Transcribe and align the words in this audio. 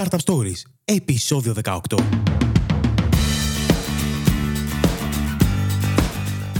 Startup 0.00 0.18
Stories, 0.24 0.62
επεισόδιο 0.84 1.54
18. 1.64 1.78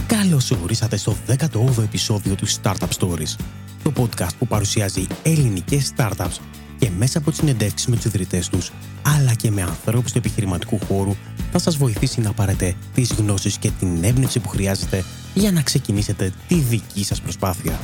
Καλώς 0.07 0.51
ορίσατε 0.51 0.97
στο 0.97 1.15
18ο 1.27 1.83
επεισόδιο 1.83 2.35
του 2.35 2.47
Startup 2.47 2.87
Stories, 2.99 3.35
το 3.83 3.93
podcast 3.97 4.35
που 4.39 4.47
παρουσιάζει 4.47 5.07
ελληνικές 5.23 5.93
startups 5.97 6.37
και 6.79 6.89
μέσα 6.97 7.17
από 7.17 7.29
τις 7.29 7.39
συνεντεύξεις 7.39 7.87
με 7.87 7.95
τους 7.95 8.05
ιδρυτές 8.05 8.49
τους, 8.49 8.71
αλλά 9.01 9.33
και 9.33 9.51
με 9.51 9.61
ανθρώπους 9.61 10.11
του 10.11 10.17
επιχειρηματικού 10.17 10.79
χώρου, 10.87 11.15
θα 11.51 11.59
σας 11.59 11.77
βοηθήσει 11.77 12.21
να 12.21 12.33
πάρετε 12.33 12.75
τις 12.93 13.11
γνώσεις 13.11 13.57
και 13.57 13.71
την 13.79 14.03
έμπνευση 14.03 14.39
που 14.39 14.49
χρειάζεται 14.49 15.03
για 15.33 15.51
να 15.51 15.61
ξεκινήσετε 15.61 16.33
τη 16.47 16.55
δική 16.55 17.03
σας 17.03 17.21
προσπάθεια. 17.21 17.79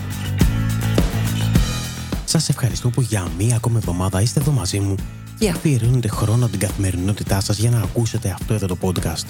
Σας 2.26 2.50
ευχαριστώ 2.50 2.90
που 2.90 3.02
για 3.02 3.28
μία 3.38 3.56
ακόμη 3.56 3.78
εβδομάδα 3.78 4.22
είστε 4.22 4.40
εδώ 4.40 4.52
μαζί 4.52 4.80
μου 4.80 4.96
και 5.40 5.50
αφιερώνετε 5.50 6.08
χρόνο 6.08 6.44
από 6.44 6.58
την 6.58 6.68
καθημερινότητά 6.68 7.42
σας 7.42 7.58
για 7.58 7.70
να 7.70 7.78
ακούσετε 7.78 8.30
αυτό 8.30 8.54
εδώ 8.54 8.68
το 8.68 8.78
podcast. 8.82 9.26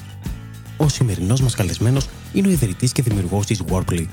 Ο 0.77 0.89
σημερινός 0.89 1.41
μας 1.41 1.55
καλεσμένος 1.55 2.07
είναι 2.33 2.47
ο 2.47 2.52
ιδρυτής 2.52 2.91
και 2.91 3.02
δημιουργός 3.02 3.45
της 3.45 3.61
Warply, 3.70 4.05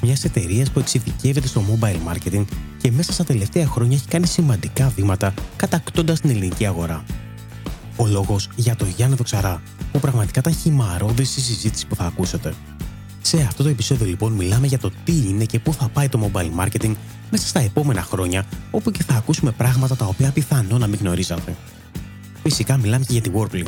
μιας 0.00 0.24
εταιρείας 0.24 0.70
που 0.70 0.78
εξειδικεύεται 0.78 1.46
στο 1.46 1.62
mobile 1.68 2.12
marketing 2.12 2.44
και 2.82 2.90
μέσα 2.90 3.12
στα 3.12 3.24
τελευταία 3.24 3.66
χρόνια 3.66 3.96
έχει 3.96 4.08
κάνει 4.08 4.26
σημαντικά 4.26 4.88
βήματα 4.88 5.34
κατακτώντας 5.56 6.20
την 6.20 6.30
ελληνική 6.30 6.66
αγορά. 6.66 7.04
Ο 7.96 8.06
λόγος 8.06 8.48
για 8.56 8.76
το 8.76 8.84
Γιάννη 8.96 9.16
Δοξαρά, 9.16 9.62
που 9.92 9.98
πραγματικά 9.98 10.40
ήταν 10.40 10.54
χυμαρώδη 10.54 11.24
στη 11.24 11.40
συζήτηση 11.40 11.86
που 11.86 11.94
θα 11.94 12.04
ακούσετε. 12.04 12.54
Σε 13.22 13.40
αυτό 13.40 13.62
το 13.62 13.68
επεισόδιο 13.68 14.06
λοιπόν 14.06 14.32
μιλάμε 14.32 14.66
για 14.66 14.78
το 14.78 14.90
τι 15.04 15.12
είναι 15.28 15.44
και 15.44 15.58
πού 15.58 15.72
θα 15.72 15.88
πάει 15.88 16.08
το 16.08 16.30
mobile 16.32 16.64
marketing 16.64 16.94
μέσα 17.30 17.46
στα 17.46 17.60
επόμενα 17.60 18.02
χρόνια, 18.02 18.44
όπου 18.70 18.90
και 18.90 19.02
θα 19.02 19.14
ακούσουμε 19.14 19.50
πράγματα 19.50 19.96
τα 19.96 20.04
οποία 20.04 20.30
πιθανό 20.30 20.78
να 20.78 20.86
μην 20.86 20.98
γνωρίζατε. 21.02 21.56
Φυσικά 22.42 22.76
μιλάμε 22.76 23.04
και 23.04 23.12
για 23.12 23.20
τη 23.20 23.30
Warply. 23.34 23.62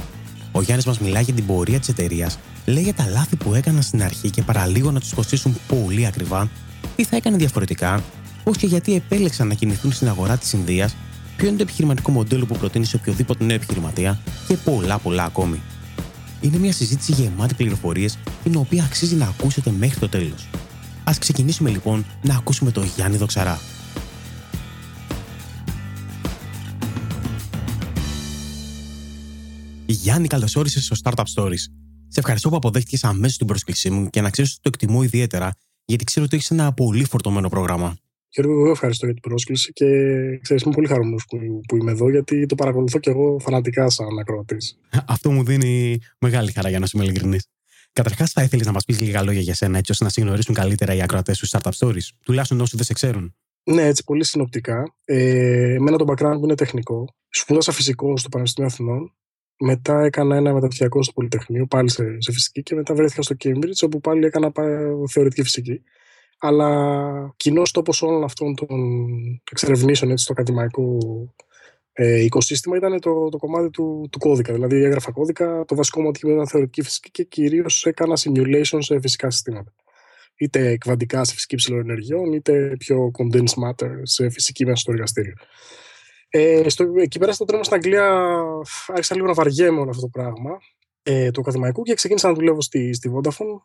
Ο 0.53 0.63
Γιάννης 0.63 0.87
μας 0.87 0.99
μιλάει 0.99 1.23
για 1.23 1.35
την 1.35 1.47
πορεία 1.47 1.79
της 1.79 1.89
εταιρείας, 1.89 2.39
λέει 2.67 2.83
για 2.83 2.95
τα 2.95 3.07
λάθη 3.07 3.37
που 3.37 3.55
έκαναν 3.55 3.83
στην 3.83 4.03
αρχή 4.03 4.31
και 4.31 4.42
παραλίγο 4.42 4.91
να 4.91 5.01
τους 5.01 5.15
κοστίσουν 5.15 5.57
πολύ 5.69 6.07
ακριβά, 6.07 6.48
τι 6.97 7.05
θα 7.05 7.17
έκανε 7.17 7.37
διαφορετικά, 7.37 8.03
πώς 8.45 8.57
και 8.57 8.67
γιατί 8.67 8.95
επέλεξαν 8.95 9.48
να 9.48 9.55
κινηθούν 9.55 9.92
στην 9.92 10.09
αγορά 10.09 10.37
της 10.37 10.53
Ινδίας, 10.53 10.97
ποιο 11.37 11.48
είναι 11.48 11.57
το 11.57 11.62
επιχειρηματικό 11.62 12.11
μοντέλο 12.11 12.47
που 12.47 12.59
προτείνει 12.59 12.85
σε 12.85 12.97
οποιοδήποτε 12.97 13.45
νέο 13.45 13.57
επιχειρηματία 13.57 14.20
και 14.48 14.57
πολλά 14.57 14.98
πολλά 14.98 15.25
ακόμη. 15.25 15.61
Είναι 16.41 16.58
μια 16.58 16.72
συζήτηση 16.72 17.12
γεμάτη 17.12 17.55
πληροφορίες, 17.55 18.19
την 18.42 18.56
οποία 18.56 18.84
αξίζει 18.84 19.14
να 19.14 19.27
ακούσετε 19.27 19.70
μέχρι 19.70 19.98
το 19.98 20.08
τέλος. 20.08 20.48
Α 21.05 21.12
ξεκινήσουμε 21.19 21.70
λοιπόν 21.70 22.06
να 22.22 22.34
ακούσουμε 22.34 22.70
τον 22.70 22.91
Γιάννη 22.96 23.16
Δοξαρά. 23.16 23.60
Γιάννη, 29.86 30.27
καλώς 30.27 30.56
όρισες 30.56 30.84
στο 30.84 30.96
Startup 31.02 31.24
Stories. 31.34 31.64
Σε 32.08 32.18
ευχαριστώ 32.18 32.48
που 32.48 32.56
αποδέχτηκες 32.56 33.05
αμέσως 33.05 33.36
την 33.36 33.46
πρόσκλησή 33.46 33.91
μου 33.91 34.11
και 34.11 34.20
να 34.20 34.30
ξέρεις 34.30 34.50
ότι 34.50 34.61
το 34.62 34.70
εκτιμώ 34.74 35.02
ιδιαίτερα, 35.02 35.52
γιατί 35.84 36.05
ξέρω 36.05 36.24
ότι 36.24 36.36
έχεις 36.36 36.50
ένα 36.50 36.72
πολύ 36.72 37.05
φορτωμένο 37.05 37.48
πρόγραμμα. 37.48 37.96
Γιώργο, 38.33 38.53
εγώ 38.53 38.70
ευχαριστώ 38.70 39.05
για 39.05 39.14
την 39.14 39.23
πρόσκληση 39.23 39.73
και 39.73 39.86
ξέρεις, 40.42 40.62
είμαι 40.62 40.75
πολύ 40.75 40.86
χαρούμενος 40.86 41.25
που, 41.28 41.39
που 41.69 41.77
είμαι 41.77 41.91
εδώ 41.91 42.11
γιατί 42.11 42.47
το 42.47 42.55
παρακολουθώ 42.55 42.98
και 42.98 43.11
εγώ 43.11 43.39
φανατικά 43.39 43.91
σαν 43.91 44.19
ακροατής. 44.19 44.78
Αυτό 45.06 45.31
μου 45.31 45.45
δίνει 45.45 45.98
μεγάλη 46.19 46.53
χαρά 46.53 46.69
για 46.69 46.78
να 46.78 46.86
είμαι 46.95 47.05
ειλικρινής. 47.05 47.47
Καταρχάς, 47.92 48.33
θα 48.33 48.42
ήθελες 48.42 48.67
να 48.67 48.73
μας 48.73 48.84
πεις 48.84 49.01
λίγα 49.01 49.23
λόγια 49.23 49.41
για 49.41 49.55
σένα, 49.55 49.78
έτσι 49.78 49.92
ώστε 49.92 50.05
να 50.05 50.11
συγνωρίσουν 50.11 50.55
καλύτερα 50.55 50.95
οι 50.95 51.03
ακροατές 51.03 51.39
του 51.39 51.48
Startup 51.48 51.70
Stories, 51.78 52.08
τουλάχιστον 52.25 52.61
όσοι 52.61 52.77
δεν 52.77 52.84
σε 52.84 52.92
ξέρουν. 52.92 53.34
Ναι, 53.62 53.83
έτσι 53.83 54.05
πολύ 54.05 54.25
συνοπτικά. 54.25 54.95
Ε, 55.05 55.75
εμένα 55.75 55.97
το 55.97 56.05
background 56.08 56.36
μου 56.36 56.45
είναι 56.45 56.55
τεχνικό. 56.55 57.05
Σπούδασα 57.28 57.73
φυσικό 57.73 58.17
στο 58.17 58.28
Πανεπιστήμιο 58.28 58.70
Αθηνών. 58.70 59.14
Μετά 59.58 60.05
έκανα 60.05 60.36
ένα 60.36 60.53
μεταπτυχιακό 60.53 61.03
στο 61.03 61.12
Πολυτεχνείο, 61.12 61.67
πάλι 61.67 61.91
σε, 61.91 62.05
σε 62.19 62.33
φυσική, 62.33 62.62
και 62.62 62.75
μετά 62.75 62.95
βρέθηκα 62.95 63.23
στο 63.23 63.34
Cambridge, 63.45 63.84
όπου 63.84 64.01
πάλι 64.01 64.25
έκανα 64.27 64.53
θεωρητική 65.11 65.42
φυσική. 65.42 65.83
Αλλά 66.42 67.34
κοινός 67.36 67.70
τόπος 67.70 68.02
όλων 68.02 68.24
αυτών 68.24 68.55
των 68.55 68.78
εξερευνήσεων 69.51 70.11
έτσι, 70.11 70.24
στο 70.24 70.33
ακαδημαϊκό 70.33 70.98
ε, 71.92 72.20
οικοσύστημα 72.20 72.77
ήταν 72.77 73.01
το, 73.01 73.28
το 73.28 73.39
κομμάτι 73.39 73.70
του, 73.70 74.08
του 74.12 74.18
κώδικα. 74.18 74.52
Δηλαδή, 74.52 74.84
έγραφα 74.84 75.12
κώδικα, 75.12 75.64
το 75.64 75.74
βασικό 75.74 76.00
μου 76.00 76.08
αντικείμενο 76.08 76.36
ήταν 76.36 76.50
θεωρητική 76.50 76.83
φυσική 76.83 77.11
και 77.11 77.24
κυρίως 77.24 77.86
έκανα 77.86 78.18
simulation 78.20 78.79
σε 78.79 79.00
φυσικά 79.00 79.30
συστήματα. 79.30 79.73
Είτε 80.36 80.77
κβαντικά 80.77 81.24
σε 81.24 81.34
φυσική 81.34 81.56
ψηλών 81.56 81.80
ενεργειών, 81.80 82.33
είτε 82.33 82.77
πιο 82.79 83.11
condensed 83.18 83.68
matter 83.68 83.90
σε 84.02 84.30
φυσική 84.30 84.64
μέσα 84.64 84.77
στο 84.77 84.92
εργαστήριο. 84.92 85.34
Ε, 86.29 86.68
στο, 86.68 86.92
εκεί 86.96 87.18
πέρα 87.18 87.33
στο 87.33 87.45
τρένο 87.45 87.62
στην 87.62 87.77
Αγγλία 87.77 88.42
άρχισα 88.86 89.14
λίγο 89.14 89.27
να 89.27 89.33
βαριέμαι 89.34 89.80
όλο 89.80 89.90
αυτό 89.90 90.02
το 90.02 90.08
πράγμα 90.08 90.58
ε, 91.02 91.30
του 91.30 91.40
ακαδημαϊκού 91.40 91.83
και 91.83 91.94
ξεκίνησα 91.94 92.28
να 92.28 92.34
δουλεύω 92.34 92.61
στη, 92.61 92.92
στη 92.92 93.12
Vodafone. 93.14 93.61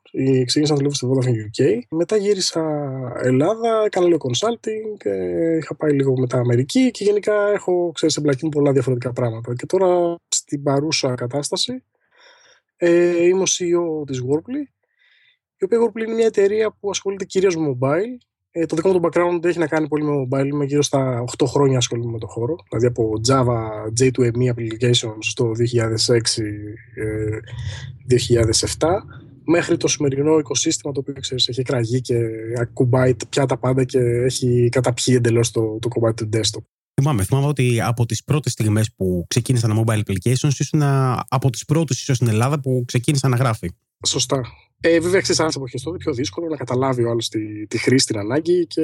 Ξεκίνησα 0.45 0.73
να 0.73 0.75
δουλεύω 0.75 0.93
στη 0.93 1.07
Vodafone 1.09 1.29
UK. 1.29 1.79
Μετά 1.89 2.15
γύρισα 2.15 2.61
Ελλάδα, 3.23 3.83
έκανα 3.85 4.05
λίγο 4.05 4.17
consulting, 4.27 5.05
ε, 5.05 5.57
είχα 5.57 5.75
πάει 5.75 5.91
λίγο 5.91 6.19
μετά 6.19 6.37
Αμερική 6.37 6.91
και 6.91 7.03
γενικά 7.03 7.47
έχω 7.47 7.91
ξέρεις, 7.91 8.17
εμπλακεί 8.17 8.49
πολλά 8.49 8.71
διαφορετικά 8.71 9.13
πράγματα. 9.13 9.53
Και 9.53 9.65
τώρα 9.65 10.15
στην 10.27 10.63
παρούσα 10.63 11.15
κατάσταση 11.15 11.83
ε, 12.77 13.25
είμαι 13.25 13.41
ο 13.41 13.45
CEO 13.47 14.07
της 14.07 14.21
Workly, 14.21 14.63
η 15.57 15.63
οποία 15.63 15.79
Workly 15.79 16.05
είναι 16.05 16.13
μια 16.13 16.25
εταιρεία 16.25 16.71
που 16.71 16.89
ασχολείται 16.89 17.25
κυρίως 17.25 17.55
με 17.55 17.77
mobile 17.79 18.17
ε, 18.57 18.65
το 18.65 18.75
δικό 18.75 18.91
μου 18.91 18.99
το 18.99 19.07
background 19.07 19.45
έχει 19.45 19.59
να 19.59 19.67
κάνει 19.67 19.87
πολύ 19.87 20.03
με 20.03 20.11
mobile. 20.21 20.45
Είμαι 20.45 20.65
γύρω 20.65 20.81
στα 20.81 21.23
8 21.37 21.45
χρόνια 21.47 21.77
ασχολούμαι 21.77 22.11
με 22.11 22.19
το 22.19 22.27
χώρο. 22.27 22.55
Δηλαδή 22.69 22.85
από 22.85 23.11
Java 23.27 23.59
J2ME 23.99 24.53
applications 24.53 25.17
στο 25.19 25.51
2006-2007 28.77 28.87
μέχρι 29.43 29.77
το 29.77 29.87
σημερινό 29.87 30.37
οικοσύστημα 30.37 30.93
το 30.93 30.99
οποίο 30.99 31.13
ξέρεις, 31.19 31.47
έχει 31.47 31.59
εκραγεί 31.59 32.01
και 32.01 32.15
ακουμπάει 32.59 33.15
πια 33.29 33.45
τα 33.45 33.57
πάντα 33.57 33.83
και 33.83 33.99
έχει 33.99 34.69
καταπιεί 34.71 35.13
εντελώς 35.17 35.51
το, 35.51 35.79
το 35.79 35.87
κομμάτι 35.87 36.27
του 36.27 36.37
desktop. 36.37 36.63
Θυμάμαι, 37.01 37.23
θυμάμαι 37.23 37.47
ότι 37.47 37.81
από 37.81 38.05
τις 38.05 38.23
πρώτες 38.23 38.51
στιγμές 38.51 38.93
που 38.95 39.25
ξεκίνησαν 39.27 39.83
mobile 39.85 39.99
applications 39.99 40.53
ήσουν 40.57 40.81
από 41.27 41.49
τις 41.49 41.65
πρώτες 41.65 42.01
ίσως 42.01 42.15
στην 42.15 42.27
Ελλάδα 42.27 42.59
που 42.59 42.83
ξεκίνησαν 42.87 43.31
να 43.31 43.37
γράφει. 43.37 43.71
Σωστά. 44.05 44.41
Ε, 44.79 44.99
βέβαια, 44.99 45.21
ξέρεις, 45.21 45.39
άλλες 45.39 45.55
εποχές 45.55 45.81
τότε 45.81 45.97
πιο 45.97 46.13
δύσκολο 46.13 46.47
να 46.47 46.57
καταλάβει 46.57 47.03
ο 47.03 47.09
άλλος 47.09 47.29
τη, 47.29 47.67
τη 47.67 47.77
χρήση, 47.77 48.05
την 48.05 48.17
ανάγκη. 48.17 48.67
Και... 48.67 48.81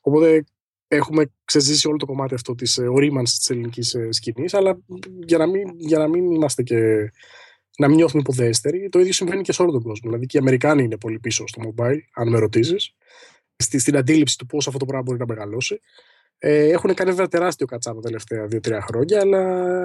Οπότε 0.00 0.44
έχουμε 0.88 1.32
ξεζήσει 1.44 1.88
όλο 1.88 1.96
το 1.96 2.06
κομμάτι 2.06 2.34
αυτό 2.34 2.54
της 2.54 2.78
ε, 2.78 2.88
ορίμανσης 2.88 3.38
της 3.38 3.50
ελληνικής 3.50 3.94
ε, 3.94 4.12
σκηνής. 4.12 4.54
Αλλά 4.54 4.78
για 5.24 5.38
να, 5.38 5.46
μην, 5.46 5.68
για 5.76 5.98
να 5.98 6.08
μην 6.08 6.32
είμαστε 6.32 6.62
και. 6.62 7.10
να 7.78 7.86
μην 7.88 7.96
νιώθουμε 7.96 8.22
υποδέστεροι, 8.22 8.88
το 8.88 8.98
ίδιο 8.98 9.12
συμβαίνει 9.12 9.42
και 9.42 9.52
σε 9.52 9.62
όλο 9.62 9.72
τον 9.72 9.82
κόσμο. 9.82 10.10
Δηλαδή 10.10 10.26
και 10.26 10.36
οι 10.36 10.40
Αμερικάνοι 10.40 10.82
είναι 10.82 10.98
πολύ 10.98 11.18
πίσω 11.18 11.46
στο 11.46 11.62
mobile, 11.66 11.98
αν 12.14 12.28
με 12.28 12.38
ρωτήσεις, 12.38 12.94
στην 13.56 13.96
αντίληψη 13.96 14.38
του 14.38 14.46
πώς 14.46 14.66
αυτό 14.66 14.78
το 14.78 14.84
πράγμα 14.84 15.02
μπορεί 15.02 15.18
να 15.18 15.26
μεγαλώσει. 15.26 15.80
Ε, 16.38 16.68
έχουν 16.68 16.94
κάνει 16.94 17.10
βέβαια 17.10 17.28
τεράστιο 17.28 17.66
κατσά 17.66 17.94
τα 17.94 18.00
τελευταία 18.00 18.48
2-3 18.50 18.78
χρόνια, 18.80 19.20
αλλά 19.20 19.42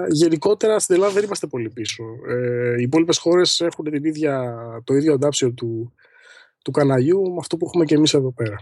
γενικότερα 0.08 0.78
στην 0.78 0.94
Ελλάδα 0.94 1.12
δεν 1.12 1.24
είμαστε 1.24 1.46
πολύ 1.46 1.70
πίσω. 1.70 2.04
Ε, 2.28 2.78
οι 2.78 2.82
υπόλοιπες 2.82 3.18
χώρες 3.18 3.60
έχουν 3.60 3.90
την 3.90 4.04
ίδια, 4.04 4.56
το 4.84 4.94
ίδιο 4.94 5.12
αντάψιο 5.12 5.52
του, 5.52 5.92
του 6.64 6.70
καναλιού 6.70 7.30
με 7.30 7.36
αυτό 7.40 7.56
που 7.56 7.66
έχουμε 7.66 7.84
και 7.84 7.94
εμείς 7.94 8.14
εδώ 8.14 8.32
πέρα. 8.32 8.56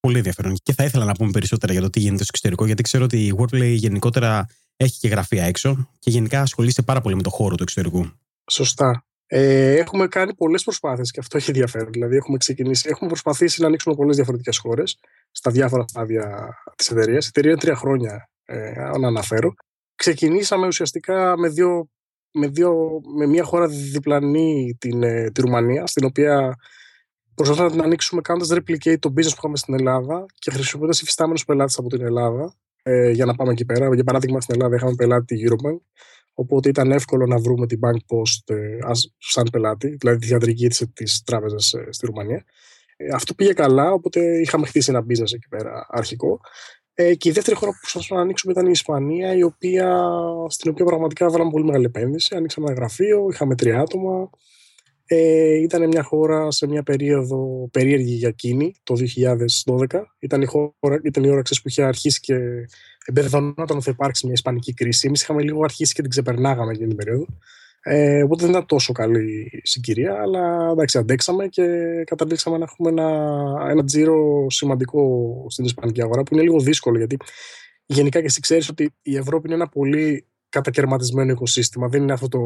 Πολύ 0.00 0.16
ενδιαφέρον. 0.16 0.56
Και 0.62 0.72
θα 0.72 0.84
ήθελα 0.84 1.04
να 1.04 1.12
πούμε 1.12 1.30
περισσότερα 1.30 1.72
για 1.72 1.82
το 1.82 1.90
τι 1.90 2.00
γίνεται 2.00 2.22
στο 2.22 2.30
εξωτερικό, 2.32 2.66
γιατί 2.66 2.82
ξέρω 2.82 3.04
ότι 3.04 3.26
η 3.26 3.34
Wordplay 3.38 3.74
γενικότερα 3.74 4.46
έχει 4.76 4.98
και 4.98 5.08
γραφεία 5.08 5.44
έξω 5.44 5.88
και 5.98 6.10
γενικά 6.10 6.40
ασχολείται 6.40 6.82
πάρα 6.82 7.00
πολύ 7.00 7.14
με 7.14 7.22
το 7.22 7.30
χώρο 7.30 7.54
του 7.54 7.62
εξωτερικού. 7.62 8.10
Σωστά. 8.50 9.04
Ε, 9.34 9.76
έχουμε 9.76 10.06
κάνει 10.06 10.34
πολλές 10.34 10.62
προσπάθειες 10.62 11.10
και 11.10 11.20
αυτό 11.20 11.36
έχει 11.36 11.50
ενδιαφέρον. 11.50 11.92
Δηλαδή, 11.92 12.16
έχουμε, 12.16 12.36
ξεκινήσει, 12.36 12.88
έχουμε 12.88 13.08
προσπαθήσει 13.08 13.60
να 13.60 13.66
ανοίξουμε 13.66 13.94
πολλές 13.94 14.16
διαφορετικές 14.16 14.58
χώρες 14.58 14.98
στα 15.30 15.50
διάφορα 15.50 15.84
στάδια 15.88 16.54
της 16.76 16.90
εταιρείας. 16.90 17.24
Η 17.24 17.28
εταιρεία 17.28 17.50
είναι 17.50 17.60
τρία 17.60 17.74
χρόνια, 17.74 18.30
ε, 18.44 18.72
να 18.98 19.06
αναφέρω. 19.06 19.54
Ξεκινήσαμε 19.94 20.66
ουσιαστικά 20.66 21.38
με, 21.38 21.48
δύο, 21.48 21.88
με, 22.32 22.46
δύο, 22.46 23.00
με 23.16 23.26
μια 23.26 23.44
χώρα 23.44 23.66
διπλανή, 23.66 24.76
την, 24.78 25.02
ε, 25.02 25.30
τη 25.30 25.40
Ρουμανία, 25.40 25.86
στην 25.86 26.04
οποία 26.04 26.56
προσπαθούμε 27.34 27.66
να 27.66 27.72
την 27.72 27.82
ανοίξουμε 27.82 28.20
κάνοντας 28.20 28.58
replicate 28.58 28.98
το 28.98 29.12
business 29.16 29.30
που 29.30 29.38
είχαμε 29.38 29.56
στην 29.56 29.74
Ελλάδα 29.74 30.26
και 30.34 30.50
χρησιμοποιώντας 30.50 31.00
υφιστάμενους 31.00 31.44
πελάτες 31.44 31.78
από 31.78 31.88
την 31.88 32.02
Ελλάδα 32.02 32.54
ε, 32.82 33.10
για 33.10 33.24
να 33.24 33.34
πάμε 33.34 33.52
εκεί 33.52 33.64
πέρα. 33.64 33.94
Για 33.94 34.04
παράδειγμα, 34.04 34.40
στην 34.40 34.54
Ελλάδα 34.54 34.76
είχαμε 34.76 34.94
πελάτη 34.94 35.36
τη 35.36 35.44
Eurobank 35.48 35.80
Οπότε 36.34 36.68
ήταν 36.68 36.90
εύκολο 36.90 37.26
να 37.26 37.38
βρούμε 37.38 37.66
την 37.66 37.80
Bank 37.82 38.16
Post 38.16 38.54
ε, 38.54 38.78
σαν 39.18 39.48
πελάτη, 39.52 39.96
δηλαδή 40.00 40.18
τη 40.18 40.26
διατρική 40.26 40.68
της 40.92 41.22
τράπεζας 41.22 41.72
ε, 41.72 41.86
στη 41.90 42.06
Ρουμανία. 42.06 42.44
Ε, 42.96 43.08
αυτό 43.12 43.34
πήγε 43.34 43.52
καλά, 43.52 43.92
οπότε 43.92 44.40
είχαμε 44.40 44.66
χτίσει 44.66 44.90
ένα 44.90 45.00
business 45.00 45.32
εκεί 45.32 45.48
πέρα 45.48 45.86
αρχικό. 45.90 46.40
Ε, 46.94 47.14
και 47.14 47.28
η 47.28 47.32
δεύτερη 47.32 47.56
χώρα 47.56 47.70
που 47.70 47.78
προσπαθούσαμε 47.80 48.20
να 48.20 48.24
ανοίξουμε 48.24 48.52
ήταν 48.52 48.66
η 48.66 48.70
Ισπανία, 48.72 49.34
η 49.34 49.42
οποία, 49.42 50.00
στην 50.48 50.70
οποία 50.70 50.84
πραγματικά 50.84 51.30
βάλαμε 51.30 51.50
πολύ 51.50 51.64
μεγάλη 51.64 51.84
επένδυση. 51.84 52.34
Ανοίξαμε 52.34 52.66
ένα 52.66 52.76
γραφείο, 52.76 53.28
είχαμε 53.30 53.54
τρία 53.54 53.80
άτομα. 53.80 54.30
Ε, 55.06 55.54
ήταν 55.54 55.86
μια 55.86 56.02
χώρα 56.02 56.50
σε 56.50 56.66
μια 56.66 56.82
περίοδο 56.82 57.68
περίεργη 57.72 58.14
για 58.14 58.28
εκείνη, 58.28 58.74
το 58.82 58.94
2012. 59.64 60.02
Ήταν 60.18 60.42
η, 60.42 60.46
χώρα, 60.46 61.00
ήταν 61.02 61.24
η 61.24 61.30
ώρα 61.30 61.42
που 61.42 61.68
είχε 61.68 61.82
αρχίσει 61.82 62.20
και 62.20 62.34
εμπεδονόταν 63.04 63.76
ότι 63.76 63.84
θα 63.84 63.90
υπάρξει 63.90 64.24
μια 64.24 64.34
ισπανική 64.34 64.74
κρίση. 64.74 65.06
Εμείς 65.06 65.22
είχαμε 65.22 65.42
λίγο 65.42 65.64
αρχίσει 65.64 65.94
και 65.94 66.00
την 66.00 66.10
ξεπερνάγαμε 66.10 66.70
εκείνη 66.70 66.88
την 66.88 66.96
περίοδο. 66.96 67.26
Ε, 67.84 68.22
οπότε 68.22 68.42
δεν 68.42 68.50
ήταν 68.50 68.66
τόσο 68.66 68.92
καλή 68.92 69.60
συγκυρία, 69.62 70.14
αλλά 70.20 70.68
εντάξει, 70.70 70.98
αντέξαμε 70.98 71.46
και 71.46 71.64
καταλήξαμε 72.04 72.58
να 72.58 72.64
έχουμε 72.64 72.88
ένα, 72.88 73.10
ένα 73.70 73.84
τζίρο 73.84 74.46
σημαντικό 74.50 75.46
στην 75.48 75.64
Ισπανική 75.64 76.02
αγορά, 76.02 76.22
που 76.22 76.34
είναι 76.34 76.42
λίγο 76.42 76.60
δύσκολο 76.60 76.98
γιατί 76.98 77.16
γενικά 77.86 78.18
και 78.18 78.26
εσύ 78.26 78.40
ξέρεις 78.40 78.68
ότι 78.68 78.94
η 79.02 79.16
Ευρώπη 79.16 79.46
είναι 79.46 79.54
ένα 79.54 79.68
πολύ 79.68 80.26
κατακαιρματισμένο 80.48 81.32
οικοσύστημα. 81.32 81.88
Δεν 81.88 82.02
είναι 82.02 82.12
αυτό 82.12 82.28
το 82.28 82.40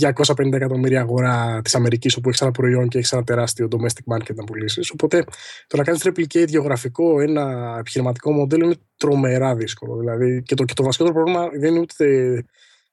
250 0.00 0.52
εκατομμύρια 0.52 1.00
αγορά 1.00 1.60
της 1.64 1.74
Αμερικής 1.74 2.16
όπου 2.16 2.28
έχεις 2.28 2.40
ένα 2.40 2.50
προϊόν 2.50 2.88
και 2.88 2.98
έχεις 2.98 3.12
ένα 3.12 3.24
τεράστιο 3.24 3.68
domestic 3.70 4.14
market 4.14 4.34
να 4.34 4.44
πουλήσεις. 4.44 4.90
Οπότε 4.90 5.24
το 5.66 5.76
να 5.76 5.84
κάνεις 5.84 6.02
replicate 6.04 6.48
γεωγραφικό 6.48 7.20
ένα 7.20 7.76
επιχειρηματικό 7.78 8.32
μοντέλο 8.32 8.64
είναι 8.64 8.76
τρομερά 8.96 9.54
δύσκολο. 9.54 9.96
Δηλαδή, 9.96 10.42
και, 10.42 10.54
το, 10.54 10.64
και 10.64 10.74
το 10.74 10.82
βασικότερο 10.82 11.14
πρόβλημα 11.14 11.48
δεν 11.48 11.70
είναι 11.70 11.78
ούτε 11.78 12.44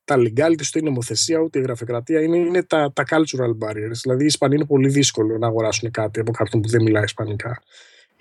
τα 0.03 0.15
legalities, 0.18 0.68
ούτε 0.68 0.80
η 0.80 0.81
νομοθεσία, 0.81 1.39
ούτε 1.39 1.59
η 1.59 1.62
γραφειοκρατία, 1.62 2.21
είναι, 2.21 2.38
είναι 2.38 2.63
τα, 2.63 2.92
τα 2.94 3.03
cultural 3.09 3.68
barriers. 3.68 4.00
Δηλαδή, 4.01 4.24
οι 4.24 4.25
Ισπανοί 4.25 4.56
είναι 4.56 4.65
πολύ 4.65 4.89
δύσκολο 4.89 5.38
να 5.38 5.48
αγοράσουν 5.48 5.92
κάτι 5.92 6.19
από 6.19 6.31
κάποιον 6.31 6.62
που 6.62 6.69
δεν 6.69 6.81
μιλάει 6.81 7.03
Ισπανικά 7.03 7.62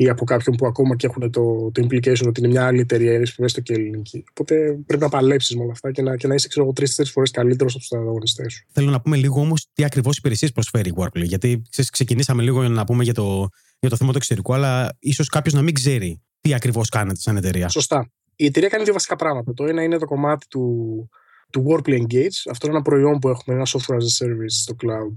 ή 0.00 0.08
από 0.08 0.24
κάποιον 0.24 0.56
που 0.56 0.66
ακόμα 0.66 0.96
και 0.96 1.06
έχουν 1.06 1.30
το, 1.30 1.70
το 1.72 1.86
implication 1.86 2.26
ότι 2.26 2.40
είναι 2.40 2.48
μια 2.48 2.66
άλλη 2.66 2.80
εταιρεία, 2.80 3.22
έστω 3.36 3.60
και 3.60 3.72
ελληνική. 3.72 4.24
Οπότε 4.30 4.78
πρέπει 4.86 5.02
να 5.02 5.08
παλέψεις 5.08 5.56
με 5.56 5.62
όλα 5.62 5.72
αυτά 5.72 5.90
και 5.90 6.02
να, 6.02 6.16
και 6.16 6.26
να 6.26 6.34
είσαι, 6.34 6.48
ξέρω 6.48 6.64
εγώ, 6.64 6.72
τρει-τέσσερι 6.72 7.08
φορές 7.08 7.30
καλύτερος 7.30 7.72
από 7.74 7.82
τους 7.82 7.92
ανταγωνιστές 7.92 8.52
σου. 8.52 8.66
Θέλω 8.72 8.90
να 8.90 9.00
πούμε 9.00 9.16
λίγο 9.16 9.40
όμως 9.40 9.66
τι 9.72 9.84
ακριβώς 9.84 10.16
υπηρεσίες 10.16 10.52
προσφέρει 10.52 10.88
η 10.88 10.92
Workplay. 10.96 11.22
Γιατί 11.22 11.62
ξέρεις, 11.70 11.90
ξεκινήσαμε 11.90 12.42
λίγο 12.42 12.68
να 12.68 12.84
πούμε 12.84 13.04
για 13.04 13.14
το, 13.14 13.48
για 13.80 13.90
το 13.90 13.96
θέμα 13.96 14.10
του 14.10 14.16
εξωτερικού, 14.16 14.54
αλλά 14.54 14.96
ίσως 14.98 15.28
κάποιος 15.28 15.54
να 15.54 15.62
μην 15.62 15.74
ξέρει 15.74 16.20
τι 16.40 16.54
ακριβώς 16.54 16.88
κάνετε 16.88 17.20
σαν 17.20 17.36
εταιρεία. 17.36 17.68
Σωστά. 17.68 18.10
Η 18.36 18.44
εταιρεία 18.44 18.68
κάνει 18.68 18.84
δύο 18.84 18.92
βασικά 18.92 19.16
πράγματα. 19.16 19.52
Το 19.52 19.64
ένα 19.64 19.82
είναι 19.82 19.98
το 19.98 20.06
κομμάτι 20.06 20.46
του, 20.48 21.08
του 21.50 21.64
Workplay 21.68 22.00
Engage. 22.00 22.38
Αυτό 22.50 22.66
είναι 22.66 22.76
ένα 22.76 22.82
προϊόν 22.82 23.18
που 23.18 23.28
έχουμε, 23.28 23.56
ένα 23.56 23.66
software 23.66 23.96
as 23.96 24.24
a 24.24 24.26
service 24.26 24.54
στο 24.62 24.74
cloud, 24.82 25.16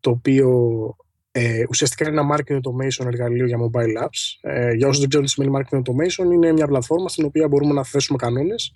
το 0.00 0.10
οποίο 0.10 0.48
ε, 1.32 1.64
ουσιαστικά 1.68 2.08
είναι 2.08 2.20
ένα 2.20 2.36
marketing 2.36 2.56
automation 2.56 3.06
εργαλείο 3.06 3.46
για 3.46 3.58
mobile 3.58 4.04
apps. 4.04 4.50
Ε, 4.50 4.72
για 4.72 4.86
όσους 4.86 5.00
δεν 5.00 5.08
ξέρουν 5.08 5.26
τι 5.26 5.32
σημαίνει 5.32 5.58
marketing 5.58 5.78
automation, 5.78 6.32
είναι 6.32 6.52
μια 6.52 6.66
πλατφόρμα 6.66 7.08
στην 7.08 7.24
οποία 7.24 7.48
μπορούμε 7.48 7.72
να 7.72 7.84
θέσουμε 7.84 8.18
κανόνες. 8.18 8.72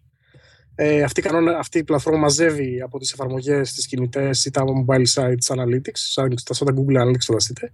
Ε, 0.75 1.03
αυτή, 1.03 1.21
η 1.21 1.25
αυτή 1.59 1.79
η 1.79 1.85
πλατφόρμα 1.85 2.19
μαζεύει 2.19 2.81
από 2.81 2.99
τις 2.99 3.13
εφαρμογές, 3.13 3.73
τις 3.73 3.87
κινητές 3.87 4.45
ή 4.45 4.51
τα 4.51 4.65
mobile 4.65 5.07
sites 5.15 5.57
analytics, 5.57 5.93
σαν, 5.93 6.35
σαν 6.37 6.67
τα 6.67 6.75
Google 6.77 7.03
Analytics 7.03 7.25
φανταστείτε. 7.27 7.71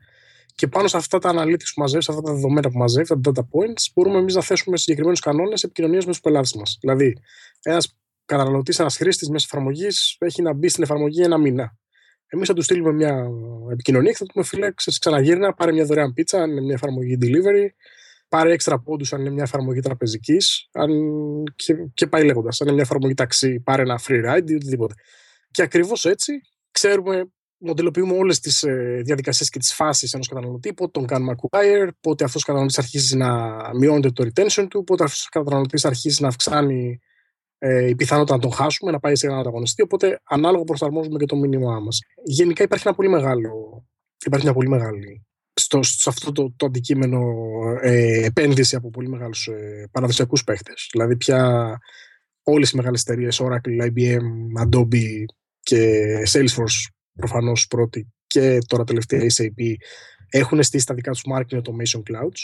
Και 0.55 0.69
πάνω 0.69 0.89
σε 0.89 0.97
αυτά 0.97 1.19
τα 1.19 1.31
analytics 1.35 1.71
που 1.75 1.81
μαζεύεις, 1.81 2.05
σε 2.05 2.11
αυτά 2.13 2.23
τα 2.23 2.33
δεδομένα 2.33 2.71
που 2.71 2.79
μαζεύεις, 2.79 3.09
τα 3.09 3.21
data 3.25 3.41
points, 3.41 3.85
μπορούμε 3.95 4.19
εμείς 4.19 4.35
να 4.35 4.43
θέσουμε 4.43 4.77
συγκεκριμένους 4.77 5.21
κανόνες 5.21 5.63
επικοινωνίας 5.63 6.05
με 6.05 6.11
τους 6.11 6.21
πελάτες 6.21 6.53
μας. 6.55 6.79
Δηλαδή, 6.81 7.17
ένας 7.63 7.97
καταναλωτής, 8.25 8.79
ένας 8.79 8.97
χρήστης 8.97 9.29
μιας 9.29 9.45
εφαρμογής 9.45 10.17
έχει 10.19 10.43
να 10.43 10.53
μπει 10.53 10.69
στην 10.69 10.83
εφαρμογή 10.83 11.23
ένα 11.23 11.39
μήνα. 11.39 11.79
Εμείς 12.33 12.49
θα 12.49 12.55
του 12.55 12.63
στείλουμε 12.63 12.93
μια 12.93 13.27
επικοινωνία 13.73 14.11
και 14.11 14.17
θα 14.17 14.25
του 14.25 14.33
πούμε: 14.33 14.45
Φίλε, 14.45 14.73
ξαναγύρνα, 14.99 15.55
πάρε 15.55 15.73
μια 15.73 15.85
δωρεάν 15.85 16.13
πίτσα, 16.13 16.43
αν 16.43 16.51
είναι 16.51 16.61
μια 16.61 16.75
εφαρμογή 16.75 17.19
delivery, 17.21 17.67
πάρε 18.29 18.53
έξτρα 18.53 18.79
πόντου 18.79 19.05
αν 19.11 19.21
είναι 19.21 19.31
μια 19.31 19.43
εφαρμογή 19.43 19.81
τραπεζικής, 19.81 20.69
και, 21.57 21.75
και 21.95 22.07
πάει 22.07 22.25
λέγοντας. 22.25 22.61
Αν 22.61 22.67
είναι 22.67 22.77
μια 22.77 22.85
εφαρμογή 22.85 23.15
ταξί, 23.15 23.61
πάρε 23.61 23.83
ένα 23.83 24.01
free 24.07 24.25
ride 24.27 24.51
ή 24.51 24.55
οτιδήποτε. 24.55 24.95
Και 25.51 25.63
ακριβώς 25.63 26.05
έτσι 26.05 26.33
ξέρουμε, 26.71 27.31
μοντελοποιούμε 27.59 28.17
όλες 28.17 28.41
τις 28.41 28.63
ε, 28.63 29.01
διαδικασίες 29.05 29.49
και 29.51 29.59
τις 29.59 29.73
φάσεις 29.75 30.13
ενός 30.13 30.29
καταναλωτή, 30.29 30.75
πότε 30.75 30.91
τον 30.91 31.07
κάνουμε 31.07 31.35
acquire, 31.37 31.89
πότε 32.01 32.25
αυτός 32.25 32.43
ο 32.43 32.45
καταναλωτής 32.45 32.79
αρχίζει 32.79 33.17
να 33.17 33.61
μειώνεται 33.75 34.11
το 34.11 34.29
retention 34.29 34.67
του, 34.71 34.85
πότε 34.85 35.05
αυτός 35.05 35.27
ο 35.27 35.29
καταναλωτής 35.39 35.85
αρχίζει 35.85 36.23
να 36.23 36.29
αυξάνει 36.29 37.01
ε, 37.63 37.89
η 37.89 37.95
πιθανότητα 37.95 38.35
να 38.35 38.41
τον 38.41 38.53
χάσουμε, 38.53 38.91
να 38.91 39.01
πάει 39.01 39.17
σε 39.17 39.27
έναν 39.27 39.39
ανταγωνιστή. 39.39 39.83
Οπότε 39.83 40.21
ανάλογα 40.25 40.65
προσαρμόζουμε 40.65 41.19
και 41.19 41.27
το 41.27 41.37
μήνυμά 41.37 41.81
μας. 41.81 41.99
Γενικά 42.25 42.63
υπάρχει 42.63 42.87
ένα 42.87 42.97
πολύ 42.97 43.09
μεγάλο. 43.09 43.85
Υπάρχει 44.25 44.45
μια 44.45 44.55
πολύ 44.55 44.69
μεγάλη 44.69 45.25
στο, 45.55 45.83
σε 45.83 46.09
αυτό 46.09 46.33
το, 46.33 46.53
το 46.57 46.67
αντικείμενο 46.67 47.21
ε, 47.81 48.25
επένδυση 48.25 48.77
από 48.77 48.91
πολύ 48.91 49.09
μεγάλους 49.09 49.47
ε, 49.47 49.89
παραδοσιακούς 49.93 50.45
παίχτες. 50.45 50.89
Δηλαδή, 50.93 51.17
πια 51.17 51.79
όλες 52.43 52.71
οι 52.71 52.77
μεγάλες 52.77 53.01
εταιρείες, 53.01 53.41
Oracle, 53.43 53.87
IBM, 53.87 54.65
Adobe 54.65 55.25
και 55.61 56.13
Salesforce 56.33 56.91
προφανώς 57.13 57.67
πρώτη 57.67 58.13
και 58.27 58.59
τώρα 58.67 58.85
τελευταία 58.85 59.21
SAP 59.21 59.75
έχουν 60.31 60.63
στήσει 60.63 60.87
τα 60.87 60.95
δικά 60.95 61.11
τους 61.11 61.23
marketing 61.35 61.57
automation 61.57 62.03
clouds 62.11 62.41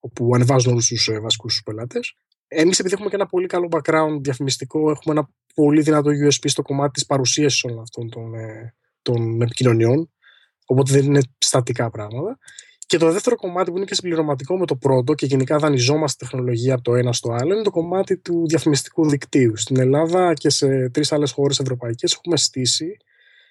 όπου 0.00 0.34
ανεβάζουν 0.34 0.72
όλους 0.72 0.86
τους 0.86 1.08
ε, 1.08 1.20
βασικούς 1.20 1.62
πελάτες. 1.64 2.16
Εμείς, 2.48 2.78
επειδή 2.78 2.94
έχουμε 2.94 3.10
και 3.10 3.16
ένα 3.16 3.26
πολύ 3.26 3.46
καλό 3.46 3.68
background 3.70 4.18
διαφημιστικό, 4.20 4.90
έχουμε 4.90 5.18
ένα 5.18 5.28
πολύ 5.54 5.82
δυνατό 5.82 6.10
USP 6.10 6.44
στο 6.44 6.62
κομμάτι 6.62 6.92
της 6.92 7.06
παρουσίασης 7.06 7.64
όλων 7.64 7.80
αυτών 7.80 8.10
των, 8.10 8.34
ε, 8.34 8.74
των 9.02 9.42
επικοινωνιών. 9.42 10.10
Οπότε 10.66 10.92
δεν 10.92 11.04
είναι 11.04 11.20
στατικά 11.38 11.90
πράγματα. 11.90 12.38
Και 12.86 12.98
το 12.98 13.12
δεύτερο 13.12 13.36
κομμάτι 13.36 13.70
που 13.70 13.76
είναι 13.76 13.86
και 13.86 13.94
συμπληρωματικό 13.94 14.58
με 14.58 14.66
το 14.66 14.76
πρώτο 14.76 15.14
και 15.14 15.26
γενικά 15.26 15.58
δανειζόμαστε 15.58 16.24
τεχνολογία 16.24 16.74
από 16.74 16.82
το 16.82 16.94
ένα 16.94 17.12
στο 17.12 17.32
άλλο 17.32 17.54
είναι 17.54 17.62
το 17.62 17.70
κομμάτι 17.70 18.18
του 18.18 18.46
διαφημιστικού 18.46 19.08
δικτύου. 19.08 19.56
Στην 19.56 19.78
Ελλάδα 19.78 20.34
και 20.34 20.50
σε 20.50 20.88
τρεις 20.88 21.12
άλλες 21.12 21.32
χώρες 21.32 21.58
ευρωπαϊκές 21.58 22.12
έχουμε 22.12 22.36
στήσει 22.36 22.96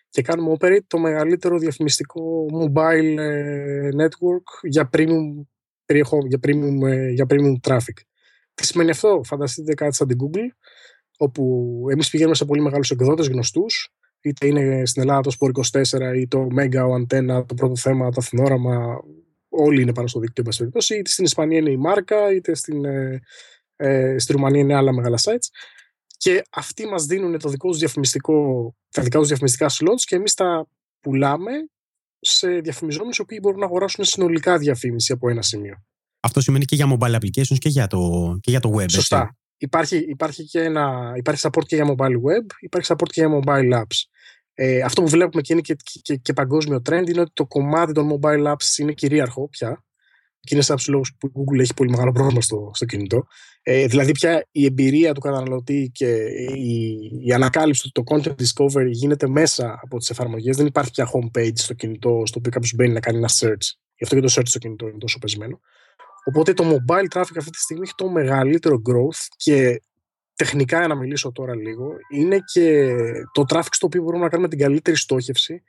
και 0.10 0.22
κάνουμε 0.22 0.56
operate 0.60 0.84
το 0.88 0.98
μεγαλύτερο 0.98 1.58
διαφημιστικό 1.58 2.46
mobile 2.54 3.18
ε, 3.18 3.90
network 4.02 4.68
για 4.70 4.90
premium, 4.94 5.46
για 6.28 6.40
premium, 6.48 6.88
ε, 6.88 7.10
για 7.10 7.26
premium 7.30 7.54
traffic. 7.68 7.98
Τι 8.54 8.66
σημαίνει 8.66 8.90
αυτό, 8.90 9.22
φανταστείτε 9.24 9.74
κάτι 9.74 9.96
σαν 9.96 10.08
την 10.08 10.18
Google, 10.22 10.56
όπου 11.18 11.76
εμείς 11.92 12.10
πηγαίνουμε 12.10 12.36
σε 12.36 12.46
πολύ 12.46 12.62
μεγάλους 12.62 12.92
εκδότες 12.92 13.28
γνωστούς, 13.28 13.94
είτε 14.22 14.48
είναι 14.48 14.86
στην 14.86 15.02
Ελλάδα 15.02 15.22
το 15.22 15.32
Sport 15.40 15.52
24 15.82 16.16
ή 16.16 16.28
το 16.28 16.48
Mega, 16.60 16.86
ο 16.90 16.96
Antenna, 16.96 17.46
το 17.48 17.54
πρώτο 17.54 17.76
θέμα, 17.76 18.10
το 18.10 18.18
Αθηνόραμα, 18.20 19.00
όλοι 19.50 19.82
είναι 19.82 19.94
πάνω 19.94 20.08
στο 20.08 20.20
δίκτυο, 20.20 20.44
περιπτώσει, 20.58 20.98
είτε 20.98 21.10
στην 21.10 21.26
Ισπανία 21.26 21.58
είναι 21.58 21.72
η 21.72 21.78
Μάρκα, 21.78 22.34
είτε 22.34 22.56
στην, 22.56 22.86
ε, 22.86 23.22
ε, 23.76 24.18
στη 24.20 24.34
Ρουμανία 24.34 24.62
είναι 24.62 24.76
άλλα 24.76 24.94
μεγάλα 24.94 25.18
sites. 25.22 25.48
Και 26.18 26.44
αυτοί 26.50 26.86
μας 26.86 27.06
δίνουν 27.06 27.40
το 27.40 27.50
δικό 27.50 27.70
τους 27.70 27.78
διαφημιστικό, 27.78 28.70
τα 28.90 29.02
δικά 29.02 29.20
τους 29.20 29.28
διαφημιστικά 29.28 29.70
slots 29.70 30.02
και 30.06 30.16
εμείς 30.16 30.34
τα 30.34 30.68
πουλάμε 31.00 31.52
σε 32.20 32.60
διαφημιζόμενους 32.60 33.18
οι 33.18 33.22
οποίοι 33.22 33.40
μπορούν 33.42 33.60
να 33.60 33.66
αγοράσουν 33.66 34.04
συνολικά 34.04 34.58
διαφήμιση 34.58 35.12
από 35.12 35.30
ένα 35.30 35.42
σημείο. 35.42 35.84
Αυτό 36.26 36.42
σημαίνει 36.42 36.66
και 36.66 36.76
για 36.76 36.98
mobile 36.98 37.16
applications 37.16 37.58
και 37.58 37.70
για 37.70 37.88
το, 37.88 38.34
και 38.42 38.52
για 38.52 38.60
το 38.60 38.72
web. 38.78 38.90
Σωστά. 38.90 39.38
Υπάρχει, 39.58 39.98
υπάρχει, 39.98 40.44
και 40.46 40.62
ένα, 40.62 41.14
υπάρχει 41.16 41.42
support 41.44 41.66
και 41.66 41.76
για 41.76 41.86
mobile 41.86 42.16
web, 42.16 42.46
υπάρχει 42.60 42.92
support 42.94 43.10
και 43.12 43.22
για 43.22 43.40
mobile 43.40 43.80
apps. 43.80 43.98
Ε, 44.54 44.82
αυτό 44.82 45.02
που 45.02 45.08
βλέπουμε 45.08 45.42
και 45.42 45.54
είναι 45.54 45.62
και, 45.62 45.76
και, 46.02 46.16
και, 46.16 46.34
παγκόσμιο 46.34 46.82
trend 46.90 47.04
είναι 47.08 47.22
ότι 47.22 47.32
το 47.34 47.46
κομμάτι 47.46 47.94
των 47.94 48.10
mobile 48.14 48.52
apps 48.52 48.78
είναι 48.78 48.92
κυρίαρχο 48.92 49.50
πια. 49.50 49.84
Και 50.40 50.56
είναι 50.56 50.64
σαν 50.64 50.78
λόγου 50.88 51.04
που 51.18 51.28
η 51.28 51.32
Google 51.36 51.60
έχει 51.60 51.74
πολύ 51.74 51.90
μεγάλο 51.90 52.12
πρόβλημα 52.12 52.42
στο, 52.42 52.72
στο 52.74 52.86
κινητό. 52.86 53.26
Ε, 53.62 53.86
δηλαδή, 53.86 54.12
πια 54.12 54.48
η 54.52 54.66
εμπειρία 54.66 55.14
του 55.14 55.20
καταναλωτή 55.20 55.92
και 55.94 56.16
η, 56.56 56.98
η 57.24 57.34
ανακάλυψη 57.34 57.92
του 57.92 58.04
το 58.04 58.16
content 58.16 58.36
discovery 58.36 58.90
γίνεται 58.90 59.28
μέσα 59.28 59.80
από 59.82 59.98
τις 59.98 60.10
εφαρμογές. 60.10 60.58
Δεν 60.58 60.66
υπάρχει 60.66 60.92
πια 60.92 61.10
homepage 61.14 61.54
στο 61.54 61.74
κινητό 61.74 62.24
στο 62.26 62.40
οποίο 62.40 62.52
κάποιος 62.52 62.74
μπαίνει 62.76 62.94
να 62.94 63.00
κάνει 63.00 63.18
ένα 63.18 63.30
search. 63.30 63.68
Γι' 63.96 64.04
αυτό 64.04 64.16
και 64.16 64.22
το 64.22 64.34
search 64.36 64.48
στο 64.48 64.60
κινητό 64.60 64.88
είναι 64.88 64.98
τόσο 64.98 65.20
πεσμένο. 65.20 65.60
Οπότε 66.24 66.54
το 66.54 66.64
mobile 66.64 67.18
traffic 67.18 67.38
αυτή 67.38 67.50
τη 67.50 67.58
στιγμή 67.58 67.84
έχει 67.84 67.94
το 67.96 68.10
μεγαλύτερο 68.10 68.82
growth 68.90 69.28
και 69.36 69.82
τεχνικά 70.36 70.78
για 70.78 70.88
να 70.88 70.96
μιλήσω 70.96 71.32
τώρα 71.32 71.56
λίγο 71.56 71.96
είναι 72.12 72.40
και 72.54 72.94
το 73.32 73.44
traffic 73.50 73.72
στο 73.72 73.86
οποίο 73.86 74.02
μπορούμε 74.02 74.24
να 74.24 74.30
κάνουμε 74.30 74.50
την 74.50 74.60
καλύτερη 74.60 74.98
στόχευση 74.98 75.64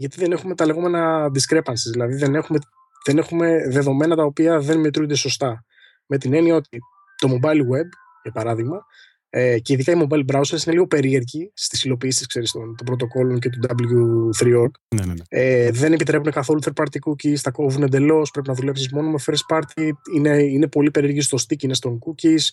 γιατί 0.00 0.16
δεν 0.18 0.32
έχουμε 0.32 0.54
τα 0.54 0.66
λεγόμενα 0.66 1.26
discrepancies, 1.26 1.90
δηλαδή 1.92 2.14
δεν 2.14 2.34
έχουμε, 2.34 2.58
δεν 3.04 3.18
έχουμε 3.18 3.68
δεδομένα 3.68 4.16
τα 4.16 4.24
οποία 4.24 4.60
δεν 4.60 4.80
μετρούνται 4.80 5.14
σωστά. 5.14 5.64
Με 6.06 6.18
την 6.18 6.34
έννοια 6.34 6.54
ότι 6.54 6.78
το 7.16 7.28
mobile 7.28 7.60
web, 7.60 7.88
για 8.22 8.32
παράδειγμα, 8.32 8.84
ε, 9.32 9.58
και 9.58 9.72
ειδικά 9.72 9.92
οι 9.92 10.06
mobile 10.06 10.24
browsers 10.32 10.62
είναι 10.64 10.72
λίγο 10.72 10.86
περίεργοι 10.86 11.50
στις 11.54 11.84
υλοποιήσεις 11.84 12.26
των, 12.26 12.76
των 12.76 12.86
πρωτοκόλων 12.86 13.38
και 13.38 13.50
του 13.50 13.60
W3org. 13.68 14.70
Ναι, 14.94 15.04
ναι, 15.04 15.12
ναι. 15.12 15.22
Ε, 15.28 15.70
δεν 15.70 15.92
επιτρέπουν 15.92 16.32
καθόλου 16.32 16.60
third 16.64 16.82
party 16.82 16.98
cookies, 17.10 17.38
τα 17.42 17.50
κόβουν 17.50 17.82
εντελώς. 17.82 18.30
Πρέπει 18.30 18.48
να 18.48 18.54
δουλέψεις 18.54 18.92
μόνο 18.92 19.10
με 19.10 19.18
first 19.26 19.56
party. 19.56 19.90
Είναι, 20.14 20.42
είναι 20.42 20.68
πολύ 20.68 20.90
περίεργοι 20.90 21.20
στο 21.20 21.38
stickiness 21.48 21.76
των 21.78 21.98
cookies. 21.98 22.48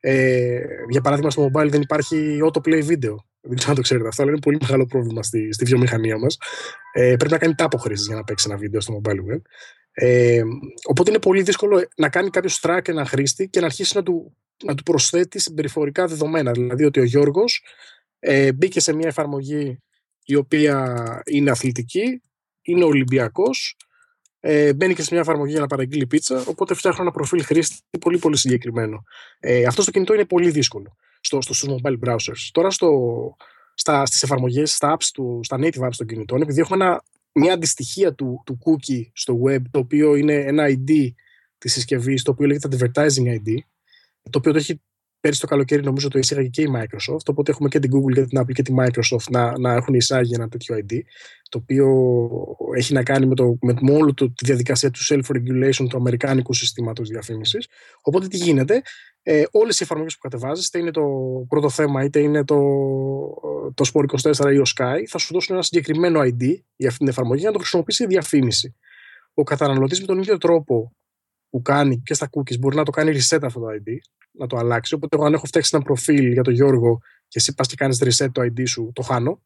Ε, 0.00 0.60
για 0.88 1.00
παράδειγμα, 1.00 1.30
στο 1.30 1.50
mobile 1.52 1.68
δεν 1.68 1.80
υπάρχει 1.80 2.38
autoplay 2.44 2.86
video. 2.88 3.14
Δεν 3.40 3.56
ξέρω 3.56 3.70
αν 3.70 3.74
το 3.74 3.80
ξέρετε 3.80 4.08
αυτό, 4.08 4.22
αλλά 4.22 4.30
είναι 4.30 4.40
πολύ 4.40 4.58
μεγάλο 4.60 4.86
πρόβλημα 4.86 5.22
στη, 5.22 5.52
στη 5.52 5.64
βιομηχανία 5.64 6.18
μας. 6.18 6.38
Ε, 6.92 7.16
πρέπει 7.16 7.32
να 7.32 7.38
κάνει 7.38 7.54
τάπο 7.54 7.78
χρήση 7.78 8.04
για 8.06 8.16
να 8.16 8.24
παίξει 8.24 8.46
ένα 8.48 8.58
βίντεο 8.58 8.80
στο 8.80 9.00
mobile 9.00 9.34
web. 9.34 9.40
Ε, 9.94 10.42
οπότε 10.84 11.10
είναι 11.10 11.18
πολύ 11.18 11.42
δύσκολο 11.42 11.88
να 11.96 12.08
κάνει 12.08 12.30
κάποιος 12.30 12.60
track 12.62 12.88
ένα 12.88 13.06
χρήστη 13.06 13.48
και 13.48 13.60
να 13.60 13.66
αρχίσει 13.66 13.96
να 13.96 14.02
του 14.02 14.36
να 14.62 14.74
του 14.74 14.82
προσθέτει 14.82 15.40
συμπεριφορικά 15.40 16.06
δεδομένα. 16.06 16.50
Δηλαδή 16.52 16.84
ότι 16.84 17.00
ο 17.00 17.04
Γιώργος 17.04 17.64
ε, 18.18 18.52
μπήκε 18.52 18.80
σε 18.80 18.92
μια 18.92 19.08
εφαρμογή 19.08 19.78
η 20.24 20.34
οποία 20.34 20.96
είναι 21.26 21.50
αθλητική, 21.50 22.20
είναι 22.62 22.84
Ολυμπιακός 22.84 23.76
ε, 24.44 24.72
μπαίνει 24.74 24.94
και 24.94 25.02
σε 25.02 25.08
μια 25.10 25.20
εφαρμογή 25.20 25.50
για 25.50 25.60
να 25.60 25.66
παραγγείλει 25.66 26.06
πίτσα, 26.06 26.44
οπότε 26.46 26.74
φτιάχνω 26.74 27.02
ένα 27.02 27.10
προφίλ 27.10 27.44
χρήστη 27.44 27.76
πολύ 28.00 28.18
πολύ 28.18 28.36
συγκεκριμένο. 28.36 29.02
Ε, 29.40 29.64
αυτό 29.64 29.82
στο 29.82 29.90
κινητό 29.90 30.14
είναι 30.14 30.24
πολύ 30.24 30.50
δύσκολο 30.50 30.96
στο, 31.20 31.40
στο, 31.40 31.54
στους 31.54 31.70
mobile 31.70 32.08
browsers. 32.08 32.48
Τώρα 32.52 32.70
στο, 32.70 32.90
στα, 33.74 34.06
στις 34.06 34.22
εφαρμογές, 34.22 34.74
στα, 34.74 34.96
apps 34.96 35.04
του, 35.12 35.40
στα 35.42 35.58
native 35.60 35.82
apps 35.86 35.96
των 35.96 36.06
κινητών, 36.06 36.42
επειδή 36.42 36.60
έχουμε 36.60 36.84
ένα, 36.84 37.02
μια 37.32 37.52
αντιστοιχία 37.52 38.14
του, 38.14 38.42
του 38.46 38.58
cookie 38.64 39.02
στο 39.12 39.40
web, 39.46 39.60
το 39.70 39.78
οποίο 39.78 40.14
είναι 40.14 40.34
ένα 40.34 40.66
ID 40.68 41.12
της 41.58 41.72
συσκευής, 41.72 42.22
το 42.22 42.30
οποίο 42.30 42.46
λέγεται 42.46 42.68
advertising 42.70 43.26
ID, 43.26 43.56
το 44.30 44.38
οποίο 44.38 44.52
το 44.52 44.58
έχει 44.58 44.80
πέρυσι 45.22 45.40
το 45.40 45.46
καλοκαίρι 45.46 45.82
νομίζω 45.82 46.08
το 46.08 46.18
εισήγαγε 46.18 46.48
και 46.48 46.62
η 46.62 46.68
Microsoft, 46.76 47.26
οπότε 47.26 47.50
έχουμε 47.50 47.68
και 47.68 47.78
την 47.78 47.90
Google 47.94 48.12
και 48.14 48.24
την 48.24 48.40
Apple 48.40 48.52
και 48.52 48.62
τη 48.62 48.74
Microsoft 48.78 49.30
να, 49.30 49.58
να 49.58 49.72
έχουν 49.72 49.94
εισάγει 49.94 50.34
ένα 50.34 50.48
τέτοιο 50.48 50.76
ID, 50.76 50.98
το 51.48 51.58
οποίο 51.58 51.88
έχει 52.76 52.92
να 52.92 53.02
κάνει 53.02 53.26
με, 53.26 53.34
το, 53.34 53.56
με, 53.60 53.74
με 53.80 53.92
όλη 53.92 54.14
το, 54.14 54.32
τη 54.32 54.44
διαδικασία 54.44 54.90
του 54.90 55.00
self-regulation 55.08 55.86
του 55.88 55.96
αμερικάνικου 55.96 56.54
συστήματος 56.54 57.08
διαφήμισης. 57.08 57.68
Οπότε 58.02 58.26
τι 58.26 58.36
γίνεται, 58.36 58.82
ε, 59.22 59.42
όλες 59.50 59.80
οι 59.80 59.82
εφαρμογές 59.82 60.14
που 60.14 60.20
κατεβάζεις, 60.20 60.66
είτε 60.66 60.78
είναι 60.78 60.90
το 60.90 61.02
πρώτο 61.48 61.68
θέμα, 61.68 62.04
είτε 62.04 62.20
είναι 62.20 62.44
το, 62.44 62.58
το 63.74 63.90
Sport24 63.92 64.52
ή 64.52 64.58
ο 64.58 64.64
Sky, 64.76 65.04
θα 65.08 65.18
σου 65.18 65.32
δώσουν 65.32 65.54
ένα 65.54 65.64
συγκεκριμένο 65.64 66.20
ID 66.20 66.54
για 66.76 66.88
αυτή 66.88 66.98
την 66.98 67.08
εφαρμογή 67.08 67.40
για 67.40 67.48
να 67.48 67.54
το 67.54 67.58
χρησιμοποιήσεις 67.58 68.06
για 68.06 68.08
διαφήμιση. 68.08 68.76
Ο 69.34 69.42
καταναλωτής 69.42 70.00
με 70.00 70.06
τον 70.06 70.18
ίδιο 70.18 70.38
τρόπο 70.38 70.92
που 71.52 71.62
κάνει 71.62 72.02
και 72.02 72.14
στα 72.14 72.28
cookies 72.32 72.58
μπορεί 72.58 72.76
να 72.76 72.84
το 72.84 72.90
κάνει 72.90 73.12
reset 73.16 73.38
αυτό 73.42 73.60
το 73.60 73.66
ID, 73.66 73.96
να 74.32 74.46
το 74.46 74.56
αλλάξει. 74.56 74.94
Οπότε, 74.94 75.16
εγώ 75.16 75.24
αν 75.26 75.32
έχω 75.32 75.46
φτιάξει 75.46 75.70
ένα 75.74 75.84
προφίλ 75.84 76.32
για 76.32 76.42
τον 76.42 76.54
Γιώργο 76.54 76.98
και 77.28 77.38
εσύ 77.38 77.54
πας 77.54 77.66
και 77.68 77.74
κάνεις 77.76 78.02
reset 78.04 78.28
το 78.32 78.42
ID 78.42 78.68
σου, 78.68 78.90
το 78.94 79.02
χάνω. 79.02 79.42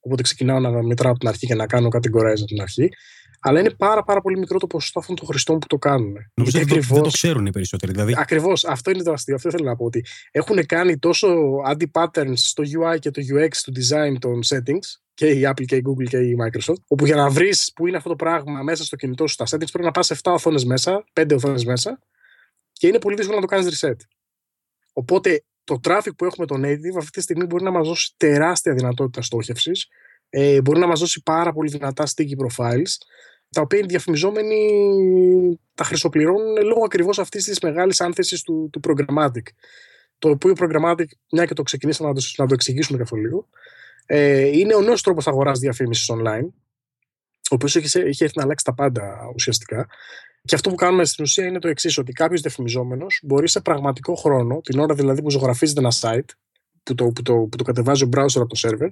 Οπότε 0.00 0.22
ξεκινάω 0.22 0.60
να 0.60 0.82
μετράω 0.82 1.10
από 1.10 1.18
την 1.18 1.28
αρχή 1.28 1.46
και 1.46 1.54
να 1.54 1.66
κάνω 1.66 1.88
categorize 1.88 2.38
από 2.38 2.44
την 2.44 2.60
αρχή. 2.60 2.88
Αλλά 3.48 3.60
είναι 3.60 3.70
πάρα, 3.70 4.02
πάρα 4.02 4.20
πολύ 4.20 4.38
μικρό 4.38 4.58
το 4.58 4.66
ποσοστό 4.66 4.98
αυτών 4.98 5.16
των 5.16 5.26
χρηστών 5.26 5.58
που 5.58 5.66
το 5.66 5.78
κάνουν. 5.78 6.16
Νομίζω 6.34 6.58
ότι 6.58 6.70
ακριβώς... 6.70 6.88
δεν 6.88 7.02
το 7.02 7.10
ξέρουν 7.10 7.46
οι 7.46 7.50
περισσότεροι. 7.50 7.92
Δηλαδή... 7.92 8.14
Ακριβώς. 8.16 8.64
Αυτό 8.64 8.90
είναι 8.90 9.02
το 9.02 9.12
αστείο. 9.12 9.34
Αυτό 9.34 9.50
θέλω 9.50 9.64
να 9.64 9.76
πω. 9.76 9.84
Ότι 9.84 10.04
έχουν 10.30 10.66
κάνει 10.66 10.98
τόσο 10.98 11.28
anti-patterns 11.68 12.36
στο 12.36 12.62
UI 12.62 12.98
και 12.98 13.10
το 13.10 13.22
UX 13.34 13.50
του 13.64 13.72
design 13.76 14.14
των 14.18 14.40
settings 14.46 15.00
και 15.14 15.26
η 15.26 15.42
Apple 15.44 15.64
και 15.64 15.76
η 15.76 15.82
Google 15.88 16.08
και 16.08 16.16
η 16.16 16.36
Microsoft, 16.42 16.82
όπου 16.86 17.06
για 17.06 17.16
να 17.16 17.30
βρεις 17.30 17.72
που 17.74 17.86
είναι 17.86 17.96
αυτό 17.96 18.08
το 18.08 18.16
πράγμα 18.16 18.62
μέσα 18.62 18.84
στο 18.84 18.96
κινητό 18.96 19.26
σου 19.26 19.32
στα 19.32 19.44
settings 19.44 19.70
πρέπει 19.72 19.84
να 19.84 19.90
πας 19.90 20.12
7 20.12 20.32
οθόνες 20.32 20.64
μέσα, 20.64 21.04
5 21.12 21.34
οθόνες 21.34 21.64
μέσα 21.64 21.98
και 22.72 22.86
είναι 22.86 22.98
πολύ 22.98 23.16
δύσκολο 23.16 23.40
να 23.40 23.46
το 23.46 23.54
κάνεις 23.54 23.80
reset. 23.80 23.96
Οπότε 24.92 25.44
το 25.64 25.80
traffic 25.84 26.16
που 26.16 26.24
έχουμε 26.24 26.46
το 26.46 26.54
native 26.58 26.96
αυτή 26.96 27.10
τη 27.10 27.20
στιγμή 27.20 27.44
μπορεί 27.44 27.64
να 27.64 27.70
μας 27.70 27.88
δώσει 27.88 28.14
τεράστια 28.16 28.74
δυνατότητα 28.74 29.22
στόχευσης, 29.22 29.88
ε, 30.28 30.60
μπορεί 30.60 30.78
να 30.78 30.86
μας 30.86 31.00
δώσει 31.00 31.22
πάρα 31.22 31.52
πολύ 31.52 31.70
δυνατά 31.70 32.06
sticky 32.06 32.46
profiles, 32.46 32.92
τα 33.50 33.60
οποία 33.60 33.78
οι 33.78 33.86
διαφημιζόμενοι 33.86 34.60
τα 35.74 35.84
χρυσοπληρώνουν 35.84 36.64
λόγω 36.64 36.84
ακριβώς 36.84 37.18
αυτής 37.18 37.44
της 37.44 37.60
μεγάλης 37.60 38.00
άνθεσης 38.00 38.42
του, 38.42 38.68
του 38.72 38.80
programmatic. 38.88 39.46
Το 40.18 40.28
οποίο 40.28 40.52
programmatic, 40.56 41.06
μια 41.32 41.44
και 41.44 41.54
το 41.54 41.62
ξεκινήσαμε 41.62 42.08
να 42.08 42.14
το, 42.14 42.22
να 42.36 42.46
το 42.46 42.54
εξηγήσουμε 42.54 42.98
καθόλου 42.98 43.22
λίγο, 43.22 43.48
ε, 44.06 44.58
είναι 44.58 44.74
ο 44.74 44.80
νέος 44.80 45.02
τρόπος 45.02 45.26
αγοράς 45.26 45.58
διαφήμισης 45.58 46.10
online, 46.12 46.48
ο 47.50 47.54
οποίος 47.54 47.76
έχει, 47.76 47.98
έχει 47.98 48.24
έρθει 48.24 48.38
να 48.38 48.42
αλλάξει 48.42 48.64
τα 48.64 48.74
πάντα 48.74 49.30
ουσιαστικά. 49.34 49.86
Και 50.44 50.54
αυτό 50.54 50.70
που 50.70 50.74
κάνουμε 50.74 51.04
στην 51.04 51.24
ουσία 51.24 51.46
είναι 51.46 51.58
το 51.58 51.68
εξής: 51.68 51.98
Ότι 51.98 52.12
κάποιος 52.12 52.40
διαφημιζόμενος 52.40 53.20
μπορεί 53.22 53.48
σε 53.48 53.60
πραγματικό 53.60 54.14
χρόνο, 54.14 54.60
την 54.60 54.78
ώρα 54.78 54.94
δηλαδή 54.94 55.22
που 55.22 55.30
ζωγραφίζεται 55.30 55.80
ένα 55.80 55.92
site, 56.00 56.30
που 56.82 56.94
το, 56.94 57.06
που 57.06 57.22
το, 57.22 57.34
που 57.34 57.56
το 57.56 57.64
κατεβάζει 57.64 58.04
ο 58.04 58.08
browser 58.16 58.40
από 58.40 58.46
το 58.46 58.60
server, 58.68 58.88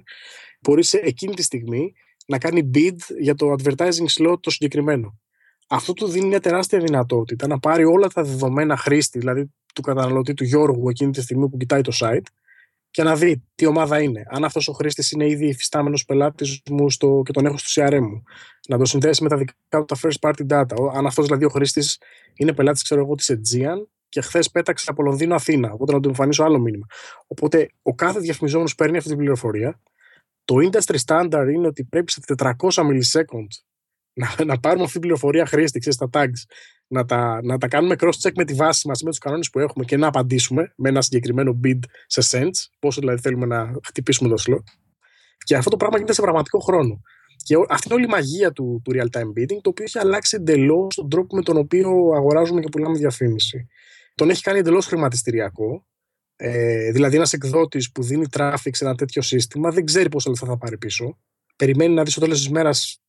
μπορεί 0.61 0.83
σε 0.83 0.97
εκείνη 0.97 1.33
τη 1.33 1.43
στιγμή 1.43 1.93
να 2.25 2.37
κάνει 2.37 2.71
bid 2.73 2.95
για 3.19 3.35
το 3.35 3.55
advertising 3.59 4.07
slot 4.17 4.37
το 4.39 4.49
συγκεκριμένο. 4.49 5.19
Αυτό 5.67 5.93
του 5.93 6.07
δίνει 6.07 6.27
μια 6.27 6.39
τεράστια 6.39 6.79
δυνατότητα 6.79 7.47
να 7.47 7.59
πάρει 7.59 7.85
όλα 7.85 8.07
τα 8.07 8.23
δεδομένα 8.23 8.77
χρήστη, 8.77 9.19
δηλαδή 9.19 9.53
του 9.73 9.81
καταναλωτή 9.81 10.33
του 10.33 10.43
Γιώργου 10.43 10.89
εκείνη 10.89 11.11
τη 11.11 11.21
στιγμή 11.21 11.49
που 11.49 11.57
κοιτάει 11.57 11.81
το 11.81 11.91
site, 11.99 12.25
και 12.95 13.03
να 13.03 13.15
δει 13.15 13.43
τι 13.55 13.65
ομάδα 13.65 14.01
είναι. 14.01 14.23
Αν 14.27 14.43
αυτός 14.43 14.67
ο 14.67 14.73
χρήστης 14.73 15.11
είναι 15.11 15.27
ήδη 15.27 15.47
υφιστάμενος 15.47 16.05
πελάτης 16.05 16.61
μου 16.69 16.89
στο, 16.89 17.21
και 17.25 17.31
τον 17.31 17.45
έχω 17.45 17.57
στο 17.57 17.81
CRM 17.81 17.99
μου. 18.01 18.23
Να 18.67 18.77
το 18.77 18.85
συνδέσει 18.85 19.23
με 19.23 19.29
τα 19.29 19.37
δικά 19.37 19.53
του 19.69 19.85
τα 19.85 19.97
first 20.01 20.29
party 20.29 20.47
data. 20.49 20.91
Αν 20.93 21.05
αυτός 21.05 21.25
δηλαδή 21.25 21.45
ο 21.45 21.49
χρήστης 21.49 21.97
είναι 22.35 22.53
πελάτης, 22.53 22.83
ξέρω 22.83 23.01
εγώ, 23.01 23.15
της 23.15 23.31
Aegean 23.31 23.85
και 24.09 24.21
χθες 24.21 24.51
πέταξε 24.51 24.85
από 24.89 25.03
Λονδίνο 25.03 25.35
Αθήνα. 25.35 25.71
Οπότε 25.71 25.93
να 25.93 25.99
του 25.99 26.09
εμφανίσω 26.09 26.43
άλλο 26.43 26.59
μήνυμα. 26.59 26.85
Οπότε 27.27 27.69
ο 27.81 27.95
κάθε 27.95 28.19
διαφημιζόμενος 28.19 28.75
παίρνει 28.75 28.97
αυτή 28.97 29.09
την 29.09 29.17
πληροφορία. 29.17 29.81
Το 30.45 30.55
industry 30.55 30.97
standard 31.05 31.47
είναι 31.53 31.67
ότι 31.67 31.83
πρέπει 31.83 32.11
σε 32.11 32.21
400 32.37 32.53
milliseconds 32.69 33.55
να, 34.15 34.35
να 34.51 34.59
πάρουμε 34.59 34.81
αυτή 34.81 34.91
την 34.91 35.01
πληροφορία 35.01 35.45
χρήστη, 35.45 35.79
ξέρεις, 35.79 35.97
τα 35.97 36.09
tags, 36.11 36.41
να 36.87 37.05
τα, 37.05 37.39
να 37.43 37.57
τα 37.57 37.67
κάνουμε 37.67 37.95
cross-check 37.99 38.31
με 38.35 38.45
τη 38.45 38.53
βάση 38.53 38.87
μας, 38.87 39.01
με 39.01 39.09
τους 39.09 39.19
κανόνες 39.19 39.49
που 39.49 39.59
έχουμε 39.59 39.85
και 39.85 39.97
να 39.97 40.07
απαντήσουμε 40.07 40.73
με 40.77 40.89
ένα 40.89 41.01
συγκεκριμένο 41.01 41.59
bid 41.63 41.79
σε 42.07 42.21
cents, 42.31 42.59
πόσο 42.79 42.99
δηλαδή 42.99 43.21
θέλουμε 43.21 43.45
να 43.45 43.71
χτυπήσουμε 43.85 44.29
το 44.29 44.43
slot. 44.47 44.63
Και 45.43 45.55
αυτό 45.55 45.69
το 45.69 45.77
πράγμα 45.77 45.97
γίνεται 45.97 46.13
σε 46.13 46.21
πραγματικό 46.21 46.59
χρόνο. 46.59 47.01
Και 47.43 47.55
αυτή 47.69 47.87
είναι 47.87 47.95
όλη 47.95 48.05
η 48.05 48.09
μαγεία 48.09 48.51
του, 48.51 48.81
του 48.83 48.91
real-time 48.95 49.39
bidding, 49.39 49.59
το 49.61 49.69
οποίο 49.69 49.83
έχει 49.83 49.99
αλλάξει 49.99 50.35
εντελώς 50.35 50.95
τον 50.95 51.09
τρόπο 51.09 51.35
με 51.35 51.41
τον 51.41 51.57
οποίο 51.57 51.89
αγοράζουμε 52.15 52.61
και 52.61 52.69
πουλάμε 52.71 52.97
διαφήμιση. 52.97 53.67
Τον 54.15 54.29
έχει 54.29 54.41
κάνει 54.41 54.59
εντελώς 54.59 54.85
χρηματιστηριακό. 54.85 55.85
Ε, 56.35 56.91
δηλαδή, 56.91 57.15
ένας 57.15 57.33
εκδότης 57.33 57.91
που 57.91 58.03
δίνει 58.03 58.25
traffic 58.31 58.69
σε 58.71 58.85
ένα 58.85 58.95
τέτοιο 58.95 59.21
σύστημα 59.21 59.71
δεν 59.71 59.85
ξέρει 59.85 60.09
πόσα 60.09 60.29
λεφτά 60.29 60.45
θα 60.45 60.57
πάρει 60.57 60.77
πίσω. 60.77 61.17
Περιμένει 61.55 61.93
να 61.93 62.03
δεις 62.03 62.11
στο 62.11 62.21
τέλο 62.21 62.33
της 62.33 62.49
μέρας 62.49 62.99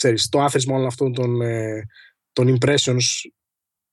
ξέρεις, 0.00 0.28
το 0.28 0.40
άθροισμα 0.40 0.74
όλων 0.74 0.86
αυτών 0.86 1.12
των, 1.12 1.40
ε, 1.40 1.86
των 2.32 2.58
impressions, 2.58 3.30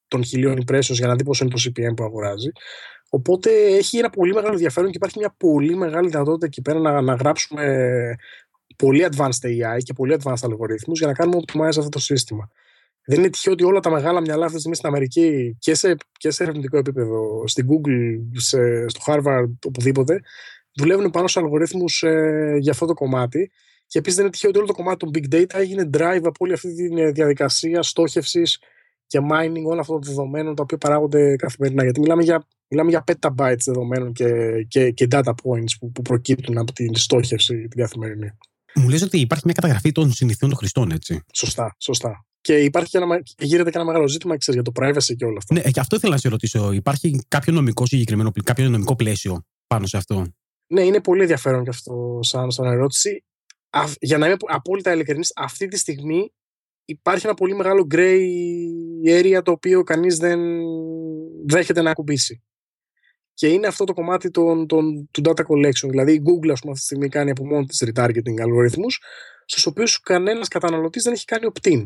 των 0.07 0.24
χιλίων 0.24 0.63
impressions 0.65 0.93
για 0.93 1.07
να 1.07 1.15
δει 1.15 1.24
πόσο 1.24 1.46
είναι 1.46 1.53
το 1.53 1.62
CPM 1.65 1.96
που 1.96 2.03
αγοράζει. 2.03 2.50
Οπότε 3.10 3.50
έχει 3.51 3.98
ένα 3.98 4.10
πολύ 4.10 4.34
μεγάλο 4.34 4.53
ενδιαφέρον 4.53 4.89
και 4.89 4.98
υπάρχει 4.98 5.19
μια 5.19 5.36
πολύ 5.38 5.75
μεγάλη 5.75 6.10
δυνατότητα 6.10 6.46
εκεί 6.46 6.62
πέρα 6.62 6.79
να, 6.79 7.01
να 7.01 7.13
γράψουμε 7.13 8.15
πολύ 8.75 9.07
advanced 9.12 9.46
AI 9.46 9.77
και 9.84 9.93
πολύ 9.93 10.17
advanced 10.19 10.41
αλγορίθμους 10.41 10.98
για 11.00 11.07
να 11.07 11.13
κάνουμε 11.13 11.39
optimize 11.46 11.77
αυτό 11.77 11.89
το 11.89 12.00
σύστημα. 12.00 12.50
Δεν 13.08 13.20
είναι 13.20 13.30
τυχαίο 13.30 13.54
ότι 13.54 13.64
όλα 13.64 13.80
τα 13.80 13.92
μεγάλα 13.92 14.22
μυαλά 14.22 14.42
αυτή 14.42 14.54
τη 14.54 14.60
στιγμή 14.60 14.76
στην 14.76 14.88
Αμερική 14.88 15.58
και 15.60 15.76
σε, 15.76 15.96
και 16.12 16.32
σε 16.32 16.44
ερευνητικό 16.44 16.78
επίπεδο, 16.78 17.44
στην 17.48 17.68
Google, 17.68 18.28
σε, 18.34 18.88
στο 18.88 19.00
Harvard, 19.06 19.54
οπουδήποτε, 19.66 20.22
δουλεύουν 20.74 21.10
πάνω 21.10 21.28
σε 21.28 21.40
αλγορίθμους 21.40 22.04
ε, 22.04 22.58
για 22.60 22.72
αυτό 22.72 22.86
το 22.86 22.94
κομμάτι 22.94 23.52
και 23.88 23.98
επίσης 23.98 24.16
δεν 24.16 24.26
είναι 24.26 24.34
τυχαίο 24.34 24.50
ότι 24.50 24.60
όλο 24.60 24.68
το 24.68 24.74
κομμάτι 24.74 24.98
των 24.98 25.12
big 25.14 25.36
data 25.36 25.54
έγινε 25.54 25.90
drive 25.94 26.22
από 26.24 26.38
όλη 26.38 26.54
αυτή 26.54 26.74
τη 26.74 27.12
διαδικασία 27.12 27.84
στόχευσης 27.84 28.60
και 29.08 29.20
mining 29.32 29.64
όλων 29.66 29.80
αυτών 29.80 30.02
των 30.02 30.10
δεδομένων 30.10 30.56
τα 30.56 30.64
οποία 30.64 30.78
παράγονται 30.78 31.36
καθημερινά. 31.36 31.84
Γιατί 31.84 32.00
μιλάμε 32.00 32.24
για, 32.24 32.48
μιλάμε 32.68 32.90
για 32.90 33.04
petabytes 33.08 33.62
δεδομένων 33.66 34.14
και, 34.14 34.30
και, 34.68 34.92
και 34.92 35.08
data 35.12 35.30
points 35.44 35.72
που, 35.80 35.92
που 35.92 36.02
προκύπτουν 36.02 36.58
από 36.58 36.74
την 36.74 36.96
στόχευση 36.96 37.68
την 37.68 37.80
καθημερινή. 37.82 38.32
Μου 38.76 38.90
λες 38.90 39.02
ότι 39.02 39.20
υπάρχει 39.20 39.44
μια 39.46 39.54
καταγραφή 39.54 39.92
των 39.92 40.12
συνηθιών 40.12 40.50
των 40.50 40.60
χρηστών, 40.60 40.92
έτσι. 40.92 41.24
Σωστά, 41.34 41.76
σωστά. 41.80 42.26
Και 42.48 42.58
υπάρχει 42.58 42.89
και 42.89 42.98
ένα, 42.98 43.24
γίνεται 43.38 43.70
και 43.70 43.77
ένα 43.77 43.86
μεγάλο 43.86 44.08
ζήτημα 44.08 44.38
ξέρεις, 44.38 44.62
για 44.62 44.72
το 44.72 44.82
privacy 44.82 45.16
και 45.18 45.25
όλα 45.25 45.38
αυτά. 45.38 45.54
Ναι, 45.54 45.62
και 45.62 45.80
αυτό 45.80 45.96
ήθελα 45.96 46.13
να 46.13 46.20
σε 46.20 46.30
ρωτήσω. 46.30 46.72
Υπάρχει 46.72 47.25
κάποιο 47.27 47.54
νομικό 47.54 47.86
συγκεκριμένο, 47.86 48.32
κάποιο 48.44 48.70
νομικό 48.70 48.96
πλαίσιο 48.96 49.46
πάνω 49.68 49.86
σε 49.86 49.98
αυτό; 49.98 50.25
Ναι, 50.68 50.82
είναι 50.82 51.01
πολύ 51.01 51.22
ενδιαφέρον 51.22 51.63
και 51.63 51.70
αυτό 51.70 52.20
σαν, 52.22 52.51
σαν 52.51 52.66
ερώτηση 52.66 53.24
για 54.00 54.18
να 54.18 54.25
είμαι 54.25 54.36
απόλυτα 54.48 54.94
ειλικρινής, 54.94 55.32
αυτή 55.36 55.68
τη 55.68 55.77
στιγμή 55.77 56.34
υπάρχει 56.86 57.25
ένα 57.25 57.36
πολύ 57.36 57.56
μεγάλο 57.56 57.88
gray 57.92 58.22
area 59.08 59.42
το 59.44 59.51
οποίο 59.51 59.84
κανείς 59.84 60.18
δεν 60.18 60.39
δέχεται 61.48 61.82
να 61.82 61.89
ακουμπήσει. 61.89 62.44
Και 63.34 63.48
είναι 63.48 63.68
αυτό 63.68 63.84
το 63.84 63.94
κομμάτι 63.94 64.30
των, 64.30 64.68
των, 64.68 65.10
του 65.12 65.22
data 65.25 65.42
collection. 65.42 65.89
Δηλαδή 65.89 66.13
η 66.13 66.22
Google 66.25 66.50
ας 66.51 66.60
πούμε, 66.60 66.72
αυτή 66.72 66.74
τη 66.74 66.86
στιγμή 66.86 67.10
κάνει 67.10 67.30
από 67.30 67.46
μόνο 67.46 67.66
της 67.66 67.84
retargeting 67.86 68.42
αλγοριθμούς 68.42 69.00
στους 69.46 69.66
οποίους 69.66 70.00
κανένας 70.00 70.48
καταναλωτής 70.48 71.04
δεν 71.04 71.13
έχει 71.13 71.25
κάνει 71.25 71.48
opt-in. 71.54 71.86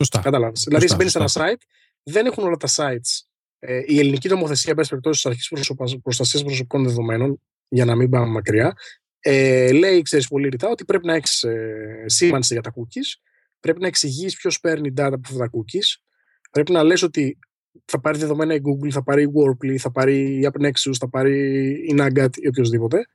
Σωστά. 0.00 0.20
Κατάλαβες. 0.20 0.64
Δηλαδή 0.66 0.94
μπαίνεις 0.96 1.12
σε 1.12 1.18
ένα 1.18 1.28
site, 1.32 1.62
δεν 2.02 2.26
έχουν 2.26 2.44
όλα 2.44 2.56
τα 2.56 2.68
sites. 2.70 3.26
Ε, 3.58 3.82
η 3.86 3.98
ελληνική 3.98 4.28
νομοθεσία, 4.28 4.74
πες 4.74 4.88
περιπτώσει, 4.88 5.28
αρχής 5.28 5.72
προστασίας 6.02 6.42
προσωπικών 6.42 6.84
δεδομένων, 6.84 7.40
για 7.68 7.84
να 7.84 7.94
μην 7.96 8.10
πάμε 8.10 8.26
μακριά, 8.26 8.72
ε, 9.20 9.72
λέει, 9.72 10.02
ξέρεις 10.02 10.28
πολύ 10.28 10.48
ρητά, 10.48 10.68
ότι 10.68 10.84
πρέπει 10.84 11.06
να 11.06 11.14
έχεις 11.14 11.42
ε, 11.42 12.04
σήμανση 12.06 12.52
για 12.52 12.62
τα 12.62 12.72
cookies, 12.74 13.20
πρέπει 13.60 13.80
να 13.80 13.86
εξηγείς 13.86 14.36
ποιος 14.36 14.60
παίρνει 14.60 14.92
data 14.96 15.10
από 15.12 15.20
αυτά 15.24 15.38
τα 15.38 15.50
cookies, 15.52 16.02
πρέπει 16.50 16.72
να 16.72 16.82
λες 16.82 17.02
ότι 17.02 17.38
θα 17.84 18.00
πάρει 18.00 18.18
δεδομένα 18.18 18.54
η 18.54 18.60
Google, 18.62 18.90
θα 18.90 19.02
πάρει 19.02 19.22
η 19.22 19.30
Workly, 19.34 19.76
θα 19.76 19.90
πάρει 19.90 20.40
η 20.40 20.50
AppNexus, 20.52 20.94
θα 20.98 21.08
πάρει 21.08 21.70
η 21.70 21.94
Nugget 21.98 22.36
ή 22.36 22.48
οποιοδήποτε. 22.48 23.06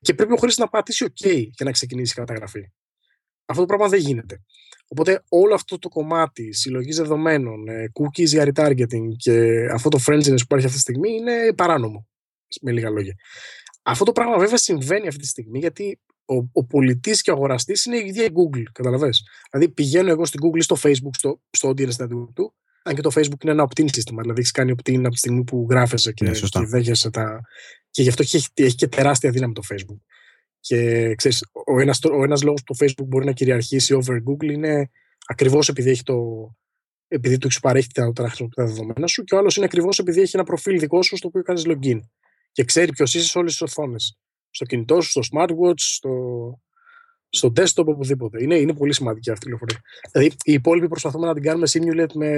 Και 0.00 0.14
πρέπει 0.14 0.32
ο 0.32 0.36
χρήστη 0.36 0.60
να 0.60 0.68
πατήσει 0.68 1.06
OK 1.08 1.46
και 1.54 1.64
να 1.64 1.70
ξεκινήσει 1.70 2.12
η 2.16 2.18
καταγραφή. 2.18 2.70
Αυτό 3.44 3.62
το 3.62 3.66
πράγμα 3.66 3.88
δεν 3.88 4.00
γίνεται. 4.00 4.42
Οπότε 4.88 5.24
όλο 5.28 5.54
αυτό 5.54 5.78
το 5.78 5.88
κομμάτι 5.88 6.52
συλλογής 6.52 6.96
δεδομένων, 6.96 7.68
ε, 7.68 7.92
cookies 7.92 8.26
για 8.26 8.52
retargeting 8.54 9.08
και 9.16 9.66
αυτό 9.72 9.88
το 9.88 9.98
frenziness 10.06 10.24
που 10.24 10.44
υπάρχει 10.44 10.66
αυτή 10.66 10.76
τη 10.76 10.78
στιγμή 10.78 11.10
είναι 11.12 11.52
παράνομο. 11.56 12.08
Με 12.60 12.72
λίγα 12.72 12.90
λόγια. 12.90 13.14
Αυτό 13.82 14.04
το 14.04 14.12
πράγμα 14.12 14.38
βέβαια 14.38 14.56
συμβαίνει 14.56 15.06
αυτή 15.06 15.20
τη 15.20 15.26
στιγμή 15.26 15.58
γιατί 15.58 16.00
ο, 16.24 16.34
ο 16.52 16.64
πολιτής 16.64 17.22
και 17.22 17.30
ο 17.30 17.34
αγοραστής 17.34 17.84
είναι 17.84 17.96
η 17.96 18.06
ίδια 18.06 18.24
η 18.24 18.28
Google. 18.28 18.62
Καταλαβες. 18.72 19.22
Δηλαδή, 19.50 19.72
πηγαίνω 19.72 20.10
εγώ 20.10 20.24
στην 20.24 20.40
Google 20.42 20.56
ή 20.56 20.60
στο 20.60 20.76
Facebook, 20.82 21.14
στο, 21.16 21.40
στο 21.50 21.68
audience 21.68 21.96
network 21.96 22.32
του, 22.34 22.54
αν 22.82 22.94
και 22.94 23.00
το 23.00 23.10
Facebook 23.14 23.42
είναι 23.42 23.52
ένα 23.52 23.68
opt-in 23.68 23.84
σύστημα. 23.92 24.20
Δηλαδή, 24.20 24.40
έχεις 24.40 24.52
κάνει 24.52 24.74
opt-in 24.76 24.98
από 24.98 25.10
τη 25.10 25.18
στιγμή 25.18 25.44
που 25.44 25.66
γράφεσαι 25.70 26.12
και, 26.12 26.24
ναι, 26.24 26.30
και 26.30 26.64
δέχεσαι 26.66 27.10
τα. 27.10 27.40
Και 27.90 28.02
γι' 28.02 28.08
αυτό 28.08 28.22
έχει, 28.22 28.46
έχει 28.54 28.74
και 28.74 28.88
τεράστια 28.88 29.30
δύναμη 29.30 29.52
το 29.52 29.62
Facebook. 29.70 30.00
Και 30.66 31.14
ξέρεις, 31.14 31.46
ο 31.66 31.80
ένας, 31.80 32.00
ο 32.04 32.22
ένας 32.22 32.42
λόγος 32.42 32.62
που 32.64 32.74
το 32.74 32.84
Facebook 32.84 33.06
μπορεί 33.06 33.24
να 33.24 33.32
κυριαρχήσει 33.32 33.94
over 33.94 34.16
Google 34.16 34.52
είναι 34.52 34.90
ακριβώς 35.26 35.68
επειδή 35.68 35.90
έχει 35.90 36.02
το, 36.02 36.50
επειδή 37.08 37.38
του 37.38 37.48
παρέχει 37.60 37.86
τη 37.86 37.92
δυνατότητα 37.94 38.22
να 38.22 38.28
χρησιμοποιεί 38.28 38.54
τα 38.56 38.64
δεδομένα 38.64 39.06
σου 39.06 39.24
και 39.24 39.34
ο 39.34 39.38
άλλος 39.38 39.56
είναι 39.56 39.64
ακριβώς 39.64 39.98
επειδή 39.98 40.20
έχει 40.20 40.36
ένα 40.36 40.44
προφίλ 40.44 40.78
δικό 40.78 41.02
σου 41.02 41.16
στο 41.16 41.28
οποίο 41.28 41.42
κάνεις 41.42 41.64
login 41.66 42.00
και 42.52 42.64
ξέρει 42.64 42.92
ποιος 42.92 43.14
είσαι 43.14 43.28
σε 43.28 43.38
όλες 43.38 43.50
τις 43.50 43.60
οθόνες. 43.62 44.18
Στο 44.50 44.64
κινητό 44.64 45.00
σου, 45.00 45.10
στο 45.10 45.20
smartwatch, 45.32 45.74
στο, 45.76 46.10
στο 47.28 47.52
desktop, 47.56 47.84
οπουδήποτε. 47.86 48.42
Είναι, 48.42 48.56
είναι 48.56 48.74
πολύ 48.74 48.94
σημαντική 48.94 49.30
αυτή 49.30 49.46
η 49.46 49.48
πληροφορία. 49.48 49.80
Δηλαδή, 50.12 50.36
οι 50.44 50.52
υπόλοιποι 50.52 50.88
προσπαθούμε 50.88 51.26
να 51.26 51.34
την 51.34 51.42
κάνουμε 51.42 51.66
simulate 51.70 52.12
με 52.14 52.30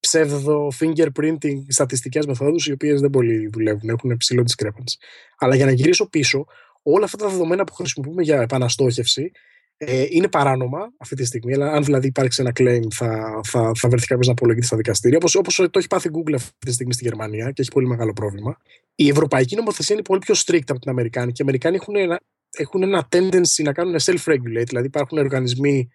ψεύδο 0.00 0.72
fingerprinting 0.80 1.62
στατιστικές 1.68 2.26
μεθόδους, 2.26 2.66
οι 2.66 2.72
οποίες 2.72 3.00
δεν 3.00 3.10
πολύ 3.10 3.48
δουλεύουν, 3.52 3.88
έχουν 3.88 4.16
ψηλό 4.16 4.42
discrepancy. 4.42 4.96
Αλλά 5.38 5.54
για 5.54 5.64
να 5.64 5.72
γυρίσω 5.72 6.08
πίσω, 6.08 6.46
όλα 6.84 7.04
αυτά 7.04 7.16
τα 7.16 7.28
δεδομένα 7.28 7.64
που 7.64 7.74
χρησιμοποιούμε 7.74 8.22
για 8.22 8.40
επαναστόχευση 8.40 9.30
ε, 9.76 10.06
είναι 10.08 10.28
παράνομα 10.28 10.92
αυτή 10.96 11.14
τη 11.14 11.24
στιγμή. 11.24 11.54
Αλλά 11.54 11.72
αν 11.72 11.84
δηλαδή 11.84 12.06
υπάρξει 12.06 12.42
ένα 12.42 12.52
claim, 12.54 12.86
θα, 12.94 13.40
θα, 13.44 13.70
θα 13.74 13.88
βρεθεί 13.88 14.06
κάποιος 14.06 14.26
να 14.26 14.32
απολογείται 14.32 14.66
στα 14.66 14.76
δικαστήρια. 14.76 15.16
Όπως 15.16 15.34
όπως 15.34 15.54
το 15.54 15.78
έχει 15.78 15.86
πάθει 15.86 16.08
η 16.08 16.10
Google 16.14 16.34
αυτή 16.34 16.52
τη 16.58 16.72
στιγμή 16.72 16.92
στη 16.92 17.04
Γερμανία 17.04 17.50
και 17.50 17.62
έχει 17.62 17.70
πολύ 17.70 17.86
μεγάλο 17.86 18.12
πρόβλημα. 18.12 18.56
Η 18.94 19.08
ευρωπαϊκή 19.08 19.56
νομοθεσία 19.56 19.94
είναι 19.94 20.04
πολύ 20.04 20.20
πιο 20.20 20.34
strict 20.34 20.66
από 20.66 20.78
την 20.78 20.90
Αμερικάνικη. 20.90 21.40
Οι 21.40 21.42
Αμερικάνοι 21.42 21.76
έχουν 21.76 21.96
ένα, 21.96 22.20
έχουν 22.50 22.82
ένα 22.82 23.08
tendency 23.10 23.62
να 23.62 23.72
κάνουν 23.72 23.96
self-regulate. 24.02 24.66
Δηλαδή 24.66 24.86
υπάρχουν 24.86 25.18
οργανισμοί 25.18 25.88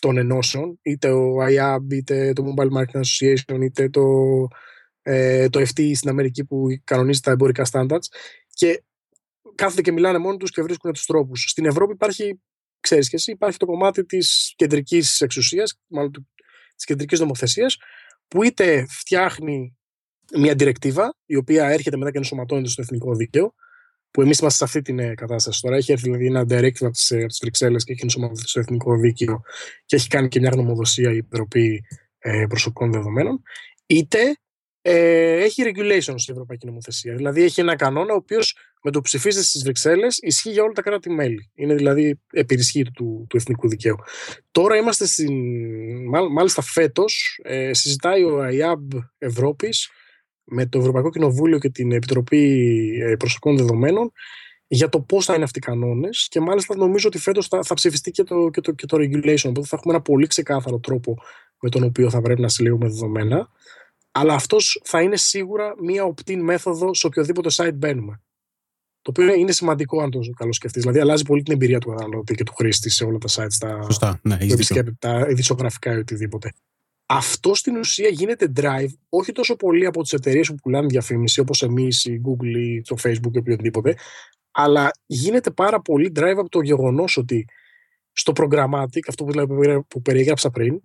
των 0.00 0.16
ενώσεων, 0.16 0.78
είτε 0.82 1.10
ο 1.10 1.36
IAB, 1.48 1.92
είτε 1.92 2.32
το 2.32 2.54
Mobile 2.54 2.78
Marketing 2.78 3.00
Association, 3.00 3.62
είτε 3.62 3.88
το, 3.88 4.02
ε, 5.02 5.48
το 5.48 5.60
FT 5.60 5.90
στην 5.94 6.08
Αμερική 6.08 6.44
που 6.44 6.66
κανονίζει 6.84 7.20
τα 7.20 7.30
εμπορικά 7.30 7.66
standards 7.72 8.06
και 8.52 8.82
κάθονται 9.56 9.82
και 9.82 9.92
μιλάνε 9.92 10.18
μόνοι 10.18 10.36
τους 10.36 10.50
και 10.50 10.62
βρίσκουν 10.62 10.92
τους 10.92 11.06
τρόπους. 11.06 11.44
Στην 11.48 11.64
Ευρώπη 11.64 11.92
υπάρχει, 11.92 12.40
ξέρεις 12.80 13.08
και 13.08 13.16
εσύ, 13.16 13.30
υπάρχει 13.30 13.58
το 13.58 13.66
κομμάτι 13.66 14.04
της 14.04 14.54
κεντρικής 14.56 15.20
εξουσίας, 15.20 15.80
μάλλον 15.86 16.10
της 16.74 16.84
κεντρικής 16.84 17.20
νομοθεσίας, 17.20 17.76
που 18.28 18.42
είτε 18.42 18.86
φτιάχνει 18.88 19.76
μια 20.36 20.54
διρεκτίβα, 20.54 21.14
η 21.26 21.36
οποία 21.36 21.68
έρχεται 21.68 21.96
μετά 21.96 22.10
και 22.10 22.18
ενσωματώνεται 22.18 22.68
στο 22.68 22.82
εθνικό 22.82 23.14
δίκαιο, 23.14 23.54
που 24.10 24.22
εμείς 24.22 24.38
είμαστε 24.38 24.58
σε 24.58 24.64
αυτή 24.64 24.82
την 24.82 24.98
ε, 24.98 25.14
κατάσταση 25.14 25.60
τώρα. 25.60 25.76
Έχει 25.76 25.92
έρθει 25.92 26.04
δηλαδή 26.04 26.26
ένα 26.26 26.42
directive 26.42 26.84
από 26.84 26.90
τις 26.90 27.10
ε, 27.10 27.26
Βρυξέλλες 27.40 27.84
και 27.84 27.92
έχει 27.92 28.02
ενσωματωθεί 28.02 28.48
στο 28.48 28.60
εθνικό 28.60 28.96
δίκαιο 28.96 29.42
και 29.84 29.96
έχει 29.96 30.08
κάνει 30.08 30.28
και 30.28 30.40
μια 30.40 30.50
γνωμοδοσία 30.52 31.12
η 31.12 31.16
Επιτροπή 31.16 31.84
ε, 32.18 32.44
Προσωπικών 32.48 32.92
Δεδομένων. 32.92 33.42
Είτε 33.86 34.18
ε, 34.80 35.42
έχει 35.42 35.62
regulations 35.66 36.14
στην 36.16 36.34
Ευρωπαϊκή 36.34 36.66
Νομοθεσία. 36.66 37.14
Δηλαδή 37.14 37.42
έχει 37.42 37.60
ένα 37.60 37.76
κανόνα 37.76 38.12
ο 38.12 38.16
οποίος 38.16 38.56
με 38.86 38.92
το 38.92 38.98
που 38.98 39.04
ψηφίζεται 39.04 39.44
στις 39.44 39.62
Βρυξέλλες 39.62 40.18
ισχύει 40.20 40.50
για 40.50 40.62
όλα 40.62 40.72
τα 40.72 40.82
κράτη-μέλη. 40.82 41.50
Είναι 41.54 41.74
δηλαδή 41.74 42.20
επιρισχύ 42.30 42.82
του, 42.82 43.26
του 43.28 43.36
εθνικού 43.36 43.68
δικαίου. 43.68 43.96
Τώρα 44.50 44.76
είμαστε 44.76 45.06
στην. 45.06 45.34
Μάλιστα 46.32 46.62
φέτος 46.62 47.40
ε, 47.42 47.72
συζητάει 47.72 48.22
ο 48.24 48.42
ΑΙΑΜ 48.42 48.88
Ευρώπης 49.18 49.88
με 50.44 50.66
το 50.66 50.78
Ευρωπαϊκό 50.78 51.10
Κοινοβούλιο 51.10 51.58
και 51.58 51.70
την 51.70 51.92
Επιτροπή 51.92 52.68
ε, 53.02 53.16
Προσωπικών 53.16 53.56
Δεδομένων 53.56 54.12
για 54.66 54.88
το 54.88 55.00
πώς 55.00 55.24
θα 55.24 55.34
είναι 55.34 55.44
αυτοί 55.44 55.58
οι 55.58 55.62
κανόνες. 55.62 56.26
Και 56.30 56.40
μάλιστα 56.40 56.76
νομίζω 56.76 57.08
ότι 57.08 57.18
φέτος 57.18 57.48
θα, 57.48 57.62
θα 57.62 57.74
ψηφιστεί 57.74 58.10
και 58.10 58.22
το, 58.22 58.48
και, 58.50 58.60
το, 58.60 58.72
και 58.72 58.86
το 58.86 58.96
regulation. 58.96 59.48
Οπότε 59.48 59.66
θα 59.66 59.76
έχουμε 59.76 59.94
ένα 59.94 60.02
πολύ 60.02 60.26
ξεκάθαρο 60.26 60.78
τρόπο 60.78 61.16
με 61.60 61.68
τον 61.68 61.82
οποίο 61.82 62.10
θα 62.10 62.20
πρέπει 62.20 62.40
να 62.40 62.48
συλλέγουμε 62.48 62.88
δεδομένα. 62.88 63.48
Αλλά 64.12 64.34
αυτός 64.34 64.80
θα 64.84 65.02
είναι 65.02 65.16
σίγουρα 65.16 65.74
μία 65.82 66.14
opt-in 66.14 66.36
μέθοδος 66.36 66.98
σε 66.98 67.06
οποιοδήποτε 67.06 67.48
site 67.52 67.74
μπαίνουμε. 67.74 68.20
Το 69.06 69.12
οποίο 69.22 69.34
είναι 69.34 69.52
σημαντικό 69.52 70.02
αν 70.02 70.10
το 70.10 70.20
καλοσκεφτεί. 70.36 70.80
Δηλαδή, 70.80 71.00
αλλάζει 71.00 71.22
πολύ 71.22 71.42
την 71.42 71.52
εμπειρία 71.52 71.78
του 71.78 71.88
καταναλωτή 71.88 72.34
και 72.34 72.44
του 72.44 72.54
χρήστη 72.54 72.90
σε 72.90 73.04
όλα 73.04 73.18
τα 73.18 73.28
sites, 73.28 73.56
τα, 73.58 73.82
Σωστά, 73.82 74.20
ναι, 74.22 74.36
τα 74.98 75.26
ειδησογραφικά 75.30 75.94
ή 75.94 75.96
οτιδήποτε. 75.96 76.52
Αυτό 77.06 77.54
στην 77.54 77.76
ουσία 77.76 78.08
γίνεται 78.08 78.52
drive 78.56 78.88
όχι 79.08 79.32
τόσο 79.32 79.56
πολύ 79.56 79.86
από 79.86 80.02
τις 80.02 80.12
εταιρείες 80.12 80.48
που 80.48 80.54
πουλάνε 80.54 80.86
διαφήμιση, 80.86 81.40
όπως 81.40 81.62
εμείς, 81.62 82.04
η 82.04 82.20
Google 82.24 82.56
ή 82.56 82.80
το 82.80 82.96
Facebook 83.02 83.34
ή 83.34 83.38
οποιοδήποτε, 83.38 83.96
αλλά 84.50 84.90
γίνεται 85.06 85.50
πάρα 85.50 85.80
πολύ 85.80 86.12
drive 86.16 86.36
από 86.36 86.48
το 86.48 86.60
γεγονός 86.60 87.16
ότι 87.16 87.44
στο 88.12 88.32
programmatic, 88.36 89.00
αυτό 89.08 89.24
που, 89.24 89.30
δηλαδή, 89.30 89.82
που 89.88 90.02
περιέγραψα 90.02 90.50
πριν, 90.50 90.80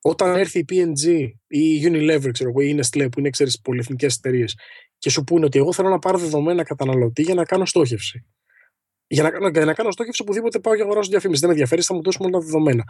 όταν 0.00 0.36
έρθει 0.36 0.58
η 0.58 0.64
P&G 0.68 1.28
ή 1.46 1.58
η 1.58 1.82
Unilever 1.84 2.30
ξέρω, 2.32 2.50
ή 2.60 2.68
η 2.68 2.80
Nestlé 2.80 3.08
που 3.12 3.18
είναι 3.18 3.30
ξέρεις, 3.30 3.60
πολυεθνικές 3.60 4.16
εταιρείες 4.16 4.56
και 5.00 5.10
σου 5.10 5.24
πούνε 5.24 5.44
ότι 5.44 5.58
εγώ 5.58 5.72
θέλω 5.72 5.88
να 5.88 5.98
πάρω 5.98 6.18
δεδομένα 6.18 6.62
καταναλωτή 6.62 7.22
για 7.22 7.34
να 7.34 7.44
κάνω 7.44 7.64
στόχευση. 7.64 8.26
Για 9.06 9.22
να, 9.22 9.48
για 9.48 9.64
να 9.64 9.74
κάνω 9.74 9.90
στόχευση 9.90 10.22
οπουδήποτε 10.22 10.58
πάω 10.58 10.74
για 10.74 10.84
αγοράσω 10.84 11.10
διαφήμιση. 11.10 11.40
Δεν 11.40 11.48
με 11.48 11.54
ενδιαφέρει, 11.54 11.82
θα 11.82 11.94
μου 11.94 12.02
δώσουν 12.02 12.24
όλα 12.24 12.38
τα 12.38 12.44
δεδομένα. 12.44 12.84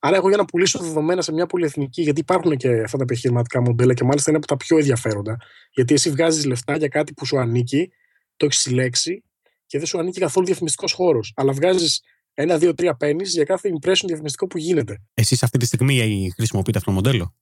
Άρα, 0.00 0.16
εγώ 0.16 0.28
για 0.28 0.36
να 0.36 0.44
πουλήσω 0.44 0.78
δεδομένα 0.78 1.22
σε 1.22 1.32
μια 1.32 1.46
πολυεθνική, 1.46 2.02
γιατί 2.02 2.20
υπάρχουν 2.20 2.56
και 2.56 2.68
αυτά 2.68 2.96
τα 2.96 3.02
επιχειρηματικά 3.02 3.60
μοντέλα 3.60 3.94
και 3.94 4.04
μάλιστα 4.04 4.30
είναι 4.30 4.38
από 4.38 4.46
τα 4.46 4.56
πιο 4.56 4.78
ενδιαφέροντα. 4.78 5.36
Γιατί 5.70 5.94
εσύ 5.94 6.10
βγάζεις 6.10 6.44
λεφτά 6.44 6.76
για 6.76 6.88
κάτι 6.88 7.12
που 7.12 7.26
σου 7.26 7.38
ανήκει, 7.38 7.90
το 8.36 8.46
έχεις 8.46 8.58
συλλέξει 8.58 9.24
και 9.66 9.78
δεν 9.78 9.86
σου 9.86 9.98
ανήκει 9.98 10.20
καθόλου 10.20 10.46
διαφημιστικός 10.46 10.92
χώρος. 10.92 11.32
Αλλά 11.36 11.52
βγάζεις 11.52 12.00
ένα, 12.34 12.58
δύο, 12.58 12.74
τρία 12.74 12.94
πέννη 12.94 13.22
για 13.24 13.44
κάθε 13.44 13.70
impression 13.72 14.04
διαφημιστικό 14.06 14.46
που 14.46 14.58
γίνεται. 14.58 15.02
Εσείς 15.14 15.42
αυτή 15.42 15.58
τη 15.58 15.66
στιγμή 15.66 16.30
χρησιμοποιείτε 16.36 16.78
αυτό 16.78 16.90
το 16.90 16.96
μοντέλο; 16.96 17.34